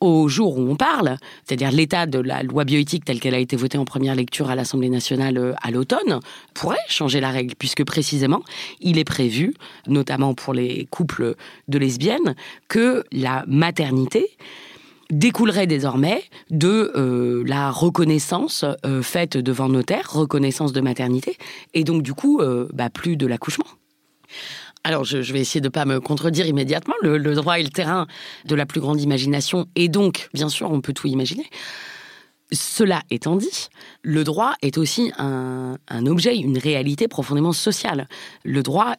au 0.00 0.28
jour 0.28 0.56
où 0.56 0.62
on 0.62 0.76
parle, 0.76 1.18
c'est-à-dire 1.44 1.72
l'état 1.72 2.06
de 2.06 2.20
la 2.20 2.42
loi 2.42 2.64
bioéthique 2.64 3.04
telle 3.04 3.20
qu'elle 3.20 3.34
a 3.34 3.38
été 3.38 3.54
votée 3.54 3.76
en 3.76 3.84
première 3.84 4.14
lecture 4.14 4.48
à 4.48 4.54
l'Assemblée 4.54 4.88
nationale 4.88 5.36
euh, 5.36 5.52
à 5.60 5.70
l'automne, 5.70 6.20
pourrait 6.54 6.78
changer 6.88 7.20
la 7.20 7.28
règle, 7.28 7.54
puisque 7.58 7.84
précisément, 7.84 8.42
il 8.80 8.96
est 8.96 9.04
prévu, 9.04 9.52
notamment 9.86 10.32
pour 10.32 10.54
les 10.54 10.86
couples 10.86 11.34
de 11.68 11.78
lesbiennes, 11.78 12.34
que 12.68 13.04
la 13.12 13.44
maternité 13.46 14.26
découlerait 15.10 15.66
désormais 15.66 16.24
de 16.50 16.92
euh, 16.96 17.42
la 17.46 17.70
reconnaissance 17.70 18.64
euh, 18.84 19.02
faite 19.02 19.36
devant 19.36 19.68
notaire, 19.68 20.10
reconnaissance 20.12 20.72
de 20.72 20.80
maternité, 20.80 21.36
et 21.74 21.84
donc 21.84 22.02
du 22.02 22.14
coup, 22.14 22.40
euh, 22.40 22.68
bah, 22.72 22.90
plus 22.90 23.16
de 23.16 23.26
l'accouchement. 23.26 23.66
Alors, 24.86 25.04
je, 25.04 25.16
vais 25.16 25.40
essayer 25.40 25.62
de 25.62 25.68
ne 25.68 25.70
pas 25.70 25.86
me 25.86 25.98
contredire 25.98 26.46
immédiatement. 26.46 26.94
Le, 27.00 27.18
droit 27.34 27.58
est 27.58 27.62
le 27.62 27.70
terrain 27.70 28.06
de 28.44 28.54
la 28.54 28.66
plus 28.66 28.80
grande 28.80 29.00
imagination, 29.00 29.66
et 29.76 29.88
donc, 29.88 30.28
bien 30.34 30.50
sûr, 30.50 30.70
on 30.70 30.82
peut 30.82 30.92
tout 30.92 31.06
imaginer. 31.06 31.46
Cela 32.52 33.02
étant 33.10 33.36
dit, 33.36 33.68
le 34.02 34.24
droit 34.24 34.52
est 34.60 34.76
aussi 34.76 35.10
un, 35.16 35.78
un 35.88 36.06
objet, 36.06 36.36
une 36.36 36.58
réalité 36.58 37.08
profondément 37.08 37.54
sociale. 37.54 38.08
Le 38.44 38.62
droit 38.62 38.94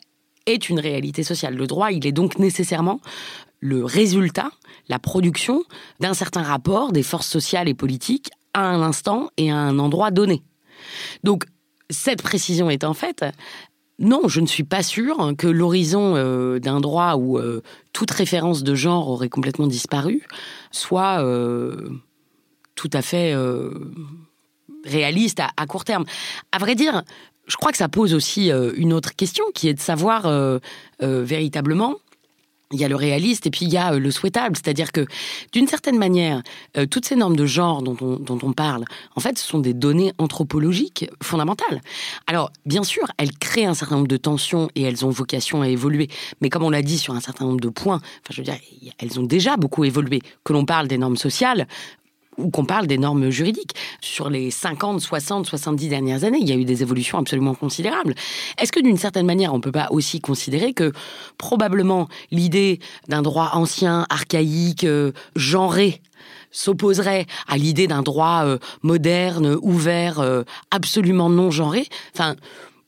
est 0.48 0.70
une 0.70 0.80
réalité 0.80 1.24
sociale. 1.24 1.56
Le 1.56 1.68
droit, 1.68 1.92
il 1.92 2.06
est 2.08 2.12
donc 2.12 2.40
nécessairement 2.40 3.00
le 3.66 3.84
résultat, 3.84 4.52
la 4.90 5.00
production 5.00 5.64
d'un 6.00 6.14
certain 6.14 6.44
rapport 6.44 6.92
des 6.92 7.04
forces 7.04 7.28
sociales 7.28 7.68
et 7.68 7.74
politiques 7.74 8.30
à 8.54 8.62
un 8.62 8.82
instant 8.82 9.30
et 9.38 9.52
à 9.52 9.58
un 9.58 9.80
endroit 9.80 10.12
donné. 10.12 10.44
Donc, 11.24 11.46
cette 11.90 12.22
précision 12.22 12.70
étant 12.70 12.94
faite, 12.94 13.26
non, 13.98 14.28
je 14.28 14.40
ne 14.40 14.46
suis 14.46 14.64
pas 14.64 14.84
sûre 14.84 15.34
que 15.38 15.48
l'horizon 15.48 16.16
euh, 16.16 16.60
d'un 16.60 16.80
droit 16.80 17.16
où 17.16 17.38
euh, 17.38 17.62
toute 17.94 18.12
référence 18.12 18.64
de 18.64 18.76
genre 18.76 19.10
aurait 19.10 19.30
complètement 19.30 19.68
disparu 19.68 20.28
soit 20.72 21.24
euh, 21.24 21.90
tout 22.76 22.90
à 22.92 23.02
fait 23.02 23.34
réaliste 24.84 25.40
à, 25.40 25.66
court 25.66 25.86
terme. 25.86 26.04
À 26.52 26.58
vrai 26.58 26.76
dire, 26.76 27.04
je 27.48 27.56
crois 27.56 27.72
que 27.72 27.78
ça 27.78 27.88
pose 27.88 28.14
aussi 28.14 28.52
une 28.52 28.92
autre 28.92 29.16
question 29.16 29.46
qui 29.54 29.70
est 29.70 29.74
de 29.74 29.80
savoir 29.80 30.30
véritablement 31.00 31.96
il 32.76 32.82
y 32.82 32.86
a 32.86 32.88
le 32.88 32.96
réaliste 32.96 33.48
et 33.48 33.50
puis 33.50 33.66
il 33.66 33.72
y 33.72 33.78
a 33.78 33.94
euh, 33.94 34.00
le 34.00 34.12
souhaitable. 34.12 34.56
C'est-à-dire 34.56 34.92
que, 34.92 35.06
d'une 35.52 35.68
certaine 35.68 35.98
manière, 35.98 36.44
euh, 36.78 36.86
toutes 36.86 37.06
ces 37.06 37.16
normes 37.16 37.36
de 37.36 37.46
genre 37.46 37.82
dont 37.82 37.98
on, 38.02 38.18
dont 38.18 38.40
on 38.44 38.54
parle, 38.54 38.86
en 39.16 39.22
fait, 39.22 39.38
ce 39.38 39.46
sont 39.46 39.60
des 39.60 39.74
données 39.74 40.14
anthropologiques 40.18 41.10
fondamentales. 41.24 41.82
Alors, 42.28 42.52
bien 42.66 42.84
sûr, 42.84 43.08
elles 43.18 43.32
créent 43.38 43.66
un 43.66 43.74
certain 43.74 43.96
nombre 43.96 44.08
de 44.08 44.18
tensions 44.18 44.70
et 44.76 44.84
elles 44.84 45.06
ont 45.06 45.10
vocation 45.10 45.62
à 45.62 45.68
évoluer. 45.68 46.10
Mais 46.42 46.50
comme 46.50 46.64
on 46.64 46.70
l'a 46.70 46.82
dit 46.82 46.98
sur 46.98 47.14
un 47.14 47.22
certain 47.22 47.46
nombre 47.46 47.62
de 47.62 47.70
points, 47.70 47.98
enfin, 47.98 48.32
je 48.32 48.42
veux 48.42 48.44
dire, 48.44 48.58
elles 49.00 49.20
ont 49.20 49.24
déjà 49.24 49.58
beaucoup 49.58 49.84
évolué. 49.84 50.22
Que 50.44 50.54
l'on 50.54 50.66
parle 50.66 50.88
des 50.88 50.98
normes 50.98 51.18
sociales, 51.18 51.68
ou 52.38 52.50
qu'on 52.50 52.66
parle 52.66 52.88
des 52.88 52.98
normes 52.98 53.30
juridiques. 53.30 53.76
Sur 54.02 54.30
les 54.30 54.52
50, 54.52 55.02
60, 55.02 55.46
70 55.46 55.90
dernières 55.90 56.24
années, 56.24 56.40
il 56.42 56.50
y 56.50 56.52
a 56.52 56.56
eu 56.56 56.66
des 56.66 56.82
évolutions 56.82 57.18
absolument 57.18 57.56
considérables. 57.56 58.16
Est-ce 58.60 58.72
que 58.72 58.80
d'une 58.80 58.98
certaine 58.98 59.26
manière, 59.26 59.54
on 59.54 59.58
ne 59.58 59.62
peut 59.62 59.72
pas 59.72 59.88
aussi 59.92 60.22
considérer 60.22 60.74
que 60.74 60.92
probablement 61.38 62.08
l'idée 62.32 62.80
d'un 63.08 63.22
droit 63.22 63.52
ancien, 63.54 64.06
archaïque, 64.10 64.84
euh, 64.84 65.12
genré, 65.36 66.02
s'opposerait 66.52 67.26
à 67.48 67.58
l'idée 67.58 67.88
d'un 67.88 68.02
droit 68.02 68.44
euh, 68.46 68.58
moderne, 68.82 69.58
ouvert, 69.62 70.20
euh, 70.20 70.44
absolument 70.72 71.30
non 71.30 71.52
genré 71.52 71.88
Enfin, 72.14 72.36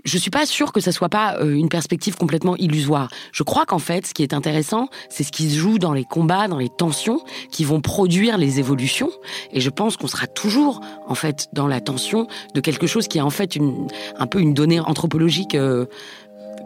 je 0.08 0.18
suis 0.18 0.32
pas 0.32 0.46
sûre 0.46 0.72
que 0.72 0.80
ça 0.80 0.94
soit 0.94 1.10
pas 1.10 1.36
euh, 1.36 1.54
une 1.54 1.68
perspective 1.68 2.16
complètement 2.16 2.56
illusoire. 2.56 3.10
Je 3.34 3.44
crois 3.44 3.66
qu'en 3.66 3.78
fait, 3.78 4.08
ce 4.08 4.14
qui 4.14 4.24
est 4.24 4.34
intéressant, 4.34 4.88
c'est 5.10 5.24
ce 5.24 5.34
qui 5.34 5.50
se 5.50 5.58
joue 5.58 5.80
dans 5.80 5.92
les 5.92 6.06
combats, 6.06 6.48
dans 6.48 6.60
les 6.60 6.70
tensions, 6.70 7.20
qui 7.52 7.66
vont 7.66 7.82
produire 7.82 8.38
les 8.38 8.60
évolutions. 8.60 9.10
Et 9.52 9.60
je 9.60 9.70
pense 9.70 9.98
qu'on 9.98 10.08
sera 10.08 10.26
toujours, 10.26 10.80
en 11.08 11.16
fait, 11.16 11.50
dans 11.52 11.68
la 11.68 11.82
tension 11.82 12.28
de 12.54 12.62
quelque 12.62 12.88
chose 12.88 13.10
qui 13.10 13.18
est 13.18 13.22
en 13.22 13.30
fait 13.30 13.58
une, 13.58 13.88
un 14.18 14.28
peu 14.28 14.40
une 14.40 14.54
donnée 14.54 14.80
anthropologique 14.80 15.56
euh, 15.56 15.86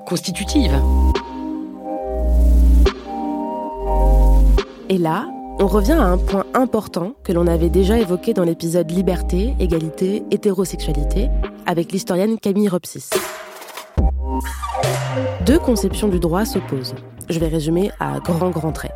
constitutive. 0.06 0.80
Et 4.90 5.00
là, 5.00 5.26
on 5.60 5.68
revient 5.68 5.94
à 5.94 6.04
un 6.04 6.18
point 6.18 6.46
important 6.54 7.14
que 7.24 7.32
l'on 7.32 7.48
avait 7.48 7.70
déjà 7.70 8.00
évoqué 8.00 8.34
dans 8.34 8.44
l'épisode 8.44 8.90
Liberté, 8.92 9.54
égalité, 9.60 10.24
hétérosexualité 10.32 11.30
avec 11.66 11.92
l'historienne 11.92 12.40
Camille 12.40 12.70
Ropsis. 12.70 13.10
Deux 15.46 15.60
conceptions 15.60 16.08
du 16.08 16.20
droit 16.20 16.46
s'opposent. 16.46 16.96
Je 17.30 17.40
vais 17.40 17.48
résumer 17.48 17.92
à 18.00 18.20
grands 18.20 18.50
grands 18.50 18.72
traits. 18.72 18.94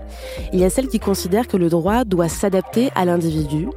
Il 0.54 0.60
y 0.60 0.64
a 0.64 0.70
celle 0.70 0.88
qui 0.88 1.00
considère 1.00 1.48
que 1.48 1.58
le 1.58 1.70
droit 1.70 2.04
doit 2.04 2.30
s'adapter 2.30 2.90
à 2.96 3.06
l'individu 3.06 3.68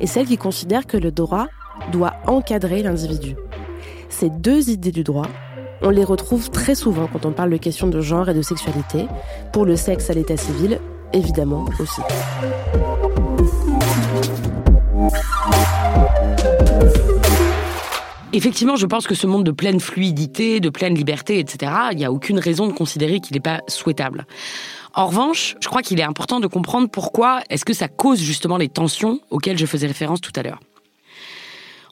et 0.00 0.06
celle 0.06 0.26
qui 0.26 0.36
considère 0.36 0.86
que 0.86 0.96
le 0.96 1.10
droit 1.10 1.46
doit 1.92 2.14
encadrer 2.26 2.82
l'individu. 2.82 3.36
Ces 4.08 4.30
deux 4.30 4.70
idées 4.70 4.92
du 4.92 5.04
droit, 5.04 5.26
on 5.82 5.90
les 5.90 6.04
retrouve 6.04 6.50
très 6.50 6.74
souvent 6.74 7.08
quand 7.10 7.24
on 7.24 7.32
parle 7.32 7.50
de 7.50 7.56
questions 7.56 7.88
de 7.88 8.00
genre 8.00 8.28
et 8.28 8.34
de 8.34 8.42
sexualité, 8.42 9.06
pour 9.52 9.64
le 9.64 9.76
sexe 9.76 10.10
à 10.10 10.12
l'état 10.12 10.36
civil, 10.36 10.78
évidemment 11.12 11.64
aussi. 11.78 12.00
Effectivement, 18.32 18.76
je 18.76 18.86
pense 18.86 19.08
que 19.08 19.14
ce 19.16 19.26
monde 19.26 19.44
de 19.44 19.50
pleine 19.50 19.80
fluidité, 19.80 20.60
de 20.60 20.70
pleine 20.70 20.94
liberté, 20.94 21.40
etc., 21.40 21.72
il 21.90 21.98
n'y 21.98 22.04
a 22.04 22.12
aucune 22.12 22.38
raison 22.38 22.68
de 22.68 22.72
considérer 22.72 23.18
qu'il 23.18 23.34
n'est 23.34 23.40
pas 23.40 23.60
souhaitable. 23.66 24.24
En 24.94 25.06
revanche, 25.06 25.56
je 25.60 25.68
crois 25.68 25.82
qu'il 25.82 25.98
est 25.98 26.04
important 26.04 26.38
de 26.38 26.46
comprendre 26.46 26.88
pourquoi 26.88 27.42
est-ce 27.50 27.64
que 27.64 27.72
ça 27.72 27.88
cause 27.88 28.20
justement 28.20 28.56
les 28.56 28.68
tensions 28.68 29.20
auxquelles 29.30 29.58
je 29.58 29.66
faisais 29.66 29.86
référence 29.86 30.20
tout 30.20 30.32
à 30.36 30.42
l'heure. 30.42 30.60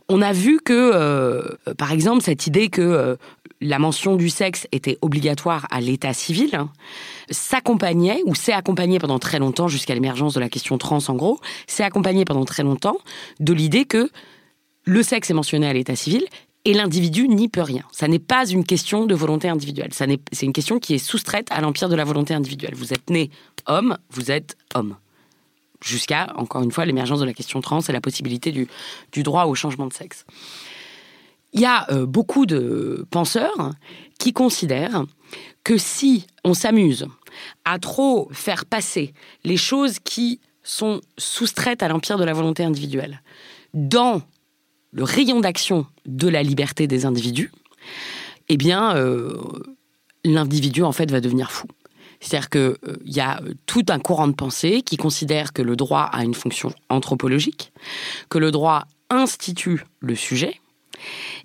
On 0.09 0.23
a 0.23 0.33
vu 0.33 0.59
que, 0.65 0.73
euh, 0.95 1.43
par 1.77 1.93
exemple, 1.93 2.23
cette 2.23 2.47
idée 2.47 2.69
que 2.69 2.81
euh, 2.81 3.17
la 3.61 3.79
mention 3.79 4.17
du 4.17 4.29
sexe 4.31 4.67
était 4.73 4.99
obligatoire 5.03 5.67
à 5.71 5.81
l'état 5.81 6.13
civil 6.13 6.55
hein, 6.55 6.71
s'accompagnait, 7.31 8.23
ou 8.25 8.35
s'est 8.35 8.53
accompagnée 8.53 8.99
pendant 8.99 9.19
très 9.19 9.39
longtemps, 9.39 9.69
jusqu'à 9.69 9.95
l'émergence 9.95 10.35
de 10.35 10.41
la 10.41 10.49
question 10.49 10.79
trans 10.79 11.01
en 11.09 11.15
gros, 11.15 11.41
s'est 11.67 11.85
accompagnée 11.85 12.25
pendant 12.25 12.45
très 12.45 12.63
longtemps 12.63 12.99
de 13.41 13.53
l'idée 13.53 13.85
que 13.85 14.11
le 14.85 15.03
sexe 15.03 15.31
est 15.31 15.35
mentionné 15.35 15.69
à 15.69 15.73
l'état 15.73 15.97
civil 15.97 16.25
et 16.65 16.75
l'individu 16.75 17.29
n'y 17.29 17.49
peut 17.49 17.63
rien. 17.63 17.85
Ça 17.93 18.09
n'est 18.09 18.19
pas 18.19 18.47
une 18.47 18.65
question 18.65 19.07
de 19.07 19.15
volonté 19.15 19.49
individuelle. 19.49 19.91
C'est 19.93 20.47
une 20.47 20.53
question 20.53 20.79
qui 20.79 20.95
est 20.95 20.99
soustraite 20.99 21.49
à 21.51 21.61
l'empire 21.61 21.89
de 21.89 21.97
la 21.97 22.05
volonté 22.05 22.35
individuelle. 22.35 22.75
Vous 22.75 22.93
êtes 22.93 23.11
né 23.11 23.31
homme, 23.67 23.97
vous 24.11 24.31
êtes 24.31 24.57
homme. 24.75 24.97
Jusqu'à, 25.81 26.33
encore 26.37 26.63
une 26.63 26.73
fois, 26.73 26.85
l'émergence 26.85 27.21
de 27.21 27.25
la 27.25 27.33
question 27.33 27.61
trans 27.61 27.81
et 27.81 27.93
la 27.93 28.01
possibilité 28.01 28.51
du, 28.51 28.69
droit 29.23 29.45
au 29.45 29.55
changement 29.55 29.87
de 29.87 29.93
sexe. 29.93 30.27
Il 31.53 31.61
y 31.61 31.65
a 31.65 31.91
euh, 31.91 32.07
beaucoup 32.07 32.47
de 32.47 33.07
penseurs 33.11 33.73
qui 34.19 34.33
considèrent 34.33 35.05
que 35.65 35.79
si 35.79 36.27
on 36.45 36.55
s'amuse 36.55 37.07
à 37.65 37.79
trop 37.79 38.29
faire 38.33 38.65
passer 38.65 39.15
les 39.45 39.57
choses 39.57 39.99
qui 39.99 40.41
sont 40.63 41.01
soustraites 41.17 41.83
à 41.83 41.89
l'empire 41.89 42.19
de 42.19 42.25
la 42.25 42.33
volonté 42.33 42.65
individuelle 42.65 43.23
dans 43.75 44.23
le 44.93 45.05
rayon 45.05 45.41
d'action 45.41 45.87
de 46.07 46.29
la 46.29 46.43
liberté 46.43 46.87
des 46.87 47.05
individus, 47.05 47.51
eh 48.49 48.57
bien, 48.57 48.97
euh, 48.97 49.37
l'individu, 50.25 50.83
en 50.83 50.93
fait, 50.93 51.11
va 51.11 51.21
devenir 51.21 51.51
fou. 51.51 51.67
C'est-à-dire 52.21 52.51
qu'il 52.51 52.61
euh, 52.61 52.97
y 53.05 53.21
a 53.21 53.41
tout 53.67 53.85
un 53.89 53.99
courant 53.99 54.27
de 54.27 54.33
pensée 54.33 54.83
qui 54.83 54.97
considère 54.97 55.53
que 55.53 55.63
le 55.63 55.77
droit 55.77 56.03
a 56.03 56.25
une 56.25 56.35
fonction 56.35 56.73
anthropologique, 56.89 57.73
que 58.29 58.39
le 58.39 58.51
droit 58.51 58.85
institue 59.11 59.85
le 60.01 60.15
sujet, 60.15 60.61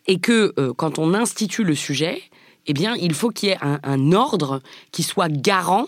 et 0.08 0.20
que 0.20 0.54
euh, 0.60 0.74
quand 0.74 1.00
on 1.00 1.14
institue 1.14 1.64
le 1.64 1.76
sujet, 1.76 2.22
eh 2.66 2.74
bien, 2.74 2.96
il 2.96 3.14
faut 3.14 3.30
qu'il 3.30 3.50
y 3.50 3.52
ait 3.52 3.58
un, 3.62 3.80
un, 3.84 4.12
ordre 4.12 4.62
qui 4.92 5.04
soit 5.04 5.30
garant 5.30 5.88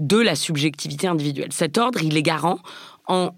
de 0.00 0.18
la 0.18 0.34
subjectivité 0.34 1.06
individuelle. 1.06 1.52
Cet 1.52 1.78
ordre, 1.78 2.02
il 2.02 2.16
est 2.16 2.22
garant 2.22 2.58
en 3.06 3.30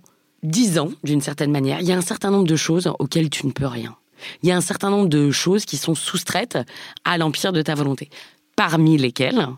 dix 0.42 0.78
ans, 0.78 0.90
d'une 1.04 1.20
certaine 1.20 1.50
manière, 1.50 1.80
il 1.80 1.86
y 1.86 1.92
a 1.92 1.96
un 1.96 2.02
certain 2.02 2.30
nombre 2.30 2.46
de 2.46 2.56
choses 2.56 2.90
auxquelles 2.98 3.30
tu 3.30 3.46
ne 3.46 3.52
peux 3.52 3.66
rien. 3.66 3.96
Il 4.42 4.48
y 4.48 4.52
a 4.52 4.56
un 4.56 4.60
certain 4.60 4.90
nombre 4.90 5.08
de 5.08 5.30
choses 5.30 5.64
qui 5.64 5.76
sont 5.76 5.94
soustraites 5.94 6.58
à 7.04 7.18
l'empire 7.18 7.52
de 7.52 7.62
ta 7.62 7.74
volonté. 7.74 8.10
Parmi 8.56 8.98
lesquelles 8.98 9.48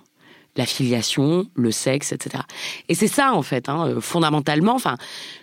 la 0.57 0.67
filiation, 0.67 1.47
le 1.55 1.71
sexe, 1.71 2.13
etc. 2.13 2.45
Et 2.89 2.95
c'est 2.95 3.07
ça, 3.07 3.33
en 3.33 3.43
fait, 3.43 3.69
hein, 3.69 3.87
euh, 3.87 4.01
fondamentalement. 4.01 4.75
Enfin, 4.75 4.97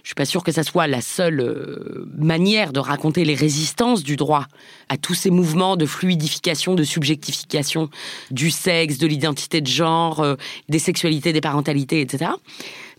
je 0.03 0.09
suis 0.09 0.15
pas 0.15 0.25
sûre 0.25 0.43
que 0.43 0.51
ça 0.51 0.63
soit 0.63 0.85
la 0.85 1.01
seule 1.01 1.39
euh, 1.39 2.07
manière 2.15 2.71
de 2.73 2.79
raconter 2.79 3.25
les 3.25 3.33
résistances 3.33 4.03
du 4.03 4.15
droit 4.15 4.45
à 4.87 4.97
tous 4.97 5.15
ces 5.15 5.31
mouvements 5.31 5.77
de 5.77 5.87
fluidification, 5.87 6.75
de 6.75 6.83
subjectification 6.83 7.89
du 8.29 8.51
sexe, 8.51 8.99
de 8.99 9.07
l'identité 9.07 9.61
de 9.61 9.67
genre, 9.67 10.19
euh, 10.19 10.35
des 10.69 10.79
sexualités, 10.79 11.33
des 11.33 11.41
parentalités, 11.41 12.01
etc. 12.01 12.31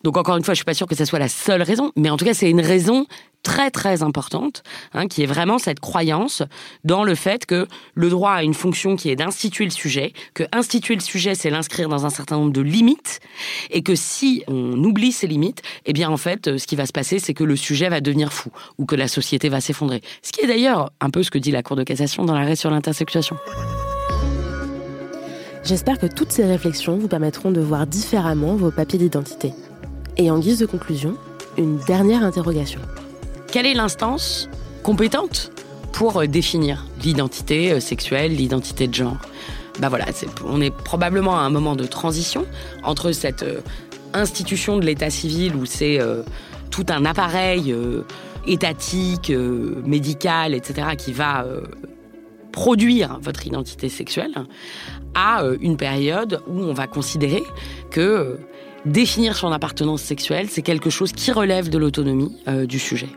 Donc 0.03 0.17
encore 0.17 0.37
une 0.37 0.45
fois, 0.45 0.55
je 0.55 0.59
suis 0.59 0.65
pas 0.65 0.75
sûre 0.75 0.87
que 0.87 0.95
ce 0.95 1.05
soit 1.05 1.19
la 1.19 1.29
seule 1.29 1.63
raison, 1.63 1.93
mais 1.97 2.11
en 2.11 2.17
tout 2.17 2.25
cas, 2.25 2.35
c'est 2.35 2.51
une 2.51 2.61
raison 2.61 3.07
très 3.43 3.71
très 3.71 4.03
importante, 4.03 4.63
hein, 4.93 5.07
qui 5.07 5.23
est 5.23 5.27
vraiment 5.27 5.59
cette 5.59 5.81
croyance 5.81 6.43
dans 6.85 7.05
le 7.05 7.15
fait 7.15 7.47
que 7.47 7.67
le 7.95 8.09
droit 8.11 8.33
a 8.33 8.43
une 8.43 8.55
fonction 8.55 8.97
qui 8.97 9.11
est 9.11 9.17
d'instituer 9.17 9.65
le 9.65 9.71
sujet, 9.71 10.13
que 10.35 10.45
instituer 10.53 10.95
le 10.95 11.01
sujet, 11.01 11.35
c'est 11.35 11.51
l'inscrire 11.51 11.89
dans 11.89 12.05
un 12.05 12.11
certain 12.11 12.37
nombre 12.37 12.53
de 12.53 12.61
limites, 12.61 13.21
et 13.71 13.83
que 13.83 13.95
si 13.95 14.43
on 14.47 14.73
oublie 14.85 15.13
ces 15.13 15.27
limites, 15.27 15.63
eh 15.87 15.93
bien 15.93 16.11
en 16.11 16.17
fait, 16.17 16.59
ce 16.59 16.67
qui 16.67 16.77
va 16.77 16.87
se 16.87 16.93
passer, 16.93 17.19
c'est 17.19 17.35
que 17.35 17.45
le 17.45 17.57
sujet 17.57 17.89
va 17.89 18.01
devenir 18.01 18.33
fou, 18.33 18.51
ou 18.79 18.85
que 18.85 18.97
la 18.97 19.09
société 19.09 19.49
va 19.49 19.61
s'effondrer. 19.61 20.03
Ce 20.23 20.33
qui 20.33 20.43
est 20.43 20.47
d'ailleurs 20.47 20.91
un 21.01 21.11
peu 21.11 21.23
ce 21.23 21.31
que 21.31 21.39
dit 21.39 21.51
la 21.51 21.63
Cour 21.63 21.77
de 21.77 21.83
cassation 21.83 22.25
dans 22.25 22.35
l'arrêt 22.35 22.57
sur 22.57 22.71
l'intersexuation. 22.71 23.37
J'espère 25.65 25.99
que 25.99 26.07
toutes 26.07 26.33
ces 26.33 26.45
réflexions 26.45 26.97
vous 26.97 27.09
permettront 27.09 27.51
de 27.51 27.61
voir 27.61 27.87
différemment 27.87 28.57
vos 28.57 28.71
papiers 28.71 28.99
d'identité. 28.99 29.53
Et 30.21 30.31
en 30.31 30.39
guise 30.39 30.59
de 30.59 30.66
conclusion, 30.66 31.16
une 31.57 31.79
dernière 31.79 32.23
interrogation. 32.23 32.79
Quelle 33.51 33.64
est 33.64 33.73
l'instance 33.73 34.51
compétente 34.83 35.51
pour 35.93 36.21
euh, 36.21 36.27
définir 36.27 36.85
l'identité 37.03 37.73
euh, 37.73 37.81
sexuelle, 37.81 38.37
l'identité 38.37 38.87
de 38.87 38.93
genre? 38.93 39.16
Bah 39.79 39.89
voilà, 39.89 40.05
on 40.45 40.61
est 40.61 40.71
probablement 40.71 41.39
à 41.39 41.41
un 41.41 41.49
moment 41.49 41.75
de 41.75 41.87
transition 41.87 42.45
entre 42.83 43.12
cette 43.12 43.45
euh, 43.45 43.62
institution 44.12 44.77
de 44.77 44.85
l'état 44.85 45.09
civil 45.09 45.57
où 45.57 45.64
c'est 45.64 45.99
tout 46.71 46.85
un 46.91 47.07
appareil 47.07 47.75
étatique, 48.47 49.31
médical, 49.31 50.53
etc., 50.53 50.89
qui 50.99 51.12
va 51.12 51.47
produire 52.51 53.21
votre 53.23 53.47
identité 53.47 53.89
sexuelle, 53.89 54.35
à 55.14 55.45
une 55.61 55.77
période 55.77 56.43
où 56.49 56.59
on 56.59 56.73
va 56.73 56.89
considérer 56.89 57.45
que 57.93 58.41
définir 58.85 59.37
son 59.37 59.53
appartenance 59.53 60.03
sexuelle, 60.03 60.49
c'est 60.51 60.62
quelque 60.62 60.91
chose 60.91 61.12
qui 61.12 61.33
relève 61.33 61.68
de 61.68 61.78
l'autonomie 61.78 62.37
du 62.66 62.78
sujet 62.78 63.09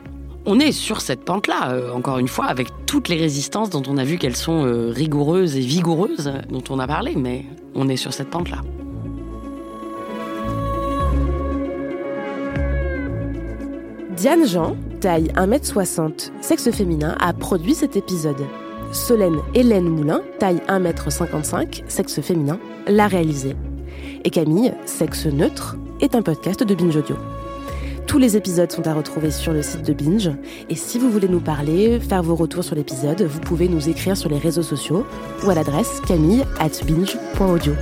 on 0.46 0.60
est 0.60 0.72
sur 0.72 1.02
cette 1.02 1.24
pente-là, 1.24 1.72
euh, 1.72 1.92
encore 1.92 2.20
une 2.20 2.28
fois, 2.28 2.46
avec 2.46 2.68
toutes 2.86 3.08
les 3.10 3.18
résistances 3.18 3.70
dont 3.70 3.84
on 3.88 3.98
a 3.98 4.04
vu 4.04 4.18
qu'elles 4.18 4.36
sont 4.36 4.66
euh, 4.66 4.90
rigoureuses 4.90 5.56
et 5.56 5.62
vigoureuses, 5.62 6.32
dont 6.50 6.64
on 6.70 6.80
a 6.80 6.88
parlé, 6.88 7.14
mais 7.16 7.46
on 7.76 7.88
est 7.88 7.96
sur 7.96 8.14
cette 8.14 8.30
pente-là. 8.30 8.58
Diane 14.16 14.46
Jean, 14.46 14.76
taille 15.02 15.32
1m60, 15.36 16.32
sexe 16.42 16.72
féminin, 16.72 17.16
a 17.20 17.34
produit 17.34 17.74
cet 17.74 17.98
épisode. 17.98 18.46
Solène 18.92 19.40
Hélène 19.56 19.90
Moulin, 19.90 20.22
taille 20.40 20.62
1m55, 20.68 21.84
sexe 21.88 22.22
féminin, 22.22 22.60
l'a 22.88 23.08
réalisé. 23.08 23.56
Et 24.26 24.30
Camille, 24.30 24.74
sexe 24.86 25.26
neutre, 25.26 25.76
est 26.00 26.16
un 26.16 26.22
podcast 26.22 26.64
de 26.64 26.76
Binge 26.76 26.96
Audio. 26.96 27.18
Tous 28.08 28.20
les 28.20 28.38
épisodes 28.38 28.72
sont 28.72 28.88
à 28.88 28.94
retrouver 28.94 29.32
sur 29.32 29.52
le 29.52 29.62
site 29.62 29.82
de 29.84 29.92
Binge. 29.92 30.32
Et 30.70 30.76
si 30.76 30.98
vous 30.98 31.10
voulez 31.10 31.28
nous 31.28 31.42
parler, 31.42 32.00
faire 32.00 32.24
vos 32.24 32.36
retours 32.36 32.64
sur 32.64 32.76
l'épisode, 32.76 33.22
vous 33.24 33.40
pouvez 33.42 33.68
nous 33.68 33.90
écrire 33.90 34.16
sur 34.16 34.30
les 34.30 34.38
réseaux 34.38 34.64
sociaux 34.64 35.06
ou 35.46 35.50
à 35.50 35.56
l'adresse 35.56 36.00
camille 36.08 36.46
at 36.60 36.86
binge.audio. 36.86 37.74